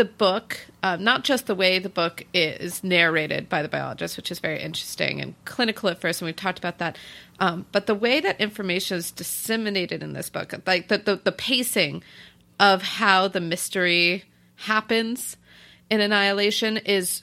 the 0.00 0.04
book, 0.06 0.58
um, 0.82 1.04
not 1.04 1.24
just 1.24 1.46
the 1.46 1.54
way 1.54 1.78
the 1.78 1.90
book 1.90 2.24
is 2.32 2.82
narrated 2.82 3.50
by 3.50 3.60
the 3.60 3.68
biologist, 3.68 4.16
which 4.16 4.30
is 4.32 4.38
very 4.38 4.58
interesting 4.58 5.20
and 5.20 5.34
clinical 5.44 5.90
at 5.90 6.00
first, 6.00 6.22
and 6.22 6.26
we've 6.26 6.34
talked 6.34 6.58
about 6.58 6.78
that, 6.78 6.96
um, 7.38 7.66
but 7.70 7.84
the 7.84 7.94
way 7.94 8.18
that 8.18 8.40
information 8.40 8.96
is 8.96 9.10
disseminated 9.10 10.02
in 10.02 10.14
this 10.14 10.30
book, 10.30 10.54
like 10.66 10.88
the, 10.88 10.96
the, 10.96 11.16
the 11.16 11.32
pacing 11.32 12.02
of 12.58 12.80
how 12.80 13.28
the 13.28 13.42
mystery 13.42 14.24
happens 14.56 15.36
in 15.90 16.00
Annihilation 16.00 16.78
is 16.78 17.22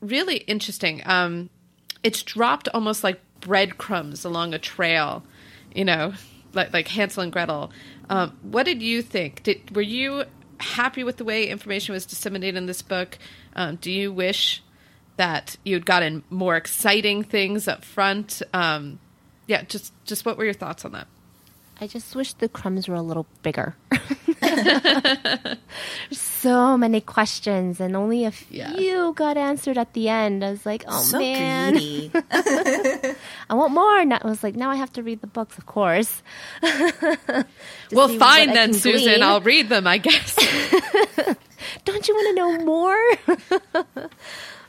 really 0.00 0.36
interesting. 0.36 1.02
Um, 1.04 1.50
it's 2.04 2.22
dropped 2.22 2.68
almost 2.68 3.02
like 3.02 3.20
breadcrumbs 3.40 4.24
along 4.24 4.54
a 4.54 4.60
trail, 4.60 5.24
you 5.74 5.84
know, 5.84 6.12
like 6.52 6.72
like 6.72 6.86
Hansel 6.86 7.24
and 7.24 7.32
Gretel. 7.32 7.72
Um, 8.08 8.38
what 8.42 8.62
did 8.62 8.80
you 8.80 9.02
think? 9.02 9.42
Did 9.42 9.74
were 9.74 9.82
you 9.82 10.22
happy 10.62 11.04
with 11.04 11.16
the 11.16 11.24
way 11.24 11.48
information 11.48 11.92
was 11.92 12.06
disseminated 12.06 12.56
in 12.56 12.66
this 12.66 12.82
book? 12.82 13.18
Um, 13.54 13.76
do 13.76 13.90
you 13.90 14.12
wish 14.12 14.62
that 15.16 15.56
you'd 15.64 15.86
gotten 15.86 16.22
more 16.30 16.56
exciting 16.56 17.22
things 17.22 17.68
up 17.68 17.84
front? 17.84 18.42
Um, 18.52 18.98
yeah, 19.46 19.62
just 19.62 19.92
just 20.04 20.24
what 20.24 20.38
were 20.38 20.44
your 20.44 20.54
thoughts 20.54 20.84
on 20.84 20.92
that? 20.92 21.06
I 21.82 21.88
just 21.88 22.14
wish 22.14 22.34
the 22.34 22.48
crumbs 22.48 22.86
were 22.86 22.94
a 22.94 23.02
little 23.02 23.26
bigger. 23.42 23.74
so 26.12 26.76
many 26.78 27.00
questions, 27.00 27.80
and 27.80 27.96
only 27.96 28.24
a 28.24 28.30
few 28.30 28.64
Yeah. 28.78 29.10
got 29.16 29.36
answered 29.36 29.76
at 29.76 29.92
the 29.92 30.08
end. 30.08 30.44
I 30.44 30.52
was 30.52 30.64
like, 30.64 30.84
oh 30.86 31.02
so 31.02 31.18
man. 31.18 31.76
I 33.50 33.54
want 33.54 33.72
more. 33.72 33.98
And 33.98 34.14
I 34.14 34.20
was 34.22 34.44
like, 34.44 34.54
now 34.54 34.70
I 34.70 34.76
have 34.76 34.92
to 34.92 35.02
read 35.02 35.22
the 35.22 35.26
books, 35.26 35.58
of 35.58 35.66
course. 35.66 36.22
Well, 37.90 38.06
fine 38.16 38.54
then, 38.54 38.74
Susan. 38.74 39.14
glean. 39.14 39.22
I'll 39.24 39.40
read 39.40 39.68
them, 39.68 39.88
I 39.88 39.98
guess. 39.98 40.36
don't 41.84 42.06
you 42.06 42.14
want 42.14 42.28
to 42.28 42.34
know 42.34 42.64
more? 42.64 43.02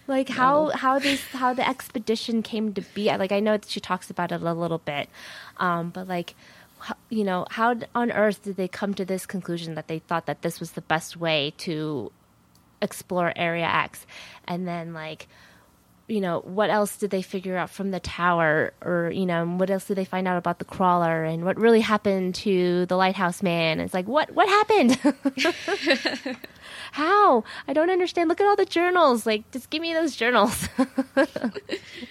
like 0.07 0.29
how 0.29 0.69
how 0.69 0.97
this 0.97 1.21
how 1.27 1.53
the 1.53 1.67
expedition 1.69 2.41
came 2.41 2.73
to 2.73 2.81
be. 2.95 3.15
Like 3.15 3.31
I 3.31 3.39
know 3.39 3.51
that 3.51 3.69
she 3.69 3.79
talks 3.79 4.09
about 4.09 4.31
it 4.31 4.41
a 4.41 4.53
little 4.53 4.79
bit, 4.79 5.09
um, 5.57 5.91
but 5.91 6.07
like 6.07 6.33
you 7.09 7.23
know 7.23 7.45
how 7.49 7.75
on 7.95 8.11
earth 8.11 8.43
did 8.43 8.55
they 8.57 8.67
come 8.67 8.93
to 8.93 9.05
this 9.05 9.25
conclusion 9.25 9.75
that 9.75 9.87
they 9.87 9.99
thought 9.99 10.25
that 10.25 10.41
this 10.41 10.59
was 10.59 10.71
the 10.71 10.81
best 10.81 11.17
way 11.17 11.53
to 11.57 12.11
explore 12.81 13.33
Area 13.35 13.65
X, 13.65 14.05
and 14.47 14.67
then 14.67 14.93
like 14.93 15.27
you 16.13 16.21
know, 16.21 16.41
what 16.41 16.69
else 16.69 16.97
did 16.97 17.09
they 17.09 17.23
figure 17.23 17.57
out 17.57 17.71
from 17.71 17.89
the 17.89 17.99
tower? 17.99 18.71
Or, 18.81 19.09
you 19.11 19.25
know, 19.25 19.47
what 19.47 19.71
else 19.71 19.85
did 19.85 19.97
they 19.97 20.05
find 20.05 20.27
out 20.27 20.37
about 20.37 20.59
the 20.59 20.65
crawler 20.65 21.23
and 21.23 21.43
what 21.43 21.57
really 21.57 21.79
happened 21.79 22.35
to 22.35 22.85
the 22.85 22.95
lighthouse 22.95 23.41
man? 23.41 23.79
It's 23.79 23.95
like, 23.95 24.07
what, 24.07 24.29
what 24.29 24.47
happened? 24.47 24.99
How? 26.91 27.43
I 27.67 27.73
don't 27.73 27.89
understand. 27.89 28.29
Look 28.29 28.39
at 28.39 28.45
all 28.45 28.55
the 28.55 28.63
journals. 28.65 29.25
Like, 29.25 29.49
just 29.49 29.71
give 29.71 29.81
me 29.81 29.93
those 29.93 30.15
journals. 30.15 30.69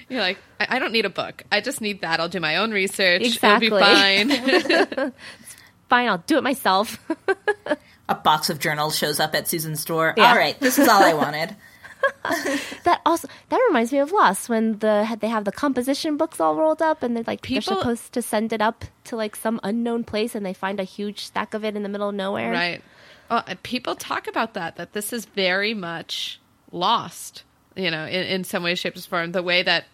You're 0.09 0.21
like, 0.21 0.39
I, 0.59 0.67
I 0.71 0.79
don't 0.81 0.91
need 0.91 1.05
a 1.05 1.11
book. 1.11 1.45
I 1.53 1.61
just 1.61 1.81
need 1.81 2.01
that. 2.01 2.19
I'll 2.19 2.29
do 2.29 2.41
my 2.41 2.57
own 2.57 2.73
research. 2.73 3.23
Exactly. 3.23 3.69
It'll 3.69 3.79
be 3.79 4.95
fine. 4.97 5.13
Fine, 5.89 6.09
I'll 6.09 6.25
do 6.27 6.39
it 6.39 6.43
myself. 6.43 6.99
A 8.09 8.15
box 8.15 8.49
of 8.49 8.59
journals 8.59 8.97
shows 8.97 9.21
up 9.21 9.35
at 9.35 9.47
Susan's 9.47 9.85
door. 9.85 10.15
Yeah. 10.17 10.31
All 10.31 10.37
right, 10.37 10.59
this 10.59 10.79
is 10.79 10.89
all 10.89 11.03
I 11.03 11.13
wanted. 11.13 11.55
that 12.85 13.01
also 13.07 13.29
that 13.49 13.61
reminds 13.69 13.93
me 13.93 13.99
of 13.99 14.13
Lost 14.13 14.49
when 14.49 14.79
the 14.79 15.17
they 15.21 15.29
have 15.29 15.45
the 15.45 15.53
composition 15.53 16.17
books 16.17 16.41
all 16.41 16.55
rolled 16.55 16.83
up 16.83 17.03
and 17.03 17.17
they're 17.17 17.25
like 17.27 17.43
People- 17.43 17.75
they're 17.75 17.83
supposed 17.83 18.13
to 18.13 18.23
send 18.23 18.53
it 18.53 18.61
up 18.63 18.85
to 19.05 19.17
like 19.17 19.37
some 19.37 19.61
unknown 19.63 20.05
place 20.05 20.35
and 20.35 20.45
they 20.45 20.55
find 20.55 20.81
a 20.81 20.85
huge 20.85 21.25
stack 21.25 21.55
of 21.55 21.65
it 21.65 21.77
in 21.77 21.83
the 21.83 21.89
middle 21.89 22.09
of 22.09 22.15
nowhere. 22.15 22.51
right. 22.51 22.83
Well, 23.31 23.45
uh, 23.47 23.55
people 23.63 23.95
talk 23.95 24.27
about 24.27 24.55
that, 24.55 24.77
that 24.77 24.93
this 24.93 25.13
is 25.13 25.25
very 25.25 25.73
much 25.73 26.39
lost, 26.71 27.45
you 27.75 27.91
know, 27.91 28.05
in, 28.05 28.25
in 28.25 28.45
some 28.45 28.63
way, 28.63 28.75
shape, 28.75 28.95
or 28.97 29.01
form. 29.01 29.33
The 29.33 29.43
way 29.43 29.63
that 29.63 29.85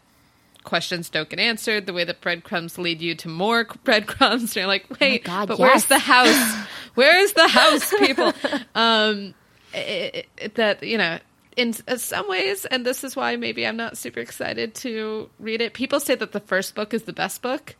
questions 0.65 1.09
don't 1.09 1.29
get 1.29 1.39
answered, 1.39 1.87
the 1.87 1.93
way 1.93 2.03
that 2.05 2.21
breadcrumbs 2.21 2.79
lead 2.79 3.01
you 3.01 3.15
to 3.15 3.29
more 3.29 3.65
breadcrumbs. 3.85 4.43
and 4.43 4.57
You're 4.57 4.67
like, 4.67 4.87
wait, 5.01 5.23
God, 5.25 5.49
but 5.49 5.59
yes. 5.59 5.69
where's 5.69 5.85
the 5.87 5.99
house? 5.99 6.67
Where's 6.95 7.33
the 7.35 7.47
house, 7.47 7.95
people? 8.01 8.33
um, 8.75 9.33
it, 9.73 10.27
it, 10.37 10.55
that, 10.57 10.83
you 10.83 10.99
know, 10.99 11.21
in 11.59 11.73
some 11.99 12.29
ways, 12.29 12.65
and 12.65 12.87
this 12.87 13.03
is 13.05 13.17
why 13.17 13.37
maybe 13.37 13.67
I'm 13.67 13.77
not 13.77 13.99
super 13.99 14.21
excited 14.21 14.75
to 14.77 15.29
read 15.39 15.61
it. 15.61 15.75
People 15.75 15.99
say 16.01 16.15
that 16.15 16.33
the 16.33 16.41
first 16.41 16.75
book 16.75 16.95
is 16.95 17.03
the 17.03 17.13
best 17.13 17.43
book, 17.43 17.75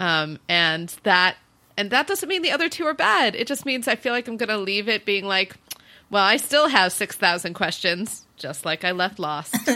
um, 0.00 0.38
and 0.48 0.88
that 1.04 1.36
and 1.76 1.90
that 1.90 2.06
doesn't 2.08 2.28
mean 2.28 2.42
the 2.42 2.50
other 2.50 2.68
two 2.68 2.84
are 2.86 2.94
bad. 2.94 3.34
It 3.36 3.46
just 3.46 3.64
means 3.64 3.86
I 3.88 3.94
feel 3.96 4.12
like 4.12 4.26
I'm 4.28 4.36
going 4.36 4.48
to 4.48 4.58
leave 4.58 4.88
it 4.88 5.04
being 5.06 5.24
like, 5.24 5.54
well, 6.10 6.24
I 6.24 6.36
still 6.38 6.68
have 6.68 6.92
six 6.92 7.14
thousand 7.16 7.54
questions, 7.54 8.26
just 8.36 8.64
like 8.64 8.84
I 8.84 8.90
left 8.92 9.18
Lost. 9.18 9.54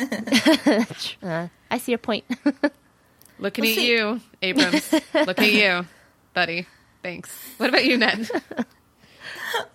Uh, 1.23 1.49
I 1.71 1.79
see 1.79 1.93
your 1.93 1.99
point. 1.99 2.25
Looking 3.39 3.63
Well, 3.65 3.71
at 3.73 3.77
see- 3.77 3.91
you, 3.93 4.21
Abrams. 4.43 4.93
Looking 5.15 5.45
at 5.45 5.53
you, 5.53 5.87
buddy. 6.35 6.67
Thanks. 7.03 7.31
What 7.59 7.69
about 7.71 7.85
you, 7.85 7.97
Ned? 7.97 8.29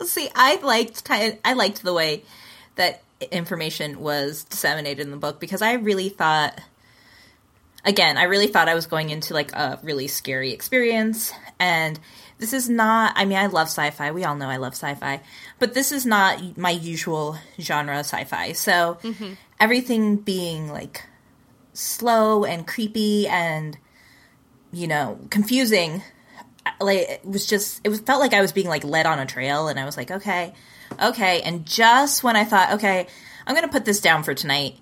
See, 0.05 0.29
I 0.35 0.59
liked 0.61 1.03
kind 1.05 1.33
of 1.33 1.39
I 1.45 1.53
liked 1.53 1.83
the 1.83 1.93
way 1.93 2.23
that 2.75 3.01
information 3.31 3.99
was 3.99 4.43
disseminated 4.43 5.05
in 5.05 5.11
the 5.11 5.17
book 5.17 5.39
because 5.39 5.61
I 5.61 5.73
really 5.73 6.09
thought 6.09 6.59
again, 7.85 8.17
I 8.17 8.23
really 8.23 8.47
thought 8.47 8.67
I 8.67 8.75
was 8.75 8.85
going 8.85 9.09
into 9.09 9.33
like 9.33 9.53
a 9.53 9.79
really 9.81 10.07
scary 10.07 10.51
experience 10.51 11.31
and 11.59 11.99
this 12.37 12.53
is 12.53 12.69
not 12.69 13.13
I 13.15 13.25
mean 13.25 13.37
I 13.37 13.47
love 13.47 13.67
sci-fi. 13.67 14.11
We 14.11 14.23
all 14.23 14.35
know 14.35 14.49
I 14.49 14.57
love 14.57 14.73
sci-fi. 14.73 15.21
But 15.59 15.73
this 15.73 15.91
is 15.91 16.05
not 16.05 16.57
my 16.57 16.71
usual 16.71 17.37
genre 17.59 17.99
sci-fi. 17.99 18.51
So 18.51 18.99
mm-hmm. 19.01 19.33
everything 19.59 20.17
being 20.17 20.71
like 20.71 21.03
slow 21.73 22.43
and 22.43 22.67
creepy 22.67 23.27
and 23.27 23.77
you 24.71 24.87
know, 24.87 25.19
confusing 25.29 26.03
like 26.79 27.09
it 27.09 27.25
was 27.25 27.47
just 27.47 27.81
it 27.83 27.89
was 27.89 28.01
felt 28.01 28.19
like 28.19 28.33
I 28.33 28.41
was 28.41 28.51
being 28.51 28.67
like 28.67 28.83
led 28.83 29.05
on 29.05 29.19
a 29.19 29.25
trail 29.25 29.69
and 29.69 29.79
I 29.79 29.85
was 29.85 29.97
like 29.97 30.11
okay 30.11 30.53
okay 31.01 31.41
and 31.41 31.65
just 31.65 32.23
when 32.23 32.35
I 32.35 32.43
thought 32.43 32.73
okay 32.73 33.07
I'm 33.45 33.55
going 33.55 33.65
to 33.67 33.71
put 33.71 33.85
this 33.85 34.01
down 34.01 34.23
for 34.23 34.33
tonight 34.33 34.77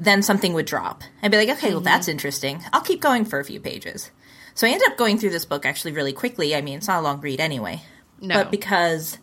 then 0.00 0.22
something 0.22 0.52
would 0.52 0.66
drop. 0.66 1.02
I'd 1.22 1.30
be 1.30 1.36
like 1.36 1.48
okay 1.58 1.70
well 1.70 1.80
that's 1.80 2.04
mm-hmm. 2.04 2.12
interesting. 2.12 2.64
I'll 2.72 2.80
keep 2.80 3.00
going 3.00 3.24
for 3.24 3.40
a 3.40 3.44
few 3.44 3.60
pages. 3.60 4.10
So 4.54 4.66
I 4.66 4.70
ended 4.70 4.88
up 4.88 4.96
going 4.96 5.18
through 5.18 5.30
this 5.30 5.44
book 5.44 5.64
actually 5.64 5.92
really 5.92 6.12
quickly. 6.12 6.54
I 6.54 6.60
mean 6.62 6.78
it's 6.78 6.88
not 6.88 7.00
a 7.00 7.02
long 7.02 7.20
read 7.20 7.40
anyway. 7.40 7.82
No. 8.20 8.34
but 8.34 8.50
because 8.50 9.18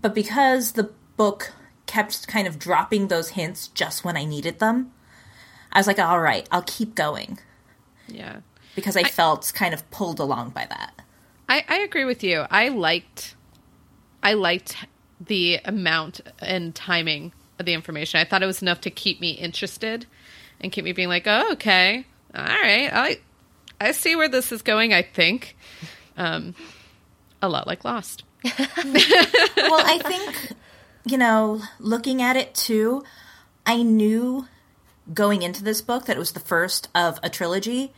but 0.00 0.14
because 0.14 0.72
the 0.72 0.90
book 1.16 1.52
kept 1.86 2.26
kind 2.26 2.46
of 2.46 2.58
dropping 2.58 3.08
those 3.08 3.30
hints 3.30 3.68
just 3.68 4.04
when 4.04 4.16
I 4.16 4.24
needed 4.24 4.58
them 4.58 4.92
I 5.72 5.78
was 5.78 5.86
like 5.86 5.98
all 5.98 6.20
right 6.20 6.48
I'll 6.50 6.62
keep 6.62 6.94
going. 6.94 7.38
Yeah. 8.08 8.40
because 8.74 8.96
I, 8.96 9.04
felt 9.04 9.52
kind 9.54 9.72
of 9.72 9.88
pulled 9.90 10.18
along 10.18 10.50
by 10.50 10.66
that. 10.66 10.92
I, 11.48 11.64
I 11.68 11.78
agree 11.78 12.04
with 12.04 12.22
you. 12.22 12.46
I 12.50 12.68
liked 12.68 13.34
I 14.22 14.34
liked 14.34 14.76
the 15.20 15.60
amount 15.64 16.20
and 16.38 16.74
timing 16.74 17.32
of 17.58 17.66
the 17.66 17.74
information. 17.74 18.20
I 18.20 18.24
thought 18.24 18.42
it 18.42 18.46
was 18.46 18.62
enough 18.62 18.80
to 18.82 18.90
keep 18.90 19.20
me 19.20 19.32
interested 19.32 20.06
and 20.60 20.72
keep 20.72 20.84
me 20.84 20.92
being 20.92 21.08
like, 21.08 21.24
"Oh, 21.26 21.52
okay. 21.52 22.06
All 22.34 22.44
right. 22.44 22.90
I 22.92 23.18
I 23.80 23.92
see 23.92 24.16
where 24.16 24.28
this 24.28 24.52
is 24.52 24.62
going, 24.62 24.92
I 24.92 25.02
think." 25.02 25.56
Um 26.16 26.54
a 27.42 27.48
lot 27.48 27.66
like 27.66 27.84
Lost. 27.84 28.24
well, 28.44 28.56
I 28.76 30.00
think, 30.04 30.52
you 31.04 31.18
know, 31.18 31.60
looking 31.78 32.22
at 32.22 32.36
it 32.36 32.54
too, 32.54 33.02
I 33.66 33.82
knew 33.82 34.46
going 35.12 35.42
into 35.42 35.64
this 35.64 35.82
book 35.82 36.06
that 36.06 36.16
it 36.16 36.20
was 36.20 36.32
the 36.32 36.40
first 36.40 36.88
of 36.94 37.18
a 37.22 37.30
trilogy. 37.30 37.92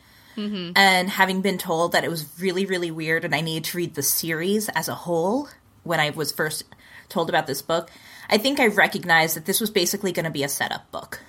And 0.76 1.10
having 1.10 1.42
been 1.42 1.58
told 1.58 1.92
that 1.92 2.04
it 2.04 2.10
was 2.10 2.26
really, 2.40 2.64
really 2.64 2.90
weird 2.90 3.24
and 3.24 3.34
I 3.34 3.42
needed 3.42 3.64
to 3.64 3.76
read 3.76 3.94
the 3.94 4.02
series 4.02 4.68
as 4.70 4.88
a 4.88 4.94
whole 4.94 5.48
when 5.82 6.00
I 6.00 6.10
was 6.10 6.32
first 6.32 6.64
told 7.12 7.28
about 7.28 7.46
this 7.46 7.62
book, 7.62 7.90
I 8.28 8.38
think 8.38 8.58
I 8.58 8.66
recognized 8.66 9.36
that 9.36 9.44
this 9.44 9.60
was 9.60 9.70
basically 9.70 10.12
going 10.12 10.24
to 10.24 10.30
be 10.30 10.42
a 10.42 10.48
setup 10.48 10.90
book 10.90 11.20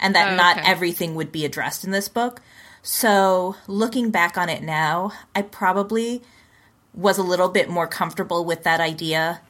and 0.00 0.14
that 0.14 0.32
Oh, 0.32 0.36
not 0.36 0.58
everything 0.64 1.14
would 1.14 1.32
be 1.32 1.44
addressed 1.44 1.84
in 1.84 1.90
this 1.90 2.08
book. 2.08 2.40
So, 2.82 3.56
looking 3.66 4.10
back 4.10 4.36
on 4.36 4.50
it 4.50 4.62
now, 4.62 5.12
I 5.34 5.42
probably 5.42 6.22
was 6.92 7.16
a 7.16 7.22
little 7.22 7.48
bit 7.48 7.68
more 7.68 7.86
comfortable 7.86 8.44
with 8.44 8.64
that 8.64 8.80
idea 8.80 9.40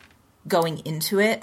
going 0.47 0.79
into 0.87 1.19
it 1.19 1.43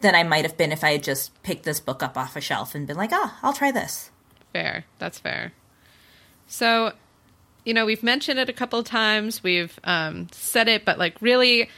than 0.00 0.14
I 0.14 0.22
might 0.22 0.44
have 0.44 0.56
been 0.56 0.72
if 0.72 0.82
I 0.82 0.92
had 0.92 1.02
just 1.02 1.42
picked 1.42 1.64
this 1.64 1.80
book 1.80 2.02
up 2.02 2.16
off 2.16 2.36
a 2.36 2.40
shelf 2.40 2.74
and 2.74 2.86
been 2.86 2.96
like, 2.96 3.10
"Ah, 3.12 3.38
I'll 3.42 3.52
try 3.52 3.70
this." 3.70 4.10
Fair. 4.52 4.84
That's 4.98 5.18
fair. 5.18 5.52
So, 6.46 6.92
you 7.64 7.74
know, 7.74 7.84
we've 7.84 8.02
mentioned 8.02 8.38
it 8.38 8.48
a 8.48 8.52
couple 8.54 8.78
of 8.78 8.86
times. 8.86 9.42
We've 9.42 9.78
um, 9.84 10.28
said 10.32 10.68
it, 10.68 10.84
but 10.84 10.98
like, 10.98 11.20
really, 11.20 11.68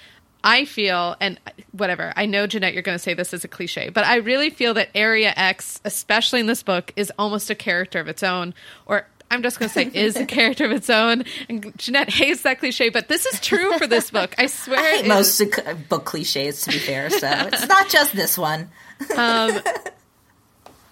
I 0.42 0.64
feel, 0.64 1.16
and 1.20 1.38
whatever, 1.72 2.12
I 2.16 2.26
know, 2.26 2.46
Jeanette, 2.46 2.72
you're 2.72 2.82
going 2.82 2.96
to 2.96 3.02
say 3.02 3.14
this 3.14 3.34
is 3.34 3.44
a 3.44 3.48
cliche, 3.48 3.90
but 3.90 4.04
I 4.04 4.16
really 4.16 4.50
feel 4.50 4.74
that 4.74 4.88
Area 4.94 5.32
X, 5.36 5.80
especially 5.84 6.40
in 6.40 6.46
this 6.46 6.62
book, 6.62 6.92
is 6.96 7.12
almost 7.18 7.50
a 7.50 7.54
character 7.54 8.00
of 8.00 8.08
its 8.08 8.22
own. 8.22 8.54
Or 8.86 9.06
I'm 9.30 9.42
just 9.42 9.58
going 9.58 9.68
to 9.68 9.74
say 9.74 9.90
is 9.94 10.16
a 10.16 10.24
character 10.26 10.64
of 10.64 10.72
its 10.72 10.88
own. 10.88 11.24
And 11.48 11.76
Jeanette 11.76 12.10
hates 12.10 12.42
that 12.42 12.58
cliche, 12.58 12.88
but 12.88 13.08
this 13.08 13.26
is 13.26 13.40
true 13.40 13.76
for 13.78 13.86
this 13.86 14.10
book. 14.10 14.34
I 14.38 14.46
swear 14.46 14.78
I 14.78 14.98
hate 14.98 15.08
most 15.08 15.42
book 15.88 16.04
cliches, 16.04 16.62
to 16.62 16.70
be 16.70 16.78
fair, 16.78 17.10
so 17.10 17.28
it's 17.28 17.68
not 17.68 17.88
just 17.88 18.14
this 18.14 18.38
one. 18.38 18.70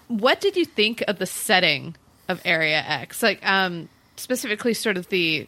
what 0.07 0.41
did 0.41 0.55
you 0.55 0.65
think 0.65 1.03
of 1.07 1.17
the 1.19 1.25
setting 1.25 1.95
of 2.27 2.41
Area 2.45 2.83
X? 2.85 3.23
Like, 3.23 3.45
um, 3.47 3.89
specifically, 4.15 4.73
sort 4.73 4.97
of 4.97 5.09
the 5.09 5.47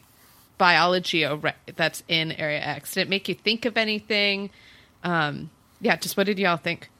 biology 0.62 1.28
that's 1.76 2.04
in 2.08 2.32
Area 2.34 2.60
X. 2.60 2.94
Did 2.94 3.02
it 3.02 3.10
make 3.10 3.28
you 3.28 3.34
think 3.34 3.66
of 3.66 3.78
anything? 3.78 4.52
Um, 5.04 5.50
yeah, 5.80 5.96
just 5.96 6.16
what 6.16 6.28
did 6.28 6.38
y'all 6.38 6.56
think? 6.56 6.92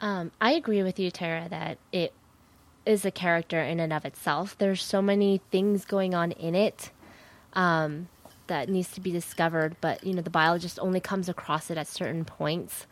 Um, 0.00 0.30
I 0.38 0.52
agree 0.52 0.82
with 0.82 0.98
you, 0.98 1.10
Tara, 1.10 1.48
that 1.48 1.78
it 1.92 2.12
is 2.84 3.06
a 3.06 3.10
character 3.10 3.58
in 3.58 3.80
and 3.80 3.90
of 3.90 4.04
itself. 4.04 4.54
There's 4.58 4.82
so 4.82 5.00
many 5.00 5.40
things 5.50 5.86
going 5.86 6.14
on 6.14 6.32
in 6.32 6.54
it 6.54 6.90
um, 7.54 8.08
that 8.48 8.68
needs 8.68 8.92
to 8.92 9.00
be 9.00 9.10
discovered, 9.10 9.74
but 9.80 10.04
you 10.04 10.12
know 10.12 10.20
the 10.20 10.28
biologist 10.28 10.78
only 10.80 11.00
comes 11.00 11.30
across 11.30 11.70
it 11.70 11.78
at 11.78 11.86
certain 11.86 12.26
points. 12.26 12.86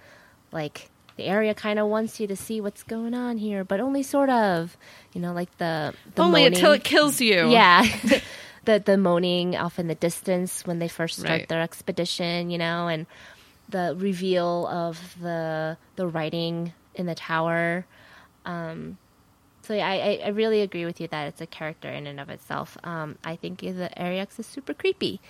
Like 0.52 0.88
the 1.18 1.24
area 1.24 1.52
kind 1.52 1.78
of 1.78 1.88
wants 1.88 2.18
you 2.18 2.26
to 2.28 2.36
see 2.36 2.62
what's 2.62 2.82
going 2.82 3.12
on 3.12 3.36
here, 3.36 3.62
but 3.62 3.78
only 3.78 4.02
sort 4.02 4.30
of. 4.30 4.74
You 5.12 5.20
know, 5.20 5.34
like 5.34 5.54
the 5.58 5.92
the 6.14 6.22
Only 6.22 6.44
moaning. 6.44 6.54
until 6.54 6.72
it 6.72 6.82
kills 6.82 7.20
you. 7.20 7.50
Yeah. 7.50 7.84
the 8.64 8.82
the 8.84 8.96
moaning 8.96 9.56
off 9.56 9.78
in 9.78 9.88
the 9.88 9.94
distance 9.94 10.66
when 10.66 10.78
they 10.78 10.88
first 10.88 11.18
start 11.18 11.40
Right. 11.40 11.48
their 11.48 11.62
expedition, 11.62 12.50
you 12.50 12.58
know, 12.58 12.88
and 12.88 13.06
the 13.68 13.94
reveal 13.98 14.66
of 14.68 15.16
the 15.20 15.76
the 15.96 16.06
writing 16.06 16.72
in 16.94 17.06
the 17.06 17.14
tower. 17.14 17.86
Um, 18.44 18.98
so 19.62 19.74
yeah, 19.74 19.88
I, 19.88 20.20
I, 20.24 20.28
really 20.30 20.60
agree 20.60 20.84
with 20.84 21.00
you 21.00 21.06
that 21.08 21.28
it's 21.28 21.40
a 21.40 21.46
character 21.46 21.88
in 21.88 22.08
and 22.08 22.18
of 22.18 22.28
itself. 22.28 22.76
Um, 22.82 23.16
I 23.22 23.36
think 23.36 23.60
the 23.60 23.96
Area 23.96 24.22
X 24.22 24.40
is 24.40 24.46
super 24.46 24.74
creepy, 24.74 25.20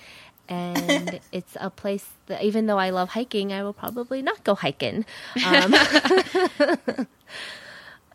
and 0.49 1.21
it's 1.33 1.57
a 1.61 1.69
place 1.69 2.09
that 2.27 2.43
even 2.43 2.67
though 2.67 2.79
I 2.79 2.91
love 2.91 3.11
hiking, 3.11 3.53
I 3.53 3.63
will 3.63 3.75
probably 3.75 4.23
not 4.23 4.43
go 4.45 4.55
hiking. 4.55 5.05
Um, 5.45 5.75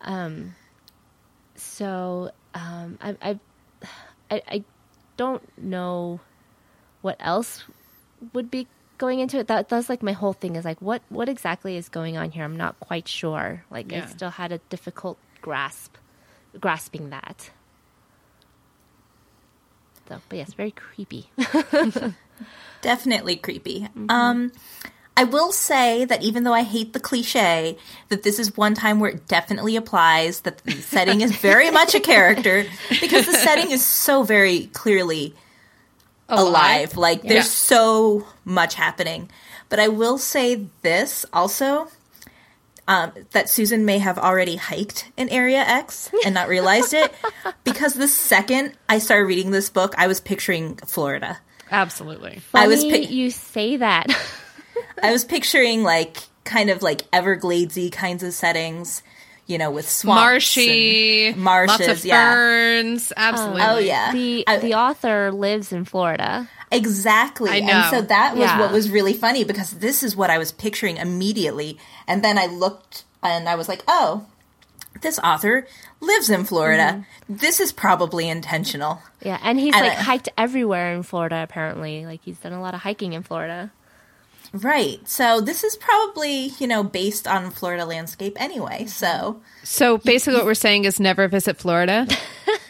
um, 0.00 0.54
so 1.54 2.32
um, 2.54 2.98
I, 3.00 3.16
I, 3.22 3.38
I, 4.30 4.42
I 4.48 4.64
don't 5.18 5.42
know 5.58 6.20
what 7.02 7.16
else 7.20 7.64
would 8.32 8.50
be 8.50 8.66
going 8.96 9.20
into 9.20 9.38
it. 9.38 9.48
That 9.48 9.68
that's 9.68 9.90
like 9.90 10.02
my 10.02 10.12
whole 10.12 10.32
thing 10.32 10.56
is 10.56 10.64
like 10.64 10.80
what 10.80 11.02
what 11.10 11.28
exactly 11.28 11.76
is 11.76 11.90
going 11.90 12.16
on 12.16 12.30
here? 12.30 12.44
I'm 12.44 12.56
not 12.56 12.80
quite 12.80 13.06
sure. 13.06 13.64
Like 13.70 13.92
I 13.92 14.06
still 14.06 14.30
had 14.30 14.50
a 14.52 14.58
difficult 14.70 15.18
grasp 15.42 15.96
grasping 16.58 17.10
that. 17.10 17.50
So, 20.08 20.22
but 20.30 20.38
yes, 20.38 20.54
very 20.54 20.70
creepy. 20.70 21.30
Definitely 22.80 23.36
creepy. 23.36 23.88
Um, 24.08 24.52
I 25.18 25.24
will 25.24 25.50
say 25.50 26.04
that 26.04 26.22
even 26.22 26.44
though 26.44 26.52
I 26.52 26.62
hate 26.62 26.92
the 26.92 27.00
cliche, 27.00 27.76
that 28.08 28.22
this 28.22 28.38
is 28.38 28.56
one 28.56 28.74
time 28.74 29.00
where 29.00 29.10
it 29.10 29.26
definitely 29.26 29.74
applies. 29.74 30.42
That 30.42 30.58
the 30.58 30.70
setting 30.80 31.22
is 31.22 31.34
very 31.34 31.72
much 31.72 31.96
a 31.96 32.00
character 32.00 32.64
because 33.00 33.26
the 33.26 33.32
setting 33.32 33.72
is 33.72 33.84
so 33.84 34.22
very 34.22 34.66
clearly 34.66 35.34
alive. 36.28 36.96
Like 36.96 37.22
there's 37.22 37.50
so 37.50 38.28
much 38.44 38.76
happening. 38.76 39.28
But 39.68 39.80
I 39.80 39.88
will 39.88 40.18
say 40.18 40.66
this 40.82 41.26
also. 41.32 41.88
Um, 42.86 43.12
that 43.32 43.50
Susan 43.50 43.84
may 43.84 43.98
have 43.98 44.16
already 44.16 44.56
hiked 44.56 45.12
in 45.18 45.28
Area 45.28 45.58
X 45.58 46.10
and 46.24 46.32
not 46.32 46.48
realized 46.48 46.94
it 46.94 47.12
because 47.64 47.92
the 47.92 48.08
second 48.08 48.72
I 48.88 48.98
started 48.98 49.26
reading 49.26 49.50
this 49.50 49.68
book, 49.68 49.94
I 49.98 50.06
was 50.06 50.20
picturing 50.20 50.76
Florida. 50.76 51.38
Absolutely. 51.70 52.40
I 52.54 52.66
was 52.66 52.80
Funny 52.80 53.00
pic- 53.00 53.10
you 53.10 53.30
say 53.30 53.76
that. 53.76 54.06
I 55.02 55.12
was 55.12 55.24
picturing 55.24 55.82
like 55.82 56.18
kind 56.44 56.70
of 56.70 56.82
like 56.82 57.10
Evergladesy 57.10 57.90
kinds 57.92 58.22
of 58.22 58.32
settings, 58.32 59.02
you 59.46 59.58
know, 59.58 59.70
with 59.70 59.88
swamps, 59.88 60.20
Marshy, 60.22 61.34
marshes, 61.34 61.78
lots 61.86 61.98
of 62.00 62.04
yeah, 62.04 62.32
ferns. 62.32 63.12
Absolutely. 63.16 63.62
Oh 63.62 63.78
yeah, 63.78 64.12
the 64.12 64.44
I- 64.46 64.56
the 64.58 64.74
author 64.74 65.30
lives 65.32 65.72
in 65.72 65.84
Florida. 65.84 66.48
exactly. 66.70 67.50
I 67.50 67.60
know. 67.60 67.72
And 67.72 67.90
so 67.90 68.02
that 68.02 68.32
was 68.36 68.44
Yeah. 68.44 68.60
what 68.60 68.72
was 68.72 68.90
really 68.90 69.14
funny 69.14 69.44
because 69.44 69.70
this 69.72 70.02
is 70.02 70.14
what 70.16 70.30
I 70.30 70.38
was 70.38 70.52
picturing 70.52 70.96
immediately, 70.98 71.78
and 72.06 72.22
then 72.24 72.38
I 72.38 72.46
looked 72.46 73.04
and 73.22 73.48
I 73.48 73.54
was 73.56 73.68
like, 73.68 73.82
oh. 73.88 74.26
This 75.00 75.18
author 75.20 75.64
lives 76.00 76.28
in 76.28 76.44
Florida. 76.44 77.04
Mm-hmm. 77.28 77.36
This 77.36 77.60
is 77.60 77.70
probably 77.70 78.28
intentional. 78.28 79.00
Yeah, 79.22 79.38
and 79.44 79.56
he's 79.60 79.72
And 79.72 79.86
like 79.86 79.96
I- 79.96 80.02
hiked 80.02 80.28
everywhere 80.36 80.92
in 80.94 81.04
Florida. 81.04 81.40
Apparently, 81.40 82.04
like 82.04 82.20
he's 82.24 82.38
done 82.38 82.52
a 82.52 82.60
lot 82.60 82.74
of 82.74 82.80
hiking 82.80 83.12
in 83.12 83.22
Florida. 83.22 83.70
Right. 84.52 85.06
So 85.08 85.40
this 85.40 85.62
is 85.64 85.76
probably, 85.76 86.52
you 86.58 86.66
know, 86.66 86.82
based 86.82 87.28
on 87.28 87.50
Florida 87.50 87.84
landscape 87.84 88.36
anyway. 88.40 88.86
So 88.86 89.40
So 89.62 89.98
basically, 89.98 90.36
what 90.38 90.46
we're 90.46 90.54
saying 90.54 90.84
is 90.84 90.98
never 90.98 91.28
visit 91.28 91.58
Florida. 91.58 92.06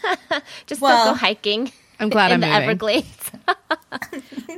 Just 0.67 0.81
Well, 0.81 1.05
don't 1.05 1.13
go 1.13 1.17
hiking. 1.19 1.71
I'm 1.99 2.09
glad 2.09 2.31
in 2.31 2.35
I'm 2.35 2.41
the 2.41 2.47
moving. 2.47 2.63
Everglades. 2.63 3.31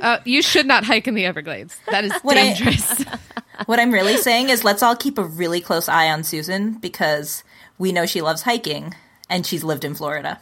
Uh, 0.02 0.18
you 0.24 0.42
should 0.42 0.66
not 0.66 0.82
hike 0.82 1.06
in 1.06 1.14
the 1.14 1.24
Everglades. 1.26 1.76
That 1.88 2.04
is 2.04 2.12
What 2.22 2.36
I- 2.36 2.54
dangerous. 2.54 3.04
What 3.66 3.78
I'm 3.78 3.92
really 3.92 4.16
saying 4.16 4.48
is 4.48 4.64
let's 4.64 4.82
all 4.82 4.96
keep 4.96 5.16
a 5.18 5.22
really 5.24 5.60
close 5.60 5.88
eye 5.88 6.10
on 6.10 6.24
Susan 6.24 6.72
because 6.74 7.44
we 7.78 7.92
know 7.92 8.04
she 8.06 8.20
loves 8.20 8.42
hiking 8.42 8.94
and 9.30 9.46
she's 9.46 9.62
lived 9.62 9.84
in 9.84 9.94
Florida. 9.94 10.40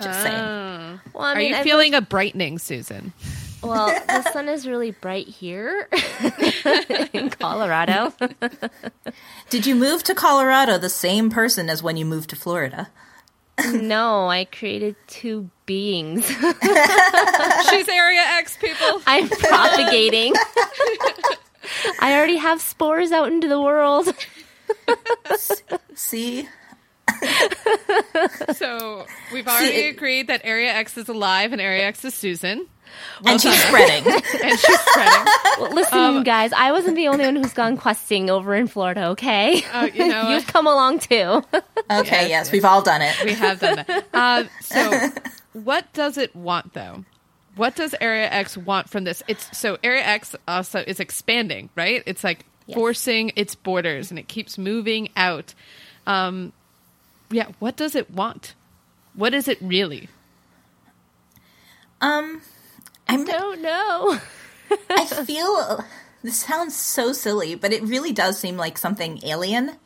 Just 0.00 0.22
saying. 0.22 0.34
Oh. 0.36 1.00
Well, 1.14 1.24
I 1.24 1.32
Are 1.32 1.36
mean, 1.36 1.50
you 1.50 1.56
I've 1.56 1.64
feeling 1.64 1.94
a 1.94 2.00
brightening, 2.00 2.58
Susan? 2.60 3.12
Well, 3.62 3.86
the 4.08 4.22
sun 4.32 4.48
is 4.48 4.66
really 4.66 4.90
bright 4.90 5.28
here 5.28 5.88
in 7.12 7.30
Colorado. 7.30 8.12
Did 9.50 9.66
you 9.66 9.74
move 9.74 10.02
to 10.04 10.14
Colorado 10.14 10.78
the 10.78 10.88
same 10.88 11.30
person 11.30 11.70
as 11.70 11.82
when 11.82 11.96
you 11.96 12.04
moved 12.04 12.30
to 12.30 12.36
Florida? 12.36 12.90
no, 13.70 14.28
I 14.28 14.46
created 14.46 14.96
two 15.06 15.50
beings. 15.66 16.26
She's 16.26 17.88
Area 17.88 18.22
X, 18.38 18.56
people. 18.56 19.02
I'm 19.06 19.28
propagating. 19.28 20.32
I 22.00 22.14
already 22.16 22.38
have 22.38 22.60
spores 22.60 23.12
out 23.12 23.30
into 23.30 23.48
the 23.48 23.60
world. 23.60 24.12
See? 25.94 26.48
So 28.54 29.06
we've 29.32 29.46
already 29.46 29.66
See, 29.66 29.86
it- 29.86 29.94
agreed 29.94 30.26
that 30.28 30.40
Area 30.44 30.72
X 30.72 30.96
is 30.96 31.08
alive 31.08 31.52
and 31.52 31.60
Area 31.60 31.84
X 31.84 32.04
is 32.04 32.14
Susan. 32.14 32.66
And 33.24 33.40
she's 33.40 33.60
spreading. 33.64 34.04
And 34.42 34.58
she's 34.58 34.80
spreading. 34.80 35.26
Well, 35.60 35.72
listen, 35.72 36.22
guys, 36.24 36.52
I 36.52 36.72
wasn't 36.72 36.96
the 36.96 37.08
only 37.08 37.24
one 37.24 37.36
who's 37.36 37.52
gone 37.52 37.76
questing 37.76 38.28
over 38.30 38.54
in 38.54 38.66
Florida, 38.66 39.06
okay? 39.08 39.62
Oh, 39.72 39.84
you 39.84 40.08
know 40.08 40.28
You've 40.30 40.44
what? 40.44 40.52
come 40.52 40.66
along 40.66 41.00
too. 41.00 41.42
Okay, 41.90 42.22
Yes, 42.22 42.46
yes, 42.46 42.52
we've 42.52 42.64
all 42.64 42.80
done 42.80 43.02
it. 43.02 43.12
We 43.24 43.34
have 43.34 43.58
done 43.60 43.76
that. 43.86 44.06
Uh, 44.14 44.44
so, 44.60 45.10
what 45.52 45.92
does 45.92 46.16
it 46.16 46.34
want, 46.34 46.72
though? 46.74 47.04
What 47.56 47.74
does 47.76 47.94
Area 48.00 48.30
X 48.30 48.56
want 48.56 48.88
from 48.88 49.04
this? 49.04 49.22
It's 49.28 49.56
so 49.58 49.76
Area 49.82 50.02
X 50.02 50.34
also 50.48 50.78
is 50.86 51.00
expanding, 51.00 51.68
right? 51.76 52.02
It's 52.06 52.24
like 52.24 52.46
Yes. 52.66 52.76
forcing 52.76 53.32
its 53.34 53.54
borders, 53.56 54.10
and 54.10 54.18
it 54.18 54.28
keeps 54.28 54.56
moving 54.56 55.08
out. 55.16 55.52
Um, 56.06 56.52
yeah, 57.30 57.48
what 57.58 57.76
does 57.76 57.94
it 57.96 58.08
want? 58.10 58.54
What 59.14 59.34
is 59.34 59.48
it 59.48 59.58
really? 59.60 60.08
Um, 62.00 62.40
I'm, 63.12 63.24
don't 63.24 63.62
know. 63.62 64.18
I 64.90 65.04
feel 65.06 65.84
this 66.22 66.38
sounds 66.38 66.74
so 66.76 67.12
silly, 67.12 67.54
but 67.54 67.72
it 67.72 67.82
really 67.82 68.12
does 68.12 68.38
seem 68.38 68.56
like 68.56 68.78
something 68.78 69.20
alien. 69.24 69.76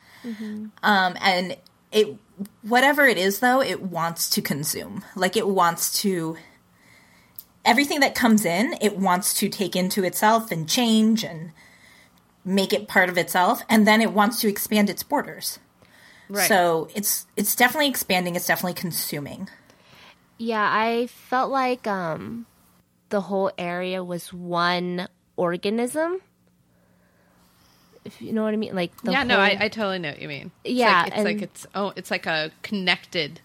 Um, 0.82 1.16
and 1.20 1.56
it, 1.92 2.16
whatever 2.62 3.06
it 3.06 3.18
is, 3.18 3.40
though, 3.40 3.60
it 3.62 3.80
wants 3.80 4.28
to 4.30 4.42
consume. 4.42 5.04
Like 5.14 5.36
it 5.36 5.46
wants 5.46 6.02
to. 6.02 6.36
Everything 7.64 8.00
that 8.00 8.14
comes 8.14 8.44
in, 8.44 8.76
it 8.80 8.96
wants 8.96 9.34
to 9.34 9.48
take 9.48 9.74
into 9.74 10.04
itself 10.04 10.52
and 10.52 10.68
change 10.68 11.24
and 11.24 11.50
make 12.44 12.72
it 12.72 12.86
part 12.86 13.08
of 13.08 13.18
itself, 13.18 13.62
and 13.68 13.86
then 13.86 14.00
it 14.00 14.12
wants 14.12 14.40
to 14.40 14.48
expand 14.48 14.88
its 14.88 15.02
borders. 15.02 15.58
Right. 16.28 16.48
So 16.48 16.88
it's 16.94 17.26
it's 17.36 17.56
definitely 17.56 17.88
expanding. 17.88 18.36
It's 18.36 18.46
definitely 18.46 18.74
consuming. 18.74 19.48
Yeah, 20.38 20.68
I 20.70 21.06
felt 21.06 21.50
like 21.50 21.86
um, 21.86 22.46
the 23.10 23.20
whole 23.20 23.50
area 23.58 24.02
was 24.02 24.32
one 24.32 25.08
organism. 25.36 26.20
If 28.04 28.22
you 28.22 28.32
know 28.32 28.44
what 28.44 28.54
I 28.54 28.56
mean, 28.56 28.74
like 28.74 28.92
the 29.02 29.10
yeah, 29.12 29.24
no, 29.24 29.38
I, 29.38 29.56
I 29.58 29.68
totally 29.68 29.98
know 29.98 30.10
what 30.10 30.22
you 30.22 30.28
mean. 30.28 30.52
It's 30.62 30.74
Yeah, 30.74 31.02
like, 31.02 31.12
it's 31.12 31.24
like 31.24 31.42
it's 31.42 31.66
oh, 31.74 31.92
it's 31.96 32.10
like 32.10 32.26
a 32.26 32.52
connected 32.62 33.40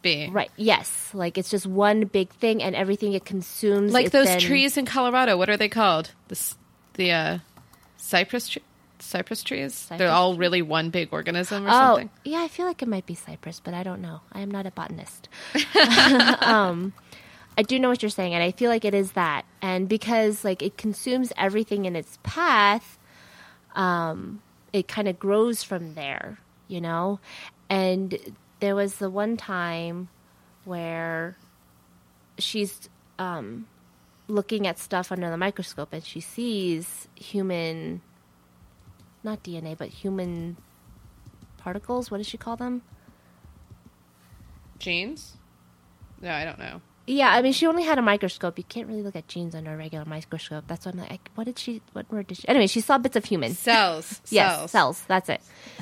being, 0.00 0.32
right. 0.32 0.50
Yes, 0.56 1.10
like 1.12 1.36
it's 1.36 1.50
just 1.50 1.66
one 1.66 2.04
big 2.06 2.30
thing, 2.30 2.62
and 2.62 2.74
everything 2.74 3.12
it 3.12 3.26
consumes. 3.26 3.92
Like 3.92 4.10
those 4.10 4.26
then- 4.26 4.40
trees 4.40 4.76
in 4.78 4.86
Colorado. 4.86 5.36
What 5.36 5.50
are 5.50 5.58
they 5.58 5.68
called? 5.68 6.12
The 6.28 6.54
the 6.94 7.12
uh, 7.12 7.38
cypress 7.98 8.48
tree. 8.48 8.62
Cypress 9.00 9.44
trees? 9.44 9.86
They're 9.96 10.10
all 10.10 10.36
really 10.36 10.60
one 10.60 10.90
big 10.90 11.10
organism 11.12 11.66
or 11.66 11.68
Oh, 11.68 11.72
something. 11.72 12.10
yeah, 12.24 12.40
I 12.40 12.48
feel 12.48 12.66
like 12.66 12.82
it 12.82 12.88
might 12.88 13.06
be 13.06 13.14
cypress, 13.14 13.60
but 13.60 13.72
I 13.72 13.84
don't 13.84 14.00
know. 14.02 14.22
I 14.32 14.40
am 14.40 14.50
not 14.50 14.66
a 14.66 14.72
botanist. 14.72 15.28
um, 16.40 16.92
I 17.58 17.62
do 17.62 17.76
know 17.80 17.88
what 17.88 18.04
you're 18.04 18.10
saying, 18.10 18.34
and 18.34 18.42
I 18.42 18.52
feel 18.52 18.70
like 18.70 18.84
it 18.84 18.94
is 18.94 19.12
that. 19.12 19.44
And 19.60 19.88
because 19.88 20.44
like 20.44 20.62
it 20.62 20.78
consumes 20.78 21.32
everything 21.36 21.86
in 21.86 21.96
its 21.96 22.16
path, 22.22 22.98
um, 23.74 24.40
it 24.72 24.86
kind 24.86 25.08
of 25.08 25.18
grows 25.18 25.64
from 25.64 25.94
there, 25.94 26.38
you 26.68 26.80
know. 26.80 27.18
And 27.68 28.16
there 28.60 28.76
was 28.76 28.96
the 28.96 29.10
one 29.10 29.36
time 29.36 30.08
where 30.64 31.36
she's 32.38 32.88
um, 33.18 33.66
looking 34.28 34.68
at 34.68 34.78
stuff 34.78 35.10
under 35.10 35.28
the 35.28 35.36
microscope, 35.36 35.92
and 35.92 36.04
she 36.04 36.20
sees 36.20 37.08
human, 37.16 38.02
not 39.24 39.42
DNA, 39.42 39.76
but 39.76 39.88
human 39.88 40.56
particles. 41.56 42.08
What 42.08 42.18
does 42.18 42.28
she 42.28 42.38
call 42.38 42.56
them? 42.56 42.82
Genes? 44.78 45.38
No, 46.20 46.30
I 46.30 46.44
don't 46.44 46.60
know. 46.60 46.80
Yeah, 47.08 47.30
I 47.30 47.40
mean, 47.40 47.54
she 47.54 47.66
only 47.66 47.84
had 47.84 47.98
a 47.98 48.02
microscope. 48.02 48.58
You 48.58 48.64
can't 48.64 48.86
really 48.86 49.00
look 49.00 49.16
at 49.16 49.26
genes 49.28 49.54
under 49.54 49.72
a 49.72 49.76
regular 49.76 50.04
microscope. 50.04 50.64
That's 50.66 50.84
why 50.84 50.92
I'm 50.92 50.98
like, 50.98 51.30
what 51.34 51.44
did 51.44 51.58
she? 51.58 51.80
What 51.94 52.10
word 52.12 52.26
did 52.26 52.36
she? 52.36 52.48
Anyway, 52.48 52.66
she 52.66 52.82
saw 52.82 52.98
bits 52.98 53.16
of 53.16 53.24
human. 53.24 53.54
Cells. 53.54 54.20
Yes, 54.30 54.56
cells. 54.56 54.70
cells. 54.70 55.04
That's 55.08 55.28
it. 55.30 55.40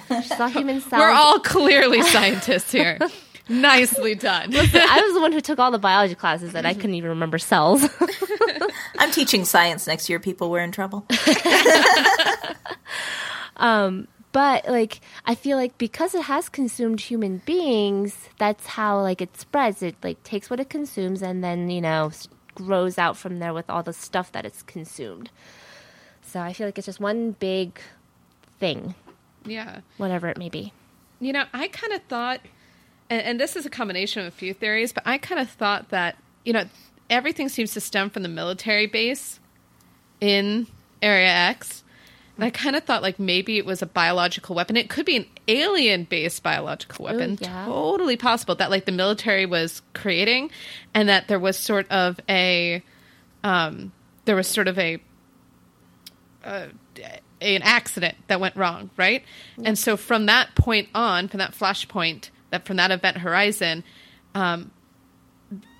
She 0.08 0.28
saw 0.28 0.46
human 0.46 0.80
cells. 0.82 1.00
We're 1.00 1.10
all 1.10 1.40
clearly 1.40 2.00
scientists 2.12 2.70
here. 2.70 2.98
Nicely 3.48 4.14
done. 4.14 4.54
I 4.54 5.00
was 5.04 5.14
the 5.14 5.20
one 5.20 5.32
who 5.32 5.40
took 5.40 5.58
all 5.58 5.72
the 5.72 5.78
biology 5.78 6.14
classes 6.14 6.54
and 6.54 6.66
I 6.66 6.74
mhm. 6.74 6.76
couldn't 6.76 6.94
even 6.94 7.10
remember 7.10 7.38
cells. 7.38 7.84
I'm 8.98 9.10
teaching 9.10 9.44
science 9.44 9.86
next 9.86 10.08
year. 10.08 10.20
People, 10.20 10.50
we're 10.50 10.62
in 10.62 10.72
trouble. 10.72 11.06
Um, 13.56 14.06
but 14.36 14.68
like 14.68 15.00
I 15.24 15.34
feel 15.34 15.56
like 15.56 15.78
because 15.78 16.14
it 16.14 16.24
has 16.24 16.50
consumed 16.50 17.00
human 17.00 17.40
beings, 17.46 18.28
that's 18.38 18.66
how 18.66 19.00
like 19.00 19.22
it 19.22 19.34
spreads. 19.34 19.82
It 19.82 19.96
like 20.02 20.22
takes 20.24 20.50
what 20.50 20.60
it 20.60 20.68
consumes 20.68 21.22
and 21.22 21.42
then 21.42 21.70
you 21.70 21.80
know 21.80 22.10
grows 22.54 22.98
out 22.98 23.16
from 23.16 23.38
there 23.38 23.54
with 23.54 23.70
all 23.70 23.82
the 23.82 23.94
stuff 23.94 24.32
that 24.32 24.44
it's 24.44 24.62
consumed. 24.62 25.30
So 26.20 26.38
I 26.38 26.52
feel 26.52 26.66
like 26.66 26.76
it's 26.76 26.84
just 26.84 27.00
one 27.00 27.30
big 27.30 27.80
thing, 28.60 28.94
yeah. 29.46 29.80
whatever 29.96 30.28
it 30.28 30.36
may 30.36 30.50
be. 30.50 30.70
You 31.18 31.32
know, 31.32 31.44
I 31.54 31.68
kind 31.68 31.94
of 31.94 32.02
thought, 32.02 32.40
and, 33.08 33.22
and 33.22 33.40
this 33.40 33.56
is 33.56 33.64
a 33.64 33.70
combination 33.70 34.20
of 34.20 34.28
a 34.28 34.36
few 34.36 34.52
theories, 34.52 34.92
but 34.92 35.06
I 35.06 35.16
kind 35.16 35.40
of 35.40 35.48
thought 35.48 35.88
that, 35.88 36.18
you 36.44 36.52
know, 36.52 36.64
everything 37.08 37.48
seems 37.48 37.72
to 37.72 37.80
stem 37.80 38.10
from 38.10 38.22
the 38.22 38.28
military 38.28 38.86
base 38.86 39.40
in 40.20 40.66
Area 41.00 41.30
X. 41.30 41.84
And 42.36 42.44
I 42.44 42.50
kind 42.50 42.76
of 42.76 42.84
thought 42.84 43.02
like 43.02 43.18
maybe 43.18 43.58
it 43.58 43.64
was 43.64 43.82
a 43.82 43.86
biological 43.86 44.54
weapon. 44.54 44.76
It 44.76 44.90
could 44.90 45.06
be 45.06 45.16
an 45.16 45.26
alien 45.48 46.04
based 46.04 46.42
biological 46.42 47.04
weapon. 47.06 47.38
yeah. 47.40 47.64
Totally 47.64 48.16
possible 48.16 48.54
that 48.56 48.70
like 48.70 48.84
the 48.84 48.92
military 48.92 49.46
was 49.46 49.82
creating 49.94 50.50
and 50.94 51.08
that 51.08 51.28
there 51.28 51.38
was 51.38 51.56
sort 51.56 51.90
of 51.90 52.20
a, 52.28 52.82
um, 53.42 53.92
there 54.26 54.36
was 54.36 54.46
sort 54.46 54.68
of 54.68 54.78
a 54.78 55.00
uh, 56.44 56.66
an 57.40 57.62
accident 57.62 58.16
that 58.28 58.40
went 58.40 58.56
wrong, 58.56 58.90
right? 58.96 59.22
And 59.62 59.78
so 59.78 59.96
from 59.96 60.26
that 60.26 60.54
point 60.54 60.88
on, 60.94 61.28
from 61.28 61.38
that 61.38 61.52
flashpoint, 61.52 62.30
that 62.50 62.64
from 62.66 62.76
that 62.76 62.90
event 62.90 63.18
horizon, 63.18 63.84
um, 64.34 64.70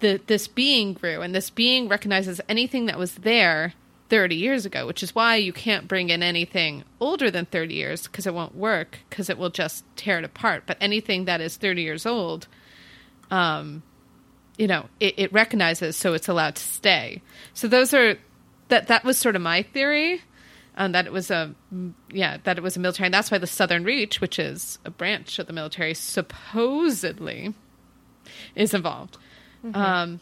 the 0.01 0.21
this 0.27 0.49
being 0.49 0.93
grew, 0.93 1.23
and 1.23 1.35
this 1.35 1.51
being 1.51 1.89
recognizes 1.89 2.41
anything 2.49 2.87
that 2.87 2.99
was 2.99 3.17
there 3.17 3.75
30 4.09 4.37
years 4.37 4.67
ago, 4.67 4.87
which 4.87 5.03
is 5.03 5.15
why 5.15 5.37
you 5.37 5.53
can't 5.53 5.89
bring 5.89 6.11
in 6.11 6.23
anything 6.23 6.85
older 7.01 7.31
than 7.31 7.45
30 7.47 7.75
years 7.75 8.07
because 8.07 8.27
it 8.27 8.35
won't 8.35 8.55
work 8.55 8.99
because 9.09 9.29
it 9.29 9.39
will 9.39 9.51
just 9.51 9.85
tear 9.97 10.19
it 10.19 10.25
apart. 10.25 10.65
But 10.67 10.79
anything 10.81 11.25
that 11.25 11.41
is 11.41 11.57
30 11.57 11.83
years 11.83 12.07
old, 12.07 12.47
um, 13.31 13.83
you 14.57 14.67
know, 14.67 14.87
it, 15.01 15.15
it 15.19 15.33
recognizes, 15.33 15.97
so 15.97 16.15
it's 16.15 16.29
allowed 16.29 16.57
to 16.57 16.63
stay. 16.63 17.23
So 17.55 17.69
those 17.69 17.93
are 17.93 18.17
that 18.69 18.89
that 18.89 19.05
was 19.05 19.19
sort 19.19 19.37
of 19.37 19.43
my 19.43 19.63
theory 19.63 20.23
um, 20.77 20.93
that 20.93 21.07
it 21.07 21.13
was 21.13 21.31
a 21.31 21.55
yeah 22.11 22.39
that 22.45 22.59
it 22.59 22.63
was 22.63 22.77
a 22.77 22.81
military 22.81 23.07
and 23.07 23.15
that's 23.15 23.31
why 23.31 23.39
the 23.39 23.47
southern 23.47 23.85
reach 23.85 24.21
which 24.21 24.39
is 24.39 24.79
a 24.85 24.91
branch 24.91 25.39
of 25.39 25.47
the 25.47 25.53
military 25.53 25.95
supposedly 25.95 27.55
is 28.55 28.75
involved 28.75 29.17
um, 29.73 30.21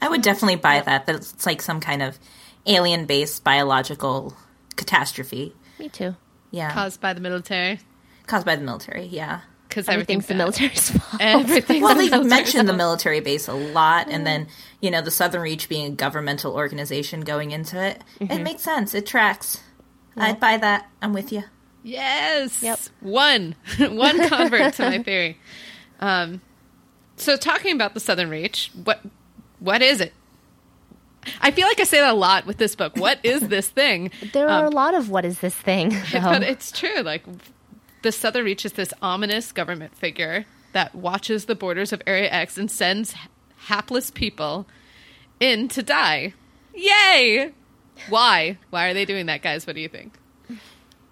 I 0.00 0.08
would 0.08 0.22
definitely 0.22 0.56
buy 0.56 0.80
that. 0.80 1.06
That 1.06 1.16
it's 1.16 1.46
like 1.46 1.62
some 1.62 1.80
kind 1.80 2.02
of 2.02 2.18
alien 2.66 3.06
based 3.06 3.44
biological 3.44 4.36
catastrophe. 4.76 5.54
Me 5.78 5.88
too. 5.88 6.16
Yeah. 6.50 6.72
caused 6.72 7.00
by 7.00 7.12
the 7.12 7.20
military 7.20 7.80
Caused 8.26 8.46
by 8.46 8.56
the 8.56 8.62
military. 8.62 9.04
Yeah. 9.06 9.40
because 9.68 9.88
Everything's 9.88 10.24
everything's 10.24 10.26
the 10.28 10.34
military's 10.34 10.90
fault. 10.90 11.16
everything's 11.20 11.82
Well, 11.82 11.94
the 11.94 12.00
they 12.02 12.10
military's 12.10 12.30
mentioned 12.30 12.68
the 12.68 12.72
military 12.74 13.20
base 13.20 13.48
a 13.48 13.54
lot, 13.54 14.08
and 14.08 14.26
then 14.26 14.48
you 14.80 14.90
know 14.90 15.02
the 15.02 15.10
Southern 15.10 15.42
Reach 15.42 15.68
being 15.68 15.92
a 15.92 15.94
governmental 15.94 16.54
organization 16.54 17.20
going 17.20 17.50
into 17.50 17.82
it. 17.82 18.02
It 18.20 18.40
makes 18.42 18.62
sense. 18.62 18.94
It 18.94 19.06
tracks. 19.06 19.60
I'd 20.16 20.40
buy 20.40 20.56
that. 20.58 20.88
I'm 21.02 21.12
with 21.12 21.32
you. 21.32 21.42
Yes. 21.82 22.62
Yep. 22.62 22.78
One. 23.00 23.56
One 23.78 24.28
convert 24.28 24.74
to 24.74 24.90
my 24.90 25.02
theory. 25.02 25.38
Um, 26.00 26.40
so 27.16 27.36
talking 27.36 27.74
about 27.74 27.94
the 27.94 28.00
Southern 28.00 28.30
Reach, 28.30 28.70
what 28.84 29.00
what 29.58 29.82
is 29.82 30.00
it? 30.00 30.14
I 31.40 31.50
feel 31.50 31.66
like 31.66 31.80
I 31.80 31.84
say 31.84 32.00
that 32.00 32.12
a 32.12 32.16
lot 32.16 32.46
with 32.46 32.56
this 32.58 32.74
book. 32.76 32.96
What 32.96 33.18
is 33.22 33.48
this 33.48 33.68
thing? 33.68 34.10
There 34.32 34.48
are 34.48 34.66
Um, 34.66 34.72
a 34.72 34.76
lot 34.76 34.94
of 34.94 35.10
what 35.10 35.24
is 35.24 35.40
this 35.40 35.54
thing? 35.54 35.90
though. 36.12 36.20
but 36.20 36.42
it's 36.42 36.70
true. 36.72 37.00
Like 37.02 37.24
the 38.02 38.12
Southern 38.12 38.44
Reach 38.44 38.64
is 38.64 38.72
this 38.72 38.92
ominous 39.02 39.52
government 39.52 39.96
figure 39.96 40.44
that 40.72 40.94
watches 40.94 41.44
the 41.44 41.54
borders 41.54 41.92
of 41.92 42.02
Area 42.06 42.30
X 42.30 42.58
and 42.58 42.70
sends 42.70 43.14
hapless 43.56 44.10
people 44.10 44.66
in 45.40 45.68
to 45.68 45.82
die. 45.82 46.34
Yay! 46.74 47.52
Why? 48.08 48.58
Why 48.70 48.88
are 48.88 48.94
they 48.94 49.04
doing 49.04 49.26
that, 49.26 49.40
guys? 49.42 49.66
What 49.66 49.76
do 49.76 49.80
you 49.82 49.88
think? 49.88 50.18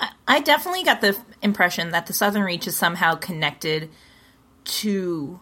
I, 0.00 0.10
I 0.26 0.40
definitely 0.40 0.82
got 0.82 1.00
the 1.00 1.16
impression 1.42 1.90
that 1.92 2.06
the 2.06 2.12
Southern 2.12 2.42
Reach 2.42 2.66
is 2.66 2.76
somehow 2.76 3.14
connected 3.14 3.88
to 4.64 5.40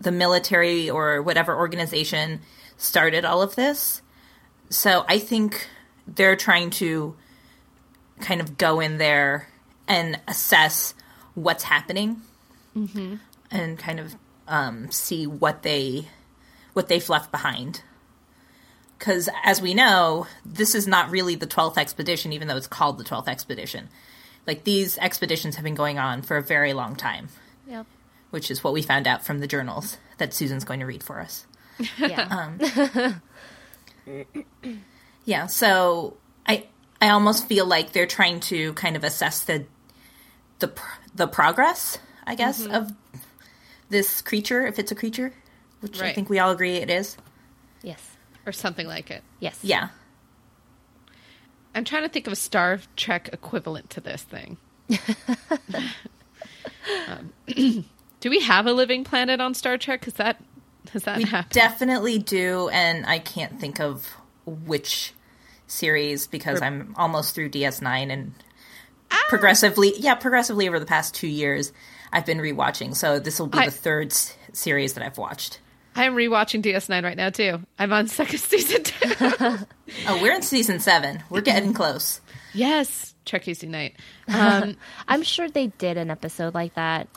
the 0.00 0.10
military 0.10 0.88
or 0.88 1.20
whatever 1.20 1.54
organization 1.54 2.40
started 2.80 3.24
all 3.24 3.42
of 3.42 3.54
this. 3.56 4.02
So 4.70 5.04
I 5.08 5.18
think 5.18 5.68
they're 6.06 6.36
trying 6.36 6.70
to 6.70 7.14
kind 8.20 8.40
of 8.40 8.56
go 8.58 8.80
in 8.80 8.98
there 8.98 9.48
and 9.88 10.18
assess 10.28 10.94
what's 11.34 11.64
happening 11.64 12.22
and 13.50 13.78
kind 13.78 14.00
of 14.00 14.14
um, 14.48 14.90
see 14.90 15.26
what 15.26 15.62
they 15.62 16.06
what 16.72 16.88
they've 16.88 17.08
left 17.08 17.30
behind. 17.32 17.82
Because 18.98 19.28
as 19.44 19.60
we 19.60 19.74
know, 19.74 20.26
this 20.44 20.74
is 20.74 20.86
not 20.86 21.10
really 21.10 21.34
the 21.34 21.46
12th 21.46 21.78
expedition, 21.78 22.32
even 22.32 22.48
though 22.48 22.56
it's 22.56 22.66
called 22.66 22.98
the 22.98 23.04
12th 23.04 23.28
expedition. 23.28 23.88
Like 24.46 24.64
these 24.64 24.98
expeditions 24.98 25.56
have 25.56 25.64
been 25.64 25.74
going 25.74 25.98
on 25.98 26.22
for 26.22 26.36
a 26.36 26.42
very 26.42 26.72
long 26.72 26.96
time, 26.96 27.28
Yep. 27.66 27.86
which 28.30 28.50
is 28.50 28.62
what 28.62 28.72
we 28.72 28.82
found 28.82 29.06
out 29.06 29.24
from 29.24 29.40
the 29.40 29.46
journals 29.46 29.96
that 30.18 30.32
Susan's 30.34 30.64
going 30.64 30.80
to 30.80 30.86
read 30.86 31.02
for 31.02 31.20
us. 31.20 31.46
Yeah. 31.98 33.14
Yeah, 35.24 35.46
so 35.46 36.16
I 36.46 36.66
I 37.00 37.10
almost 37.10 37.46
feel 37.46 37.66
like 37.66 37.92
they're 37.92 38.06
trying 38.06 38.40
to 38.40 38.72
kind 38.72 38.96
of 38.96 39.04
assess 39.04 39.44
the 39.44 39.66
the 40.58 40.72
the 41.14 41.26
progress, 41.28 41.98
I 42.26 42.34
guess, 42.34 42.66
of 42.66 42.90
this 43.90 44.22
creature, 44.22 44.66
if 44.66 44.78
it's 44.78 44.90
a 44.90 44.94
creature, 44.94 45.32
which 45.80 46.00
I 46.00 46.12
think 46.12 46.30
we 46.30 46.38
all 46.38 46.50
agree 46.50 46.76
it 46.76 46.90
is. 46.90 47.16
yes. 47.82 48.16
Or 48.46 48.52
something 48.52 48.86
like 48.86 49.10
it. 49.10 49.22
Yes. 49.38 49.58
Yeah. 49.62 49.90
I'm 51.74 51.84
trying 51.84 52.02
to 52.02 52.08
think 52.08 52.26
of 52.26 52.32
a 52.32 52.36
Star 52.36 52.80
Trek 52.96 53.28
equivalent 53.32 53.90
to 53.90 54.00
this 54.00 54.22
thing. 54.22 54.56
um, 57.06 57.32
do 58.20 58.30
we 58.30 58.40
have 58.40 58.66
a 58.66 58.72
living 58.72 59.04
planet 59.04 59.40
on 59.40 59.54
Star 59.54 59.76
Trek? 59.76 60.00
Because 60.00 60.14
that 60.14 60.42
has 60.92 61.04
that 61.04 61.16
We 61.18 61.24
happened? 61.24 61.52
definitely 61.52 62.18
do, 62.18 62.68
and 62.70 63.04
I 63.06 63.18
can't 63.18 63.60
think 63.60 63.80
of 63.80 64.06
which 64.46 65.12
series 65.66 66.26
because 66.26 66.60
I'm 66.62 66.94
almost 66.96 67.34
through 67.34 67.50
DS9 67.50 68.10
and 68.12 68.32
progressively, 69.28 69.92
yeah, 69.98 70.14
progressively 70.14 70.68
over 70.68 70.78
the 70.80 70.86
past 70.86 71.14
two 71.14 71.28
years, 71.28 71.72
I've 72.12 72.26
been 72.26 72.38
rewatching. 72.38 72.94
So 72.96 73.18
this 73.18 73.38
will 73.38 73.46
be 73.46 73.58
I- 73.58 73.64
the 73.66 73.70
third 73.70 74.12
s- 74.12 74.36
series 74.52 74.94
that 74.94 75.04
I've 75.04 75.18
watched. 75.18 75.60
I'm 75.96 76.14
rewatching 76.14 76.62
DS9 76.62 77.02
right 77.02 77.16
now 77.16 77.30
too. 77.30 77.60
I'm 77.78 77.92
on 77.92 78.06
second 78.08 78.38
season 78.38 78.82
two. 78.84 79.56
Oh, 80.06 80.22
we're 80.22 80.32
in 80.36 80.42
season 80.42 80.78
seven. 80.78 81.20
We're 81.30 81.40
getting 81.40 81.74
close. 81.74 82.20
yes, 82.54 83.12
Trekkies 83.26 83.60
Unite. 83.64 83.96
Um, 84.28 84.76
I'm 85.08 85.24
sure 85.24 85.50
they 85.50 85.66
did 85.66 85.96
an 85.96 86.12
episode 86.12 86.54
like 86.54 86.74
that 86.74 87.08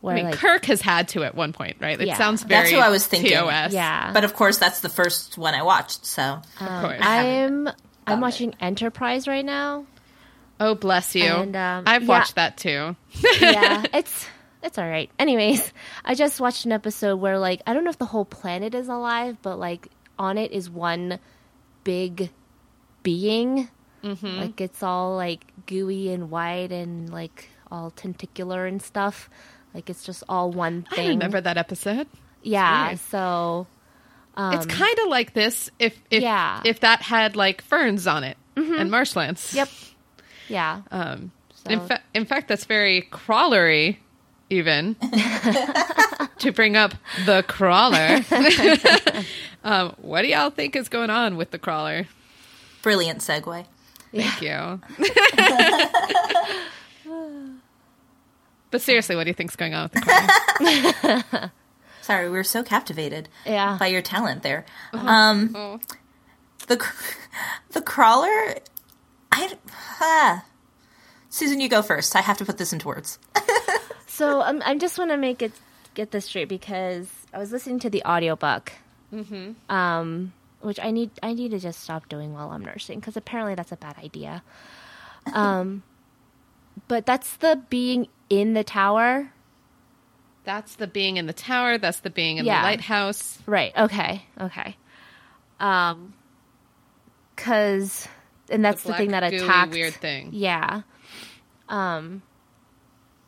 where 0.00 0.14
I 0.14 0.16
mean, 0.16 0.30
like 0.30 0.38
Kirk 0.38 0.64
has 0.66 0.80
had 0.80 1.08
to 1.08 1.24
at 1.24 1.34
one 1.34 1.52
point, 1.52 1.76
right? 1.80 2.00
It 2.00 2.06
Yeah. 2.06 2.16
sounds 2.16 2.42
That's 2.44 2.70
very 2.70 2.72
who 2.80 2.86
I 2.86 2.88
was 2.90 3.06
thinking. 3.06 3.32
TOS. 3.32 3.72
yeah. 3.72 4.12
But 4.12 4.24
of 4.24 4.34
course, 4.34 4.58
that's 4.58 4.80
the 4.80 4.88
first 4.88 5.36
one 5.38 5.54
I 5.54 5.62
watched. 5.62 6.04
So 6.06 6.22
of 6.60 6.82
course. 6.82 6.98
I'm 7.00 7.68
I'm 8.06 8.18
it. 8.18 8.22
watching 8.22 8.54
Enterprise 8.60 9.26
right 9.28 9.44
now. 9.44 9.86
oh, 10.60 10.74
bless 10.74 11.14
you. 11.14 11.24
And, 11.24 11.54
um, 11.56 11.84
I've 11.86 12.02
yeah. 12.02 12.08
watched 12.08 12.34
that 12.36 12.56
too. 12.56 12.96
yeah, 13.40 13.84
it's 13.94 14.26
it's 14.62 14.78
all 14.78 14.88
right. 14.88 15.10
Anyways, 15.18 15.72
I 16.04 16.14
just 16.14 16.40
watched 16.40 16.64
an 16.64 16.72
episode 16.72 17.16
where 17.16 17.38
like 17.38 17.62
I 17.66 17.74
don't 17.74 17.84
know 17.84 17.90
if 17.90 17.98
the 17.98 18.06
whole 18.06 18.24
planet 18.24 18.74
is 18.74 18.88
alive, 18.88 19.36
but 19.42 19.58
like 19.58 19.88
on 20.18 20.38
it 20.38 20.52
is 20.52 20.68
one 20.70 21.18
big 21.84 22.30
being. 23.02 23.68
Mm-hmm. 24.02 24.26
Like 24.38 24.60
it's 24.60 24.82
all 24.82 25.16
like 25.16 25.44
gooey 25.66 26.12
and 26.12 26.30
white 26.30 26.70
and 26.72 27.10
like 27.12 27.48
all 27.70 27.90
tentacular 27.90 28.64
and 28.66 28.80
stuff. 28.80 29.28
Like 29.74 29.90
it's 29.90 30.04
just 30.04 30.24
all 30.28 30.50
one 30.50 30.82
thing. 30.94 31.06
I 31.06 31.08
remember 31.10 31.40
that 31.40 31.56
episode. 31.58 32.06
Yeah, 32.42 32.88
weird. 32.88 32.98
so 33.00 33.66
it's 34.36 34.66
kind 34.66 34.98
of 35.00 35.08
like 35.08 35.34
this 35.34 35.70
if 35.78 35.98
if 36.10 36.18
Um, 36.18 36.22
Yeah. 36.22 36.56
Mm-hmm. 36.58 36.66
if 36.66 36.80
that 36.80 37.02
had 37.02 37.36
like 37.36 37.62
ferns 37.62 38.06
on 38.06 38.24
it 38.24 38.36
and 38.56 38.90
marshlands. 38.90 39.52
yep. 39.54 39.68
Yeah. 40.48 40.82
Um, 40.90 41.32
So- 41.54 41.70
in, 41.70 41.80
fa- 41.86 42.02
in 42.14 42.24
fact, 42.24 42.48
that's 42.48 42.64
very 42.64 43.02
crawlery, 43.12 43.98
even 44.50 44.94
to 46.38 46.52
bring 46.52 46.76
up 46.76 46.94
the 47.26 47.42
crawler. 47.46 48.20
um, 49.64 49.94
what 50.00 50.22
do 50.22 50.28
y'all 50.28 50.50
think 50.50 50.74
is 50.76 50.88
going 50.88 51.10
on 51.10 51.36
with 51.36 51.50
the 51.50 51.58
crawler? 51.58 52.06
brilliant 52.82 53.18
segue. 53.20 53.66
Thank 54.14 54.40
you. 54.40 54.80
But 58.70 58.82
seriously, 58.82 59.16
what 59.16 59.24
do 59.24 59.30
you 59.30 59.34
think's 59.34 59.56
going 59.56 59.74
on 59.74 59.84
with 59.84 59.92
the 59.92 61.24
crawler? 61.30 61.52
Sorry, 62.02 62.24
we 62.28 62.36
were 62.36 62.44
so 62.44 62.62
captivated 62.62 63.28
Yeah. 63.44 63.76
by 63.78 63.86
your 63.88 64.02
talent 64.02 64.42
there. 64.42 64.64
Um, 64.92 65.52
oh. 65.54 65.80
the 66.66 66.76
the 67.70 67.82
crawler. 67.82 68.54
I 69.32 69.56
ah. 70.00 70.44
Susan, 71.30 71.60
you 71.60 71.68
go 71.68 71.82
first. 71.82 72.16
I 72.16 72.20
have 72.22 72.38
to 72.38 72.44
put 72.44 72.58
this 72.58 72.72
into 72.72 72.88
words. 72.88 73.18
So 74.06 74.40
um, 74.42 74.62
I 74.66 74.76
just 74.76 74.98
want 74.98 75.12
to 75.12 75.16
make 75.16 75.42
it 75.42 75.52
get 75.94 76.10
this 76.10 76.24
straight 76.24 76.48
because 76.48 77.08
I 77.32 77.38
was 77.38 77.52
listening 77.52 77.78
to 77.80 77.88
the 77.90 78.02
audiobook, 78.04 78.72
um, 79.68 80.32
which 80.60 80.80
I 80.82 80.90
need 80.90 81.10
I 81.22 81.34
need 81.34 81.52
to 81.52 81.60
just 81.60 81.78
stop 81.80 82.08
doing 82.08 82.32
while 82.32 82.50
I'm 82.50 82.64
nursing 82.64 82.98
because 82.98 83.16
apparently 83.16 83.54
that's 83.54 83.70
a 83.70 83.76
bad 83.76 83.96
idea. 83.98 84.42
Um, 85.32 85.84
but 86.88 87.06
that's 87.06 87.36
the 87.36 87.62
being 87.70 88.08
in 88.30 88.54
the 88.54 88.64
tower, 88.64 89.30
That's 90.44 90.76
the 90.76 90.86
being 90.86 91.16
in 91.18 91.26
the 91.26 91.32
tower. 91.34 91.76
That's 91.78 92.00
the 92.00 92.10
being 92.10 92.38
in 92.38 92.46
Yeah. 92.46 92.62
the 92.62 92.66
lighthouse. 92.68 93.38
right? 93.46 93.72
Okay, 93.76 94.24
okay. 94.40 94.76
Um, 95.60 96.14
because 97.36 98.08
and 98.50 98.64
that's 98.64 98.82
the, 98.82 98.88
black, 98.88 98.98
thing 98.98 99.10
that 99.10 99.22
attacked. 99.24 99.72
weird 99.72 99.94
thing. 99.94 100.30
Yeah. 100.32 100.82
Um, 101.68 102.22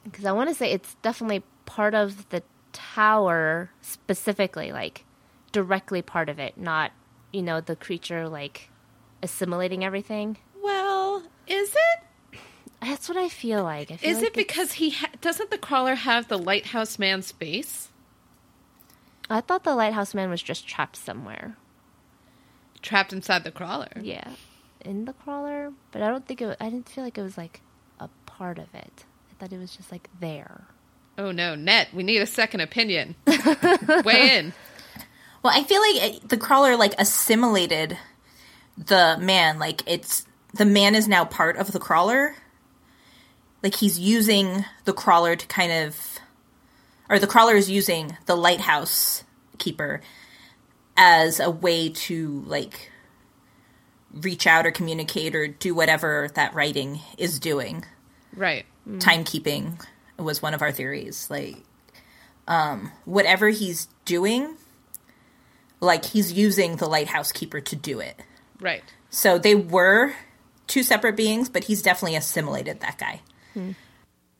because 0.04 0.24
I 0.24 0.32
want 0.32 0.48
to 0.48 0.54
say 0.54 0.72
it's 0.72 0.94
definitely 1.02 1.42
part 1.66 1.94
of 1.94 2.28
the 2.30 2.42
tower 2.72 3.70
specifically, 3.82 4.72
like 4.72 5.04
directly 5.52 6.00
part 6.02 6.28
of 6.28 6.38
it, 6.38 6.56
not 6.56 6.92
you 7.32 7.42
know 7.42 7.60
the 7.60 7.76
creature 7.76 8.28
like 8.28 8.70
assimilating 9.22 9.84
everything. 9.84 10.38
Well, 10.62 11.22
is 11.46 11.70
it? 11.70 12.02
That's 12.80 13.08
what 13.08 13.18
I 13.18 13.28
feel 13.28 13.62
like. 13.62 13.90
I 13.90 13.96
feel 13.96 14.10
Is 14.10 14.18
like 14.18 14.28
it 14.28 14.34
because 14.34 14.72
he 14.72 14.90
ha- 14.90 15.10
doesn't 15.20 15.50
the 15.50 15.58
crawler 15.58 15.94
have 15.96 16.28
the 16.28 16.38
lighthouse 16.38 16.98
man's 16.98 17.30
face 17.32 17.88
I 19.28 19.40
thought 19.40 19.62
the 19.62 19.76
lighthouse 19.76 20.12
man 20.12 20.28
was 20.28 20.42
just 20.42 20.66
trapped 20.66 20.96
somewhere. 20.96 21.56
trapped 22.82 23.12
inside 23.12 23.44
the 23.44 23.52
crawler? 23.52 23.92
Yeah, 24.00 24.28
in 24.80 25.04
the 25.04 25.12
crawler, 25.12 25.72
but 25.92 26.02
I 26.02 26.08
don't 26.08 26.26
think 26.26 26.42
it. 26.42 26.56
I 26.60 26.64
didn't 26.68 26.88
feel 26.88 27.04
like 27.04 27.16
it 27.16 27.22
was 27.22 27.38
like 27.38 27.60
a 28.00 28.08
part 28.26 28.58
of 28.58 28.74
it. 28.74 29.04
I 29.30 29.34
thought 29.38 29.52
it 29.52 29.58
was 29.58 29.76
just 29.76 29.92
like 29.92 30.08
there. 30.18 30.64
Oh 31.16 31.30
no, 31.30 31.54
Net, 31.54 31.88
we 31.94 32.02
need 32.02 32.20
a 32.22 32.26
second 32.26 32.60
opinion. 32.60 33.14
Weigh 34.04 34.38
in. 34.38 34.52
Well, 35.44 35.52
I 35.56 35.62
feel 35.62 35.80
like 35.80 36.02
it, 36.22 36.28
the 36.28 36.36
crawler 36.36 36.76
like 36.76 36.94
assimilated 36.98 37.96
the 38.76 39.16
man. 39.20 39.60
Like 39.60 39.82
it's 39.86 40.26
the 40.54 40.64
man 40.64 40.96
is 40.96 41.06
now 41.06 41.24
part 41.24 41.56
of 41.56 41.70
the 41.70 41.78
crawler. 41.78 42.34
Like 43.62 43.74
he's 43.74 43.98
using 43.98 44.64
the 44.84 44.92
crawler 44.92 45.36
to 45.36 45.46
kind 45.46 45.72
of, 45.72 46.18
or 47.08 47.18
the 47.18 47.26
crawler 47.26 47.54
is 47.54 47.68
using 47.68 48.16
the 48.26 48.36
lighthouse 48.36 49.24
keeper 49.58 50.00
as 50.96 51.40
a 51.40 51.50
way 51.50 51.90
to 51.90 52.42
like 52.46 52.90
reach 54.12 54.46
out 54.46 54.66
or 54.66 54.70
communicate 54.70 55.34
or 55.34 55.46
do 55.46 55.74
whatever 55.74 56.28
that 56.34 56.54
writing 56.54 57.00
is 57.18 57.38
doing. 57.38 57.84
Right. 58.34 58.64
Timekeeping 58.88 59.84
was 60.18 60.42
one 60.42 60.54
of 60.54 60.62
our 60.62 60.72
theories. 60.72 61.28
Like, 61.30 61.56
um, 62.48 62.90
whatever 63.04 63.48
he's 63.48 63.86
doing, 64.04 64.56
like 65.80 66.04
he's 66.04 66.32
using 66.32 66.76
the 66.76 66.88
lighthouse 66.88 67.30
keeper 67.32 67.60
to 67.60 67.76
do 67.76 68.00
it. 68.00 68.18
Right. 68.60 68.82
So 69.10 69.38
they 69.38 69.54
were 69.54 70.14
two 70.66 70.82
separate 70.82 71.16
beings, 71.16 71.48
but 71.48 71.64
he's 71.64 71.82
definitely 71.82 72.16
assimilated 72.16 72.80
that 72.80 72.98
guy. 72.98 73.20
I 73.56 73.74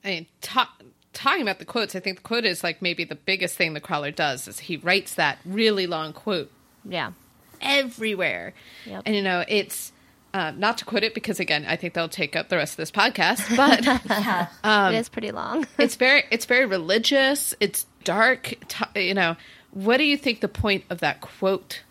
mean, 0.04 0.26
ta- 0.40 0.72
talking 1.12 1.42
about 1.42 1.58
the 1.58 1.64
quotes, 1.64 1.94
I 1.94 2.00
think 2.00 2.18
the 2.18 2.22
quote 2.22 2.44
is 2.44 2.62
like 2.64 2.80
maybe 2.82 3.04
the 3.04 3.14
biggest 3.16 3.56
thing 3.56 3.74
the 3.74 3.80
crawler 3.80 4.10
does 4.10 4.48
is 4.48 4.58
he 4.60 4.76
writes 4.78 5.14
that 5.16 5.38
really 5.44 5.86
long 5.86 6.12
quote 6.12 6.50
Yeah. 6.84 7.12
everywhere. 7.60 8.54
Yep. 8.86 9.02
And 9.06 9.14
you 9.16 9.22
know, 9.22 9.44
it's 9.46 9.92
uh, 10.32 10.52
not 10.52 10.78
to 10.78 10.84
quote 10.84 11.02
it 11.02 11.12
because 11.14 11.40
again, 11.40 11.64
I 11.68 11.76
think 11.76 11.94
they'll 11.94 12.08
take 12.08 12.36
up 12.36 12.48
the 12.48 12.56
rest 12.56 12.74
of 12.74 12.76
this 12.78 12.90
podcast, 12.90 13.56
but 13.56 13.84
Yeah. 14.08 14.88
it 14.90 14.94
is 14.96 15.08
pretty 15.08 15.32
long. 15.32 15.66
it's 15.78 15.96
very 15.96 16.24
it's 16.30 16.44
very 16.46 16.66
religious. 16.66 17.54
It's 17.60 17.84
dark. 18.04 18.54
T- 18.68 19.08
you 19.08 19.14
know, 19.14 19.36
what 19.72 19.96
do 19.98 20.04
you 20.04 20.16
think 20.16 20.40
the 20.40 20.48
point 20.48 20.84
of 20.88 21.00
that 21.00 21.20
quote 21.20 21.82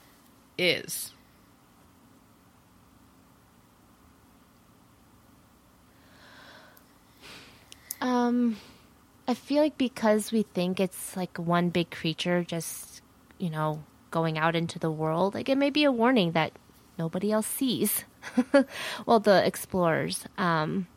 is? 0.58 1.12
Um, 8.02 8.58
I 9.28 9.34
feel 9.34 9.62
like 9.62 9.78
because 9.78 10.32
we 10.32 10.44
think 10.44 10.80
it's 10.80 11.16
like 11.16 11.38
one 11.38 11.70
big 11.70 11.92
creature 11.92 12.44
just, 12.44 13.02
you 13.38 13.50
know, 13.50 13.84
going 14.12 14.38
out 14.38 14.56
into 14.56 14.80
the 14.80 14.92
world, 14.92 15.36
like 15.36 15.50
it 15.50 15.58
may 15.58 15.70
be 15.70 15.84
a 15.84 15.92
warning 15.92 16.32
that 16.32 16.54
nobody 16.98 17.32
else 17.32 17.48
sees. 17.48 18.06
well, 19.06 19.20
the 19.20 19.46
explorers. 19.46 20.26
Um, 20.38 20.88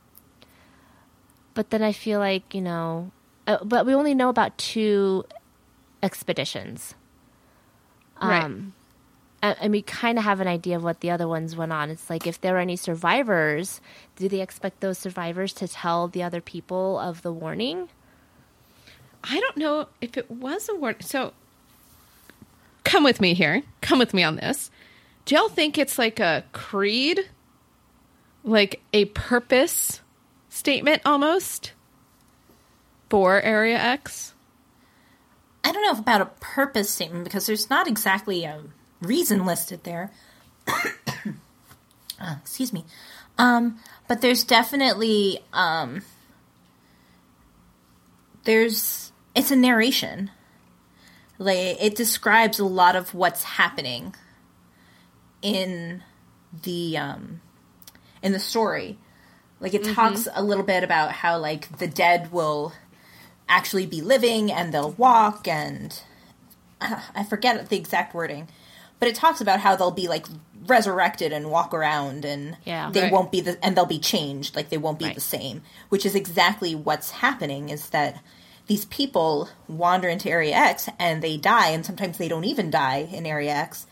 but 1.54 1.70
then 1.70 1.82
I 1.82 1.92
feel 1.92 2.18
like, 2.18 2.54
you 2.54 2.60
know, 2.60 3.10
uh, 3.46 3.58
but 3.64 3.86
we 3.86 3.94
only 3.94 4.14
know 4.14 4.28
about 4.28 4.56
two 4.56 5.24
expeditions. 6.02 6.94
Right. 8.20 8.44
Um, 8.44 8.52
and, 8.52 8.72
and 9.42 9.72
we 9.72 9.82
kind 9.82 10.18
of 10.18 10.24
have 10.24 10.40
an 10.40 10.46
idea 10.46 10.76
of 10.76 10.84
what 10.84 11.00
the 11.00 11.10
other 11.10 11.26
ones 11.26 11.56
went 11.56 11.72
on. 11.72 11.90
It's 11.90 12.08
like 12.08 12.26
if 12.26 12.40
there 12.40 12.56
are 12.56 12.60
any 12.60 12.76
survivors, 12.76 13.80
do 14.16 14.28
they 14.28 14.40
expect 14.40 14.80
those 14.80 14.98
survivors 14.98 15.52
to 15.54 15.66
tell 15.66 16.06
the 16.06 16.22
other 16.22 16.40
people 16.40 16.98
of 16.98 17.22
the 17.22 17.32
warning? 17.32 17.88
I 19.24 19.40
don't 19.40 19.56
know 19.56 19.88
if 20.00 20.16
it 20.16 20.30
was 20.30 20.68
a 20.68 20.76
warning. 20.76 21.02
So, 21.02 21.32
come 22.84 23.02
with 23.02 23.20
me 23.20 23.34
here. 23.34 23.62
Come 23.80 23.98
with 23.98 24.14
me 24.14 24.22
on 24.22 24.36
this. 24.36 24.70
Do 25.24 25.34
y'all 25.34 25.48
think 25.48 25.76
it's 25.76 25.98
like 25.98 26.20
a 26.20 26.44
creed, 26.52 27.28
like 28.44 28.80
a 28.92 29.06
purpose 29.06 30.00
statement 30.50 31.02
almost 31.04 31.72
for 33.10 33.40
Area 33.40 33.78
X? 33.78 34.34
I 35.64 35.72
don't 35.72 35.82
know 35.82 36.00
about 36.00 36.20
a 36.20 36.30
purpose 36.40 36.90
statement 36.90 37.24
because 37.24 37.46
there's 37.46 37.70
not 37.70 37.86
exactly 37.86 38.44
a 38.44 38.60
reason 39.02 39.44
listed 39.44 39.84
there. 39.84 40.10
Uh, 40.66 40.86
excuse 42.40 42.72
me. 42.72 42.84
Um, 43.38 43.78
but 44.08 44.20
there's 44.20 44.44
definitely 44.44 45.40
um, 45.52 46.02
there's 48.44 49.12
it's 49.34 49.50
a 49.50 49.56
narration. 49.56 50.30
Like 51.38 51.82
it 51.82 51.96
describes 51.96 52.58
a 52.58 52.64
lot 52.64 52.94
of 52.94 53.14
what's 53.14 53.42
happening 53.42 54.14
in 55.40 56.02
the 56.62 56.96
um, 56.98 57.40
in 58.22 58.32
the 58.32 58.38
story. 58.38 58.98
Like 59.60 59.74
it 59.74 59.84
talks 59.84 60.26
a 60.34 60.42
little 60.42 60.64
bit 60.64 60.82
about 60.82 61.12
how 61.12 61.38
like 61.38 61.78
the 61.78 61.86
dead 61.86 62.32
will 62.32 62.72
actually 63.48 63.86
be 63.86 64.00
living 64.00 64.50
and 64.50 64.74
they'll 64.74 64.92
walk 64.92 65.46
and 65.46 66.02
uh, 66.80 67.00
I 67.14 67.24
forget 67.24 67.68
the 67.68 67.76
exact 67.76 68.14
wording, 68.14 68.48
but 69.02 69.08
it 69.08 69.16
talks 69.16 69.40
about 69.40 69.58
how 69.58 69.74
they'll 69.74 69.90
be 69.90 70.06
like 70.06 70.26
resurrected 70.68 71.32
and 71.32 71.50
walk 71.50 71.74
around 71.74 72.24
and 72.24 72.56
Yeah. 72.64 72.88
they 72.92 73.02
Right. 73.02 73.12
won't 73.12 73.32
be 73.32 73.40
the 73.40 73.58
and 73.60 73.76
they'll 73.76 73.84
be 73.84 73.98
changed 73.98 74.54
like 74.54 74.68
they 74.68 74.78
won't 74.78 75.00
be 75.00 75.06
Right. 75.06 75.14
the 75.16 75.20
same, 75.20 75.62
which 75.88 76.06
is 76.06 76.14
exactly 76.14 76.76
what's 76.76 77.10
happening 77.10 77.68
is 77.68 77.88
that 77.88 78.20
these 78.68 78.84
people 78.84 79.48
wander 79.66 80.08
into 80.08 80.30
Area 80.30 80.54
X 80.54 80.88
and 81.00 81.20
they 81.20 81.36
die 81.36 81.70
and 81.70 81.84
sometimes 81.84 82.16
they 82.16 82.28
don't 82.28 82.44
even 82.44 82.70
die 82.70 83.08
in 83.10 83.26
Area 83.26 83.50
X, 83.52 83.88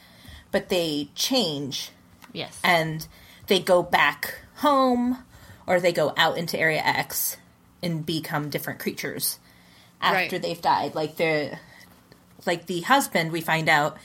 but 0.53 0.69
they 0.69 1.09
change 1.17 1.91
Yes. 2.33 2.57
and 2.63 3.05
they 3.49 3.59
go 3.59 3.83
back 3.83 4.35
home 4.59 5.25
or 5.67 5.81
they 5.81 5.91
go 5.93 6.15
out 6.17 6.39
into 6.39 6.57
area 6.57 6.83
X 6.85 7.37
and 7.83 8.07
become 8.07 8.49
different 8.49 8.79
creatures 8.79 9.41
after 10.01 10.37
Right. 10.37 10.43
they've 10.43 10.63
died. 10.63 10.95
Like 10.95 11.17
the 11.17 11.59
like 12.47 12.67
the 12.67 12.83
husband 12.83 13.33
we 13.33 13.41
find 13.41 13.69
out 13.69 13.97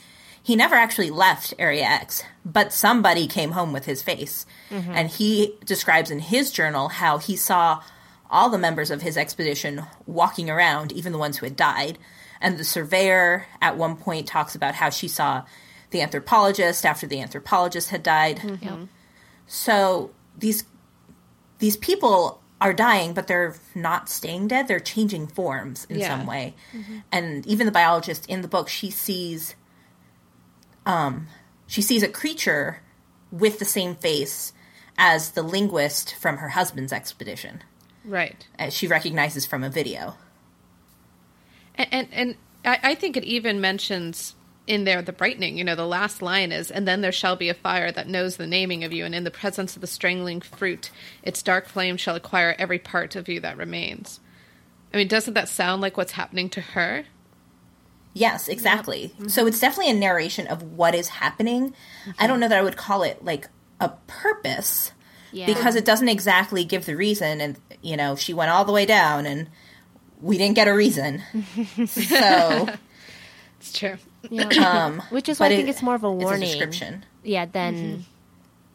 he 0.45 0.55
never 0.55 0.75
actually 0.75 1.09
left 1.09 1.55
area 1.57 1.81
X, 1.83 2.23
but 2.45 2.71
somebody 2.71 3.25
came 3.25 3.49
home 3.53 3.73
with 3.73 3.85
his 3.85 4.03
face. 4.03 4.45
Mm-hmm. 4.69 4.91
And 4.91 5.09
he 5.09 5.55
describes 5.65 6.11
in 6.11 6.19
his 6.19 6.51
journal 6.51 6.87
how 6.87 7.17
he 7.17 7.35
saw 7.35 7.81
all 8.29 8.51
the 8.51 8.59
members 8.59 8.91
of 8.91 9.01
his 9.01 9.17
expedition 9.17 9.81
walking 10.05 10.47
around, 10.51 10.91
even 10.91 11.11
the 11.11 11.17
ones 11.17 11.37
who 11.37 11.47
had 11.47 11.55
died. 11.55 11.97
And 12.39 12.59
the 12.59 12.63
surveyor 12.63 13.47
at 13.59 13.75
one 13.75 13.95
point 13.95 14.27
talks 14.27 14.53
about 14.53 14.75
how 14.75 14.91
she 14.91 15.07
saw 15.07 15.45
the 15.89 16.03
anthropologist 16.03 16.85
after 16.85 17.07
the 17.07 17.21
anthropologist 17.21 17.89
had 17.89 18.03
died. 18.03 18.37
Mm-hmm. 18.37 18.65
Yep. 18.65 18.87
So 19.47 20.11
these 20.37 20.63
these 21.57 21.77
people 21.77 22.39
are 22.61 22.73
dying, 22.73 23.15
but 23.15 23.25
they're 23.25 23.55
not 23.73 24.09
staying 24.09 24.49
dead. 24.49 24.67
They're 24.67 24.79
changing 24.79 25.25
forms 25.25 25.85
in 25.89 25.97
Yeah. 25.97 26.09
some 26.09 26.27
way. 26.27 26.53
Mm-hmm. 26.71 26.97
And 27.11 27.47
even 27.47 27.65
the 27.65 27.71
biologist 27.71 28.27
in 28.27 28.41
the 28.43 28.47
book, 28.47 28.69
she 28.69 28.91
sees 28.91 29.55
um 30.85 31.27
she 31.67 31.81
sees 31.81 32.03
a 32.03 32.07
creature 32.07 32.81
with 33.31 33.59
the 33.59 33.65
same 33.65 33.95
face 33.95 34.53
as 34.97 35.31
the 35.31 35.43
linguist 35.43 36.15
from 36.15 36.37
her 36.37 36.49
husband's 36.49 36.93
expedition. 36.93 37.63
Right. 38.05 38.45
as 38.59 38.73
she 38.73 38.87
recognizes 38.87 39.47
from 39.47 39.63
a 39.63 39.69
video. 39.69 40.15
And 41.75 41.87
and, 41.91 42.07
and 42.13 42.35
I, 42.63 42.91
I 42.91 42.95
think 42.95 43.17
it 43.17 43.23
even 43.23 43.59
mentions 43.59 44.35
in 44.67 44.83
there 44.83 45.01
the 45.01 45.11
brightening. 45.11 45.57
You 45.57 45.63
know, 45.63 45.75
the 45.75 45.87
last 45.87 46.21
line 46.21 46.51
is, 46.51 46.71
"And 46.71 46.87
then 46.87 47.01
there 47.01 47.11
shall 47.11 47.35
be 47.35 47.49
a 47.49 47.53
fire 47.53 47.91
that 47.91 48.07
knows 48.07 48.37
the 48.37 48.47
naming 48.47 48.83
of 48.83 48.93
you, 48.93 49.05
and 49.05 49.15
in 49.15 49.23
the 49.23 49.31
presence 49.31 49.75
of 49.75 49.81
the 49.81 49.87
strangling 49.87 50.41
fruit, 50.41 50.91
its 51.23 51.41
dark 51.43 51.67
flame 51.67 51.97
shall 51.97 52.15
acquire 52.15 52.55
every 52.57 52.79
part 52.79 53.15
of 53.15 53.27
you 53.27 53.39
that 53.41 53.57
remains." 53.57 54.19
I 54.93 54.97
mean, 54.97 55.07
doesn't 55.07 55.33
that 55.33 55.49
sound 55.49 55.81
like 55.81 55.97
what's 55.97 56.13
happening 56.13 56.49
to 56.51 56.61
her? 56.61 57.05
Yes, 58.15 58.47
exactly. 58.47 59.11
Mm-hmm. 59.15 59.27
So 59.27 59.45
it's 59.45 59.59
definitely 59.59 59.91
a 59.91 59.99
narration 59.99 60.47
of 60.47 60.63
what 60.63 60.95
is 60.95 61.09
happening. 61.09 61.73
I 62.07 62.09
mm-hmm. 62.09 62.27
don't 62.27 62.39
know 62.39 62.47
that 62.47 62.57
I 62.57 62.61
would 62.61 62.77
call 62.77 63.03
it 63.03 63.23
like 63.23 63.49
a 63.81 63.89
purpose 64.07 64.93
Yeah. 65.33 65.47
because 65.47 65.75
it 65.75 65.83
doesn't 65.83 66.07
exactly 66.07 66.63
give 66.63 66.85
the 66.85 66.95
reason 66.95 67.41
and 67.41 67.57
you 67.81 67.97
know, 67.97 68.15
she 68.15 68.33
went 68.33 68.51
all 68.51 68.63
the 68.63 68.71
way 68.71 68.85
down 68.85 69.25
and 69.25 69.49
we 70.21 70.37
didn't 70.37 70.55
get 70.55 70.69
a 70.69 70.73
reason. 70.73 71.21
so, 71.87 72.69
It's 73.59 73.77
true. 73.77 73.97
Yeah. 74.29 74.47
um 74.85 75.03
Which 75.09 75.27
is 75.27 75.37
why 75.39 75.47
I 75.47 75.49
think 75.49 75.67
it- 75.67 75.71
it's 75.71 75.81
more 75.81 75.95
of 75.95 76.03
a 76.05 76.07
it's 76.15 76.23
warning. 76.23 76.47
description. 76.47 77.03
Yeah, 77.21 77.45
than 77.45 77.75
mm-hmm. 77.75 78.01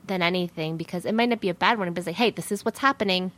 than 0.06 0.20
anything 0.22 0.76
because 0.76 1.06
it 1.06 1.14
might 1.14 1.30
not 1.30 1.40
be 1.40 1.48
a 1.48 1.54
bad 1.54 1.78
one, 1.78 1.88
but 1.94 1.98
it's 1.98 2.06
like, 2.06 2.16
hey, 2.16 2.30
this 2.30 2.52
is 2.52 2.62
what's 2.62 2.80
happening. 2.80 3.32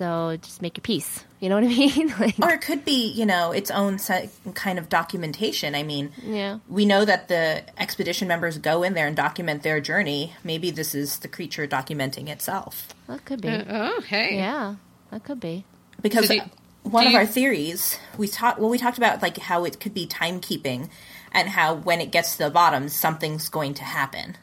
So 0.00 0.38
just 0.40 0.62
make 0.62 0.78
your 0.78 0.82
peace. 0.82 1.24
You 1.40 1.50
know 1.50 1.56
what 1.56 1.64
I 1.64 1.68
mean? 1.76 2.14
like, 2.18 2.36
Or 2.40 2.48
it 2.52 2.62
could 2.62 2.86
be, 2.86 3.08
you 3.12 3.26
know, 3.26 3.52
its 3.52 3.70
own 3.70 3.98
set, 3.98 4.30
kind 4.54 4.78
of 4.78 4.88
documentation. 4.88 5.74
I 5.74 5.82
mean, 5.82 6.10
yeah. 6.24 6.60
we 6.70 6.86
know 6.86 7.04
that 7.04 7.28
the 7.28 7.62
expedition 7.78 8.26
members 8.26 8.56
go 8.56 8.82
in 8.82 8.94
there 8.94 9.06
and 9.06 9.14
document 9.14 9.62
their 9.62 9.78
journey. 9.78 10.32
Maybe 10.42 10.70
this 10.70 10.94
is 10.94 11.18
the 11.18 11.28
creature 11.28 11.66
documenting 11.66 12.30
itself. 12.30 12.88
That 13.08 13.26
could 13.26 13.42
be. 13.42 13.48
Uh, 13.48 13.64
oh, 13.68 14.00
hey. 14.00 14.36
yeah, 14.36 14.76
that 15.10 15.22
could 15.22 15.38
be. 15.38 15.66
because 16.00 16.28
So 16.28 16.32
you- 16.32 16.42
one 16.82 17.04
of 17.06 17.12
you- 17.12 17.18
our 17.18 17.26
theories 17.26 17.98
we 18.16 18.26
talked 18.26 18.58
well 18.58 18.70
we 18.70 18.78
talked 18.78 18.96
about 18.96 19.20
like 19.20 19.36
how 19.36 19.64
it 19.66 19.78
could 19.80 19.92
be 19.92 20.06
timekeeping 20.06 20.88
and 21.30 21.46
how 21.50 21.74
when 21.74 22.00
it 22.00 22.10
gets 22.10 22.32
to 22.38 22.44
the 22.44 22.50
bottom 22.50 22.88
something's 22.88 23.50
going 23.50 23.74
to 23.74 23.84
happen 23.84 24.34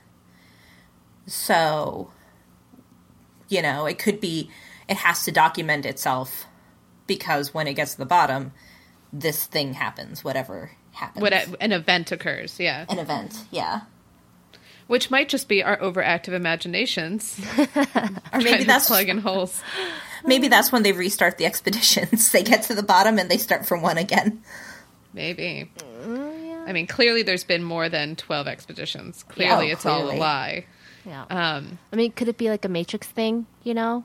so 1.26 2.12
you 3.50 3.60
know 3.64 3.88
it 3.88 3.98
could 3.98 4.22
be 4.22 4.52
it 4.90 4.98
has 4.98 5.24
to 5.26 5.32
document 5.32 5.86
itself 5.86 6.46
because 7.08 7.54
when 7.54 7.68
it 7.68 7.74
gets 7.74 7.94
to 7.94 7.98
the 8.00 8.06
bottom 8.06 8.52
this 9.14 9.46
thing 9.46 9.74
happens 9.74 10.24
whatever 10.24 10.72
happens 10.92 11.22
What 11.22 11.34
an 11.62 11.72
event 11.72 12.12
occurs, 12.12 12.60
yeah. 12.60 12.86
an 12.90 13.00
event 13.00 13.46
yeah 13.52 13.82
Which 14.88 15.10
might 15.12 15.30
just 15.30 15.48
be 15.48 15.64
our 15.64 15.78
overactive 15.78 16.34
imaginations. 16.34 17.40
or 17.58 18.40
maybe 18.40 18.60
to 18.60 18.66
that's 18.66 18.88
plug 18.88 19.08
in 19.10 19.20
holes. 19.20 19.62
maybe 20.26 20.48
that's 20.48 20.72
when 20.72 20.84
they 20.84 20.92
restart 20.92 21.38
the 21.38 21.46
expeditions 21.46 22.32
they 22.34 22.44
get 22.44 22.64
to 22.64 22.76
the 22.76 22.84
bottom 22.84 23.18
and 23.20 23.30
they 23.30 23.38
start 23.38 23.66
from 23.66 23.82
one 23.82 23.98
again 23.98 24.42
Maybe. 25.14 25.72
Mm, 26.06 26.68
I 26.68 26.74
mean, 26.74 26.86
clearly 26.86 27.24
there's 27.24 27.44
been 27.44 27.64
more 27.64 27.90
than 27.90 28.16
12 28.16 28.48
expeditions. 28.48 29.24
Clearly 29.24 29.70
oh, 29.70 29.74
it's 29.74 29.86
all 29.86 30.12
a 30.12 30.14
lie. 30.14 30.66
Yeah. 31.06 31.24
Um, 31.30 31.80
I 31.92 31.96
mean, 31.96 32.12
could 32.12 32.28
it 32.28 32.38
be 32.38 32.50
like 32.50 32.66
a 32.66 32.70
Matrix 32.70 33.08
thing? 33.08 33.48
You 33.64 33.74
know? 33.74 34.04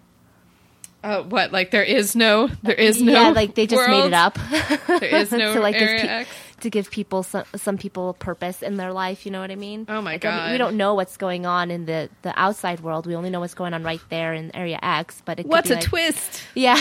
Oh, 1.05 1.23
what? 1.25 1.53
Like 1.53 1.71
there 1.71 1.83
is 1.83 2.15
no, 2.17 2.49
there 2.63 2.75
is 2.75 3.01
no. 3.03 3.13
yeah, 3.13 3.29
like 3.31 3.55
they 3.55 3.67
just 3.67 3.89
made 3.89 4.07
it 4.07 4.13
up. 4.15 4.39
There 4.87 5.05
is 5.17 5.33
no 5.33 5.55
to 5.55 5.61
like 5.61 5.75
give 5.79 5.89
Area 5.89 6.01
pe- 6.03 6.09
X. 6.09 6.31
to 6.61 6.71
give 6.71 6.91
people 6.91 7.23
some 7.23 7.45
some 7.57 7.77
people 7.79 8.15
purpose 8.15 8.63
in 8.63 8.77
their 8.77 8.93
life. 8.93 9.25
You 9.27 9.33
know 9.33 9.41
what 9.41 9.51
I 9.51 9.57
mean? 9.57 9.87
Oh 9.89 10.01
my 10.01 10.13
Like, 10.13 10.25
I 10.25 10.31
mean, 10.31 10.39
God. 10.39 10.53
we 10.53 10.59
don't 10.59 10.77
know 10.77 10.95
what's 10.95 11.17
going 11.17 11.47
on 11.47 11.71
in 11.71 11.87
the 11.87 12.09
the 12.23 12.33
outside 12.39 12.81
world. 12.81 13.07
We 13.07 13.15
only 13.17 13.31
know 13.31 13.41
what's 13.41 13.55
going 13.55 13.75
on 13.75 13.83
right 13.83 14.01
there 14.11 14.35
in 14.35 14.55
Area 14.55 14.79
X. 14.83 15.23
But 15.25 15.39
it 15.41 15.43
could 15.45 15.51
What's 15.51 15.71
a 15.71 15.75
like- 15.75 15.85
twist? 15.85 16.43
Yeah. 16.55 16.81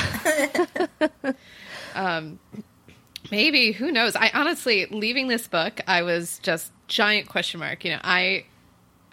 um, 1.95 2.39
Maybe 3.29 3.71
who 3.71 3.91
knows? 3.91 4.15
I 4.15 4.29
honestly, 4.33 4.87
leaving 4.87 5.27
this 5.27 5.47
book, 5.47 5.79
I 5.87 6.01
was 6.01 6.39
just 6.39 6.71
giant 6.87 7.29
question 7.29 7.59
mark. 7.61 7.85
You 7.85 7.91
know, 7.91 7.99
I, 8.03 8.45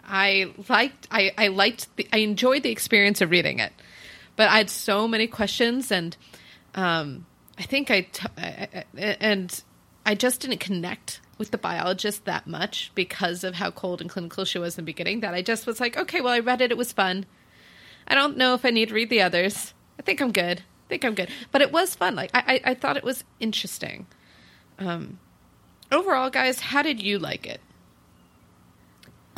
I 0.04 0.50
liked, 0.68 1.06
I, 1.10 1.30
I 1.38 1.48
liked, 1.48 1.94
the, 1.96 2.08
I 2.12 2.18
enjoyed 2.18 2.62
the 2.64 2.70
experience 2.70 3.20
of 3.20 3.30
reading 3.30 3.60
it, 3.60 3.72
but 4.38 4.48
I 4.48 4.58
had 4.58 4.70
so 4.70 5.08
many 5.08 5.26
questions, 5.26 5.90
and 5.90 6.16
um, 6.76 7.26
I 7.58 7.64
think 7.64 7.90
I, 7.90 8.02
t- 8.02 8.28
I, 8.38 8.84
I 8.96 9.16
and 9.20 9.62
I 10.06 10.14
just 10.14 10.40
didn't 10.40 10.60
connect 10.60 11.20
with 11.38 11.50
the 11.50 11.58
biologist 11.58 12.24
that 12.24 12.46
much 12.46 12.92
because 12.94 13.42
of 13.42 13.56
how 13.56 13.72
cold 13.72 14.00
and 14.00 14.08
clinical 14.08 14.44
she 14.44 14.60
was 14.60 14.78
in 14.78 14.84
the 14.84 14.86
beginning. 14.86 15.20
That 15.20 15.34
I 15.34 15.42
just 15.42 15.66
was 15.66 15.80
like, 15.80 15.96
okay, 15.96 16.20
well, 16.20 16.32
I 16.32 16.38
read 16.38 16.60
it, 16.60 16.70
it 16.70 16.78
was 16.78 16.92
fun. 16.92 17.26
I 18.06 18.14
don't 18.14 18.36
know 18.36 18.54
if 18.54 18.64
I 18.64 18.70
need 18.70 18.90
to 18.90 18.94
read 18.94 19.10
the 19.10 19.22
others. 19.22 19.74
I 19.98 20.02
think 20.02 20.20
I'm 20.20 20.30
good. 20.30 20.60
I 20.60 20.88
think 20.88 21.04
I'm 21.04 21.16
good. 21.16 21.30
But 21.50 21.62
it 21.62 21.72
was 21.72 21.96
fun. 21.96 22.14
Like 22.14 22.30
I, 22.32 22.60
I, 22.64 22.70
I 22.70 22.74
thought 22.74 22.96
it 22.96 23.02
was 23.04 23.24
interesting. 23.40 24.06
Um, 24.78 25.18
overall, 25.90 26.30
guys, 26.30 26.60
how 26.60 26.82
did 26.82 27.02
you 27.02 27.18
like 27.18 27.44
it? 27.44 27.60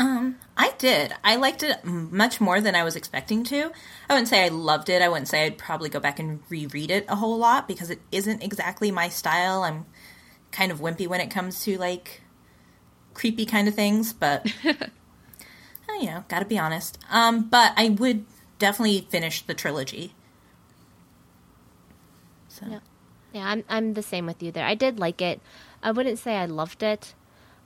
Um, 0.01 0.37
I 0.57 0.73
did. 0.79 1.13
I 1.23 1.37
liked 1.37 1.63
it 1.63 1.85
much 1.85 2.41
more 2.41 2.59
than 2.63 2.75
I 2.75 2.85
was 2.85 2.97
expecting 2.97 3.45
to. 3.45 3.71
I 4.09 4.15
wouldn't 4.15 4.29
say 4.29 4.43
I 4.43 4.49
loved 4.49 4.89
it. 4.89 5.03
I 5.03 5.11
wouldn't 5.11 5.29
say 5.29 5.45
I'd 5.45 5.59
probably 5.59 5.91
go 5.91 6.01
back 6.01 6.19
and 6.19 6.41
reread 6.49 6.91
it 6.91 7.05
a 7.07 7.17
whole 7.17 7.37
lot 7.37 7.69
because 7.69 7.91
it 7.91 8.01
isn't 8.11 8.43
exactly 8.43 8.91
my 8.91 9.11
style. 9.11 9.63
I'm 9.63 9.85
kind 10.53 10.73
of 10.73 10.81
wimpy 10.81 11.07
when 11.07 11.21
it 11.21 11.31
comes 11.31 11.63
to 11.65 11.77
like 11.77 12.23
creepy 13.13 13.45
kind 13.45 13.69
of 13.69 13.75
things, 13.75 14.15
but 14.15 14.51
oh, 14.65 16.01
you 16.01 16.07
know, 16.07 16.25
gotta 16.29 16.47
be 16.47 16.59
honest. 16.59 16.99
Um, 17.11 17.51
but 17.51 17.75
I 17.77 17.91
would 17.91 18.25
definitely 18.59 19.07
finish 19.11 19.43
the 19.43 19.53
trilogy. 19.53 20.15
So 22.49 22.65
Yeah. 22.67 22.79
Yeah, 23.35 23.47
I'm 23.47 23.65
I'm 23.69 23.93
the 23.93 24.03
same 24.03 24.25
with 24.25 24.43
you 24.43 24.51
there. 24.51 24.65
I 24.65 24.75
did 24.75 24.99
like 24.99 25.21
it. 25.21 25.43
I 25.83 25.93
wouldn't 25.93 26.19
say 26.19 26.37
I 26.37 26.47
loved 26.47 26.83
it, 26.83 27.15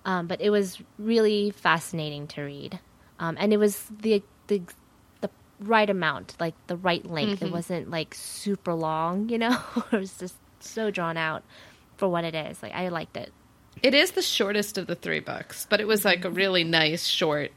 um, 0.04 0.26
but 0.26 0.40
it 0.40 0.50
was 0.50 0.78
really 0.98 1.50
fascinating 1.50 2.26
to 2.28 2.42
read, 2.42 2.78
um, 3.18 3.36
and 3.38 3.52
it 3.52 3.56
was 3.58 3.82
the 4.00 4.22
the 4.48 4.62
the 5.20 5.30
right 5.60 5.88
amount, 5.88 6.36
like 6.40 6.54
the 6.66 6.76
right 6.76 7.04
length. 7.04 7.42
It 7.42 7.50
wasn't 7.52 7.90
like 7.90 8.14
super 8.14 8.74
long, 8.74 9.28
you 9.28 9.38
know. 9.38 9.58
it 9.92 9.96
was 9.98 10.16
just 10.18 10.34
so 10.60 10.90
drawn 10.90 11.16
out 11.16 11.42
for 11.96 12.08
what 12.08 12.24
it 12.24 12.34
is. 12.34 12.62
Like 12.62 12.74
I 12.74 12.88
liked 12.88 13.16
it. 13.16 13.32
It 13.82 13.94
is 13.94 14.12
the 14.12 14.22
shortest 14.22 14.78
of 14.78 14.86
the 14.86 14.94
three 14.94 15.20
books, 15.20 15.66
but 15.68 15.80
it 15.80 15.86
was 15.86 16.04
like 16.04 16.24
a 16.24 16.30
really 16.30 16.64
nice, 16.64 17.06
short, 17.06 17.50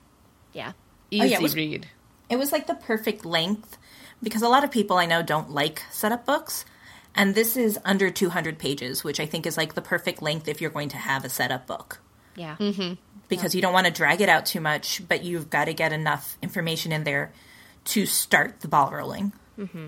Yeah. 0.54 0.74
easy 1.12 1.34
it 1.36 1.42
was- 1.42 1.56
read. 1.56 1.88
it 2.30 2.38
was 2.38 2.52
like 2.52 2.68
the 2.68 2.74
perfect 2.76 3.24
length 3.26 3.78
because 4.24 4.42
a 4.42 4.50
lot 4.50 4.64
of 4.64 4.72
people 4.72 4.98
I 4.98 5.06
know 5.06 5.22
don't 5.22 5.52
like 5.52 5.84
setup 5.92 6.26
books. 6.26 6.66
And 7.16 7.34
this 7.34 7.56
is 7.58 7.80
under 7.86 8.10
200 8.12 8.60
pages, 8.60 9.04
which 9.04 9.20
I 9.20 9.26
think 9.26 9.46
is 9.48 9.58
like 9.58 9.74
the 9.76 9.82
perfect 9.82 10.22
length 10.22 10.48
if 10.48 10.60
you're 10.62 10.70
going 10.72 10.90
to 10.90 10.98
have 10.98 11.24
a 11.26 11.30
setup 11.30 11.66
book. 11.66 12.00
Yeah. 12.38 12.56
Mm-hmm. 12.58 12.94
Because 13.28 13.54
you 13.54 13.62
don't 13.62 13.74
want 13.74 13.88
to 13.88 13.92
drag 13.92 14.22
it 14.22 14.30
out 14.30 14.46
too 14.46 14.62
much, 14.62 15.02
but 15.06 15.24
you've 15.24 15.50
got 15.50 15.66
to 15.66 15.74
get 15.74 15.92
enough 15.92 16.38
information 16.42 16.94
in 16.94 17.04
there 17.04 17.34
to 17.86 18.06
start 18.06 18.62
the 18.62 18.70
ball 18.70 18.92
rolling. 18.92 19.34
Mm-hmm. 19.60 19.88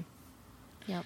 Yep. 0.88 1.06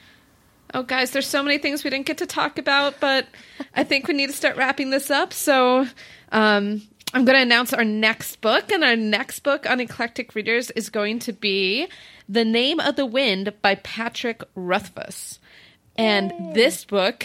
Oh, 0.73 0.81
guys, 0.81 1.11
there's 1.11 1.27
so 1.27 1.43
many 1.43 1.59
things 1.59 1.83
we 1.83 1.91
didn't 1.91 2.07
get 2.07 2.17
to 2.19 2.25
talk 2.25 2.57
about, 2.57 2.99
but 2.99 3.27
I 3.75 3.83
think 3.83 4.07
we 4.07 4.15
need 4.15 4.31
to 4.31 4.35
start 4.35 4.57
wrapping 4.57 4.89
this 4.89 5.11
up. 5.11 5.31
So, 5.31 5.85
um, 6.31 6.81
I'm 7.13 7.25
going 7.25 7.37
to 7.37 7.43
announce 7.43 7.73
our 7.73 7.85
next 7.85 8.41
book, 8.41 8.71
and 8.71 8.83
our 8.83 8.95
next 8.95 9.41
book 9.41 9.69
on 9.69 9.79
Eclectic 9.79 10.33
Readers 10.33 10.71
is 10.71 10.89
going 10.89 11.19
to 11.19 11.33
be 11.33 11.87
The 12.27 12.43
Name 12.43 12.79
of 12.79 12.95
the 12.95 13.05
Wind 13.05 13.53
by 13.61 13.75
Patrick 13.75 14.41
Rothfuss. 14.55 15.37
And 15.95 16.55
this 16.55 16.85
book 16.85 17.23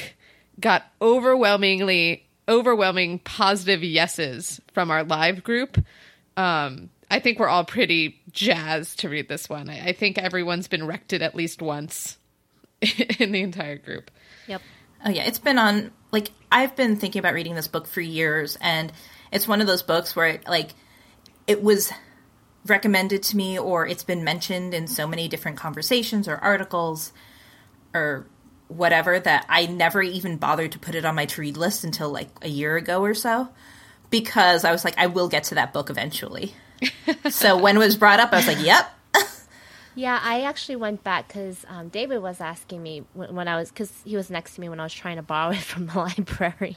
got 0.60 0.84
overwhelmingly, 1.00 2.27
overwhelming 2.48 3.18
positive 3.20 3.84
yeses 3.84 4.60
from 4.72 4.90
our 4.90 5.04
live 5.04 5.44
group. 5.44 5.78
Um, 6.36 6.90
I 7.10 7.20
think 7.20 7.38
we're 7.38 7.48
all 7.48 7.64
pretty 7.64 8.20
jazzed 8.30 9.00
to 9.00 9.08
read 9.08 9.28
this 9.28 9.48
one. 9.48 9.68
I, 9.68 9.88
I 9.88 9.92
think 9.92 10.18
everyone's 10.18 10.68
been 10.68 10.86
wrecked 10.86 11.12
it 11.12 11.22
at 11.22 11.34
least 11.34 11.62
once 11.62 12.18
in 13.18 13.32
the 13.32 13.42
entire 13.42 13.78
group. 13.78 14.10
Yep. 14.46 14.62
Oh 15.04 15.10
yeah, 15.10 15.24
it's 15.24 15.38
been 15.38 15.58
on 15.58 15.92
like 16.10 16.30
I've 16.50 16.74
been 16.74 16.96
thinking 16.96 17.20
about 17.20 17.34
reading 17.34 17.54
this 17.54 17.68
book 17.68 17.86
for 17.86 18.00
years 18.00 18.56
and 18.60 18.92
it's 19.30 19.46
one 19.46 19.60
of 19.60 19.66
those 19.66 19.82
books 19.82 20.16
where 20.16 20.28
it, 20.28 20.48
like 20.48 20.70
it 21.46 21.62
was 21.62 21.92
recommended 22.66 23.22
to 23.22 23.36
me 23.36 23.58
or 23.58 23.86
it's 23.86 24.04
been 24.04 24.24
mentioned 24.24 24.74
in 24.74 24.86
so 24.86 25.06
many 25.06 25.28
different 25.28 25.56
conversations 25.56 26.28
or 26.28 26.36
articles 26.36 27.12
or 27.94 28.26
whatever 28.68 29.18
that 29.18 29.46
I 29.48 29.66
never 29.66 30.02
even 30.02 30.36
bothered 30.36 30.72
to 30.72 30.78
put 30.78 30.94
it 30.94 31.04
on 31.04 31.14
my 31.14 31.26
to 31.26 31.40
read 31.40 31.56
list 31.56 31.84
until 31.84 32.10
like 32.10 32.28
a 32.42 32.48
year 32.48 32.76
ago 32.76 33.02
or 33.02 33.14
so 33.14 33.48
because 34.10 34.64
I 34.64 34.72
was 34.72 34.84
like 34.84 34.94
I 34.98 35.06
will 35.06 35.28
get 35.28 35.44
to 35.44 35.56
that 35.56 35.72
book 35.72 35.90
eventually. 35.90 36.54
so 37.30 37.58
when 37.58 37.76
it 37.76 37.80
was 37.80 37.96
brought 37.96 38.20
up 38.20 38.32
I 38.32 38.36
was 38.36 38.46
like, 38.46 38.64
"Yep, 38.64 38.90
Yeah, 39.98 40.20
I 40.22 40.42
actually 40.42 40.76
went 40.76 41.02
back 41.02 41.26
because 41.26 41.66
um, 41.68 41.88
David 41.88 42.22
was 42.22 42.40
asking 42.40 42.80
me 42.80 43.02
when, 43.14 43.34
when 43.34 43.48
I 43.48 43.56
was 43.56 43.70
because 43.70 43.92
he 44.04 44.14
was 44.14 44.30
next 44.30 44.54
to 44.54 44.60
me 44.60 44.68
when 44.68 44.78
I 44.78 44.84
was 44.84 44.94
trying 44.94 45.16
to 45.16 45.24
borrow 45.24 45.50
it 45.50 45.58
from 45.58 45.88
the 45.88 45.98
library, 45.98 46.76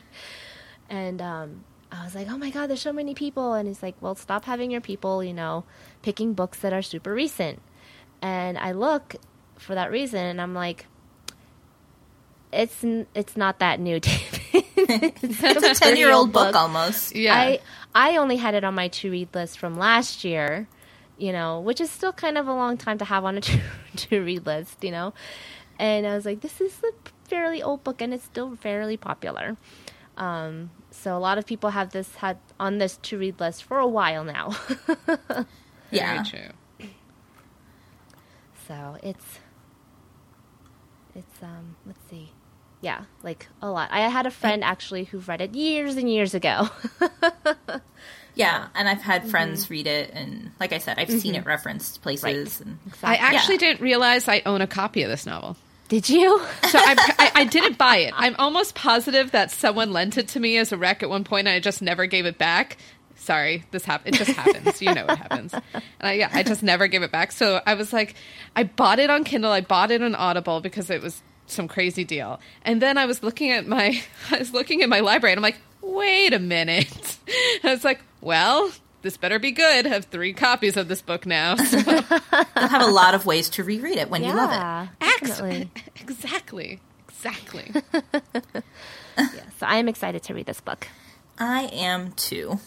and 0.90 1.22
um, 1.22 1.64
I 1.92 2.04
was 2.04 2.16
like, 2.16 2.32
"Oh 2.32 2.38
my 2.40 2.50
god, 2.50 2.66
there's 2.66 2.82
so 2.82 2.92
many 2.92 3.14
people," 3.14 3.54
and 3.54 3.68
he's 3.68 3.84
like, 3.84 3.94
"Well, 4.02 4.16
stop 4.16 4.46
having 4.46 4.72
your 4.72 4.82
people, 4.82 5.24
you 5.24 5.36
know, 5.36 5.66
picking 6.02 6.34
books 6.34 6.62
that 6.62 6.74
are 6.74 6.82
super 6.82 7.14
recent." 7.14 7.62
And 8.24 8.58
I 8.58 8.72
look 8.72 9.16
for 9.56 9.76
that 9.76 9.92
reason, 9.92 10.26
and 10.26 10.42
I'm 10.42 10.56
like, 10.56 10.88
it's 12.52 12.84
it's 13.16 13.38
not 13.38 13.60
that 13.60 13.80
new. 13.80 14.00
David. 14.00 15.14
It's 15.24 15.44
a 15.44 15.74
10 15.76 15.98
year 15.98 16.12
old 16.12 16.32
book 16.34 16.56
almost. 16.56 17.16
Yeah. 17.16 17.36
I 17.36 17.60
I 17.94 18.18
only 18.18 18.38
had 18.38 18.56
it 18.56 18.64
on 18.64 18.76
my 18.76 18.88
to 18.90 19.12
read 19.12 19.34
list 19.34 19.60
from 19.60 19.76
last 19.78 20.24
year, 20.24 20.68
you 21.18 21.32
know, 21.32 21.60
which 21.62 21.80
is 21.82 21.90
still 21.90 22.14
kind 22.14 22.38
of 22.38 22.48
a 22.48 22.54
long 22.54 22.78
time 22.78 22.98
to 22.98 23.06
have 23.06 23.26
on 23.26 23.38
a 23.38 23.42
to, 23.42 23.60
to 23.96 24.20
read 24.22 24.46
list, 24.46 24.84
you 24.84 24.92
know. 24.92 25.14
And 25.80 26.06
I 26.06 26.16
was 26.16 26.26
like, 26.26 26.42
this 26.42 26.62
is 26.62 26.80
a 26.84 26.92
fairly 27.28 27.64
old 27.64 27.84
book, 27.84 28.02
and 28.02 28.14
it's 28.14 28.24
still 28.26 28.56
fairly 28.56 28.98
popular. 28.98 29.58
Um, 30.18 30.70
so 30.92 31.18
a 31.18 31.20
lot 31.20 31.38
of 31.38 31.46
people 31.46 31.72
have 31.72 31.92
this 31.92 32.16
had 32.16 32.38
on 32.60 32.78
this 32.78 32.98
to 33.04 33.18
read 33.18 33.40
list 33.40 33.64
for 33.64 33.80
a 33.80 33.88
while 33.88 34.24
now. 34.24 34.56
Yeah. 35.92 36.24
Very 36.24 36.26
true. 36.80 36.88
so 38.66 38.98
it's 39.04 39.40
it's 41.14 41.44
um 41.44 41.76
let's 41.86 42.00
see 42.10 42.32
yeah 42.82 43.04
like 43.24 43.48
a 43.62 43.70
lot 43.70 43.90
i 43.92 44.02
had 44.02 44.26
a 44.26 44.32
friend 44.32 44.64
actually 44.64 45.06
who 45.06 45.20
read 45.20 45.42
it 45.42 45.54
years 45.54 45.96
and 45.96 46.12
years 46.12 46.34
ago 46.34 46.68
Yeah. 48.36 48.68
And 48.76 48.88
I've 48.88 49.02
had 49.02 49.22
mm-hmm. 49.22 49.32
friends 49.32 49.70
read 49.70 49.88
it. 49.88 50.12
And 50.14 50.52
like 50.60 50.74
I 50.74 50.78
said, 50.78 51.00
I've 51.00 51.10
seen 51.10 51.36
it 51.36 51.40
mm-hmm. 51.40 51.48
referenced 51.48 52.02
places. 52.02 52.62
And 52.62 52.78
I 53.04 53.16
actually 53.16 53.56
Yeah. 53.56 53.60
didn't 53.60 53.82
realize 53.82 54.28
I 54.28 54.42
own 54.46 54.62
a 54.62 54.68
copy 54.68 55.04
of 55.04 55.10
this 55.10 55.26
novel. 55.26 55.58
did 55.90 56.10
you 56.10 56.40
So 56.70 56.80
I, 56.80 56.96
I, 57.20 57.32
I 57.42 57.44
didn't 57.44 57.78
buy 57.78 57.98
it. 57.98 58.14
I'm 58.18 58.36
almost 58.40 58.76
positive 58.76 59.32
that 59.32 59.52
someone 59.52 59.92
lent 59.92 60.18
it 60.18 60.30
to 60.30 60.40
me 60.40 60.58
as 60.58 60.72
a 60.72 60.78
rec 60.78 61.04
at 61.04 61.10
one 61.10 61.24
point, 61.24 61.48
and 61.48 61.56
I 61.56 61.60
just 61.60 61.82
never 61.82 62.06
gave 62.06 62.26
it 62.26 62.38
back. 62.38 62.78
Sorry, 63.18 63.66
this 63.72 63.86
happened. 63.86 64.16
It 64.16 64.20
just 64.20 64.32
happens. 64.32 64.82
you 64.82 64.94
know 64.94 65.06
what 65.06 65.18
happens. 65.18 65.54
And 65.54 65.84
I, 66.00 66.14
yeah, 66.14 66.30
I 66.32 66.42
just 66.44 66.64
never 66.64 66.88
gave 66.88 67.04
it 67.04 67.12
back. 67.12 67.32
So 67.32 67.62
I 67.68 67.76
was 67.76 67.94
like, 67.94 68.16
I 68.56 68.64
bought 68.64 68.98
it 69.00 69.10
on 69.10 69.24
Kindle. 69.26 69.52
I 69.52 69.62
bought 69.62 69.92
it 69.92 70.02
on 70.02 70.16
Audible 70.16 70.62
because 70.62 70.90
it 70.90 71.02
was 71.04 71.22
some 71.52 71.68
crazy 71.68 72.04
deal. 72.04 72.40
And 72.64 72.82
then 72.82 72.98
I 72.98 73.06
was 73.06 73.24
looking 73.24 73.52
at 73.52 73.68
my, 73.68 74.02
I 74.32 74.40
was 74.40 74.54
looking 74.54 74.82
at 74.82 74.90
my 74.90 75.00
library, 75.00 75.34
and 75.34 75.40
I'm 75.40 75.44
like, 75.44 75.60
wait 75.82 76.34
a 76.34 76.40
minute. 76.40 77.18
I 77.64 77.72
was 77.72 77.84
like, 77.84 78.02
well. 78.22 78.72
This 79.04 79.18
better 79.18 79.40
be 79.40 79.50
good. 79.50 79.88
I 79.88 79.90
have 79.90 80.06
three 80.06 80.32
copies 80.32 80.78
of 80.78 80.88
this 80.88 81.02
book 81.02 81.26
now. 81.26 81.56
So. 81.56 81.78
you'll 81.80 82.68
have 82.68 82.84
a 82.84 82.92
lot 82.92 83.16
of 83.16 83.26
ways 83.26 83.50
to 83.50 83.64
reread 83.64 83.98
it 83.98 84.12
when 84.12 84.24
you 84.24 84.32
love 84.32 84.52
it. 84.52 84.54
yeah 84.54 84.88
definitely 85.00 85.72
exactly. 86.00 86.80
Exactly. 87.10 87.72
yeah, 87.94 89.42
so 89.60 89.66
i 89.66 89.78
am 89.78 89.88
excited 89.88 90.22
to 90.24 90.36
read 90.36 90.46
this 90.46 90.62
book 90.62 90.88
I 91.38 91.64
am 91.74 92.12
too. 92.12 92.60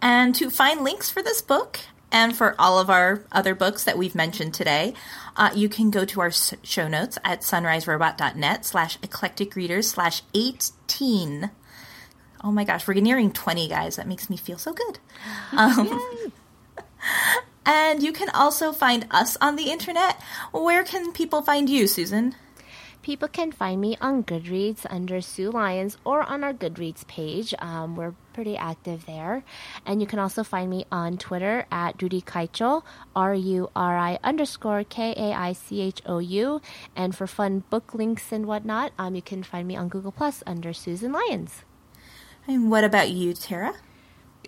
And 0.00 0.34
to 0.36 0.48
find 0.48 0.82
links 0.82 1.10
for 1.10 1.22
this 1.22 1.42
book 1.42 1.80
and 2.10 2.36
for 2.36 2.54
all 2.58 2.78
of 2.78 2.88
our 2.88 3.22
other 3.30 3.54
books 3.54 3.84
that 3.84 3.98
we've 3.98 4.14
mentioned 4.14 4.54
today, 4.54 4.94
uh, 5.36 5.50
you 5.54 5.68
can 5.68 5.90
go 5.90 6.04
to 6.06 6.20
our 6.20 6.30
show 6.30 6.88
notes 6.88 7.18
at 7.24 7.42
sunriserobot.net 7.42 8.64
slash 8.64 8.98
eclectic 9.02 9.54
readers 9.54 9.88
slash 9.88 10.22
18. 10.34 11.50
Oh 12.42 12.52
my 12.52 12.64
gosh, 12.64 12.86
we're 12.86 12.94
nearing 12.94 13.32
20, 13.32 13.68
guys. 13.68 13.96
That 13.96 14.06
makes 14.06 14.30
me 14.30 14.36
feel 14.36 14.58
so 14.58 14.72
good. 14.72 14.98
Um, 15.52 16.32
and 17.66 18.02
you 18.02 18.12
can 18.12 18.30
also 18.30 18.72
find 18.72 19.06
us 19.10 19.36
on 19.40 19.56
the 19.56 19.70
internet. 19.70 20.22
Where 20.52 20.84
can 20.84 21.12
people 21.12 21.42
find 21.42 21.68
you, 21.68 21.86
Susan? 21.86 22.34
People 23.02 23.28
can 23.28 23.52
find 23.52 23.80
me 23.80 23.96
on 24.00 24.24
Goodreads 24.24 24.84
under 24.90 25.20
Sue 25.20 25.50
Lyons 25.50 25.96
or 26.04 26.22
on 26.22 26.44
our 26.44 26.52
Goodreads 26.52 27.06
page. 27.06 27.54
Um, 27.58 27.96
we're 27.96 28.14
pretty 28.34 28.56
active 28.56 29.06
there. 29.06 29.44
And 29.86 30.00
you 30.00 30.06
can 30.06 30.18
also 30.18 30.44
find 30.44 30.68
me 30.68 30.84
on 30.92 31.16
Twitter 31.16 31.66
at 31.70 31.96
Ruri 31.98 32.22
Kaicho, 32.22 32.82
R 33.16 33.34
U 33.34 33.70
R 33.74 33.96
I 33.96 34.18
underscore 34.22 34.84
K 34.84 35.14
A 35.16 35.32
I 35.32 35.52
C 35.52 35.80
H 35.80 36.02
O 36.06 36.18
U. 36.18 36.60
And 36.94 37.16
for 37.16 37.26
fun 37.26 37.64
book 37.70 37.94
links 37.94 38.30
and 38.32 38.46
whatnot, 38.46 38.92
um, 38.98 39.14
you 39.14 39.22
can 39.22 39.42
find 39.42 39.66
me 39.66 39.76
on 39.76 39.88
Google 39.88 40.12
Plus 40.12 40.42
under 40.46 40.72
Susan 40.72 41.12
Lyons. 41.12 41.62
And 42.46 42.70
what 42.70 42.84
about 42.84 43.10
you, 43.10 43.32
Tara? 43.32 43.74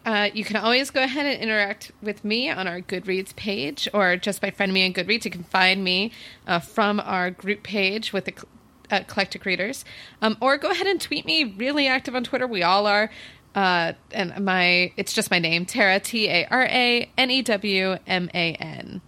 Uh, 0.04 0.30
you 0.32 0.44
can 0.44 0.56
always 0.56 0.90
go 0.90 1.02
ahead 1.02 1.26
and 1.26 1.42
interact 1.42 1.92
with 2.00 2.24
me 2.24 2.48
on 2.48 2.66
our 2.66 2.80
Goodreads 2.80 3.36
page 3.36 3.86
or 3.92 4.16
just 4.16 4.40
by 4.40 4.50
finding 4.50 4.74
me 4.74 4.86
on 4.86 4.94
Goodreads. 4.94 5.24
You 5.26 5.30
can 5.30 5.44
find 5.44 5.84
me 5.84 6.12
uh, 6.46 6.58
from 6.58 7.00
our 7.00 7.30
group 7.30 7.62
page 7.62 8.12
with 8.12 8.24
the 8.24 8.32
Ec- 8.32 8.44
Eclectic 8.90 9.44
Readers. 9.44 9.84
Um, 10.22 10.38
or 10.40 10.56
go 10.56 10.70
ahead 10.70 10.86
and 10.86 11.00
tweet 11.00 11.26
me. 11.26 11.44
Really 11.44 11.86
active 11.86 12.14
on 12.14 12.24
Twitter. 12.24 12.46
We 12.46 12.62
all 12.62 12.86
are. 12.86 13.10
Uh, 13.54 13.92
and 14.12 14.44
my 14.44 14.92
it's 14.96 15.12
just 15.12 15.30
my 15.30 15.40
name, 15.40 15.66
Tara, 15.66 15.98
T 15.98 16.28
A 16.28 16.46
R 16.46 16.62
A 16.62 17.10
N 17.18 17.30
E 17.30 17.42
W 17.42 17.96
M 18.06 18.30
A 18.32 18.54
N. 18.54 19.00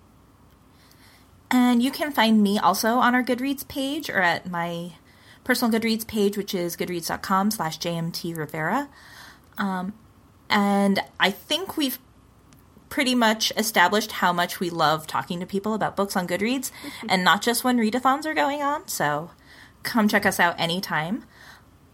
And 1.51 1.83
you 1.83 1.91
can 1.91 2.13
find 2.13 2.43
me 2.43 2.59
also 2.59 2.97
on 2.97 3.15
our 3.15 3.23
Goodreads 3.23 3.67
page 3.67 4.11
or 4.11 4.21
at 4.21 4.51
my 4.51 4.93
personal 5.45 5.79
Goodreads 5.79 6.07
page, 6.07 6.37
which 6.37 6.55
is 6.55 6.77
goodreads.com 6.77 7.51
slash 7.51 7.79
JMT 7.79 8.37
Rivera. 8.37 8.89
Um, 9.59 9.93
and 10.51 11.01
I 11.19 11.31
think 11.31 11.77
we've 11.77 11.99
pretty 12.89 13.15
much 13.15 13.53
established 13.57 14.13
how 14.13 14.33
much 14.33 14.61
we 14.61 14.69
love 14.69 15.07
talking 15.07 15.41
to 15.41 15.47
people 15.47 15.73
about 15.73 15.97
books 15.97 16.15
on 16.15 16.29
Goodreads, 16.29 16.71
and 17.09 17.25
not 17.25 17.43
just 17.43 17.65
when 17.65 17.79
readathons 17.79 18.27
are 18.27 18.35
going 18.35 18.63
on. 18.63 18.87
So 18.87 19.31
come 19.83 20.09
check 20.09 20.27
us 20.27 20.39
out 20.39 20.55
anytime. 20.59 21.25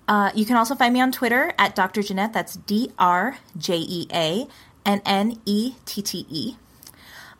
Uh, 0.08 0.30
you 0.34 0.46
can 0.46 0.56
also 0.56 0.74
find 0.74 0.94
me 0.94 1.00
on 1.00 1.12
Twitter 1.12 1.52
at 1.58 1.76
Dr. 1.76 2.02
Jeanette. 2.02 2.32
That's 2.32 2.56
D 2.56 2.90
R 2.98 3.38
J 3.56 3.76
E 3.76 4.06
A 4.12 4.48
N 4.84 5.02
N 5.04 5.40
E 5.44 5.74
T 5.84 6.02
T 6.02 6.26
E. 6.30 6.56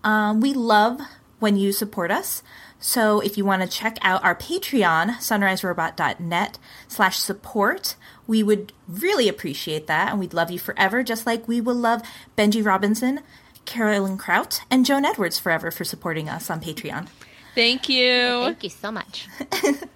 Um, 0.04 0.40
we 0.40 0.52
love 0.52 1.00
when 1.38 1.56
you 1.56 1.72
support 1.72 2.11
us. 2.11 2.42
So 2.78 3.20
if 3.20 3.36
you 3.36 3.44
want 3.44 3.62
to 3.62 3.68
check 3.68 3.98
out 4.02 4.22
our 4.22 4.36
Patreon, 4.36 5.16
sunriserobot.net 5.16 6.59
slash 6.86 7.18
support, 7.18 7.96
we 8.29 8.45
would 8.45 8.72
really 8.87 9.29
appreciate 9.29 9.89
that. 9.89 10.11
And 10.11 10.20
we'd 10.20 10.35
love 10.35 10.53
you 10.53 10.61
forever, 10.61 11.03
just 11.03 11.26
like 11.26 11.49
we 11.49 11.61
will 11.61 11.74
love 11.74 12.03
Benji 12.37 12.64
Robinson, 12.64 13.20
Carolyn 13.64 14.16
Kraut, 14.16 14.61
and 14.70 14.87
Joan 14.87 15.05
Edwards 15.05 15.41
forever 15.41 15.72
for 15.72 15.85
supporting 15.85 16.29
us 16.29 16.49
on 16.49 16.61
Patreon. 16.61 17.09
Thank 17.57 17.89
you. 17.89 18.43
Thank 18.45 18.62
you 18.62 18.70
so 18.70 18.93
much. 18.93 19.26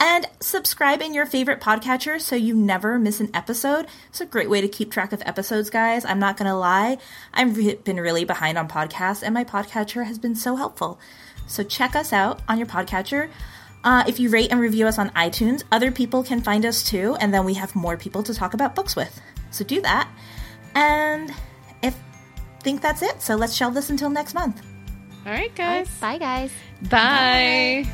And 0.00 0.26
subscribe 0.38 1.00
in 1.00 1.14
your 1.14 1.24
favorite 1.24 1.60
podcatcher 1.60 2.20
so 2.20 2.36
you 2.36 2.54
never 2.54 2.98
miss 2.98 3.20
an 3.20 3.30
episode. 3.32 3.86
It's 4.10 4.20
a 4.20 4.26
great 4.26 4.50
way 4.50 4.60
to 4.60 4.68
keep 4.68 4.92
track 4.92 5.12
of 5.14 5.22
episodes, 5.24 5.70
guys. 5.70 6.04
I'm 6.04 6.18
not 6.18 6.36
going 6.36 6.48
to 6.48 6.54
lie. 6.54 6.98
I've 7.32 7.56
re- 7.56 7.76
been 7.76 7.98
really 7.98 8.24
behind 8.24 8.58
on 8.58 8.68
podcasts, 8.68 9.22
and 9.22 9.32
my 9.32 9.44
podcatcher 9.44 10.04
has 10.04 10.18
been 10.18 10.34
so 10.34 10.56
helpful. 10.56 11.00
So 11.46 11.62
check 11.62 11.96
us 11.96 12.12
out 12.12 12.42
on 12.48 12.58
your 12.58 12.66
podcatcher. 12.66 13.30
Uh, 13.84 14.02
if 14.08 14.18
you 14.18 14.30
rate 14.30 14.50
and 14.50 14.60
review 14.60 14.86
us 14.86 14.98
on 14.98 15.10
iTunes, 15.10 15.62
other 15.70 15.92
people 15.92 16.24
can 16.24 16.40
find 16.40 16.64
us 16.64 16.82
too, 16.82 17.16
and 17.20 17.32
then 17.32 17.44
we 17.44 17.54
have 17.54 17.74
more 17.76 17.96
people 17.96 18.22
to 18.22 18.34
talk 18.34 18.54
about 18.54 18.74
books 18.74 18.96
with. 18.96 19.20
So 19.50 19.64
do 19.64 19.80
that. 19.82 20.08
And 20.74 21.30
if 21.82 21.94
think 22.60 22.80
that's 22.80 23.02
it, 23.02 23.20
so 23.20 23.36
let's 23.36 23.54
shelve 23.54 23.74
this 23.74 23.90
until 23.90 24.10
next 24.10 24.34
month. 24.34 24.62
All 25.26 25.32
right, 25.32 25.54
guys. 25.54 25.88
Bye, 26.00 26.18
guys. 26.18 26.50
Bye. 26.90 27.86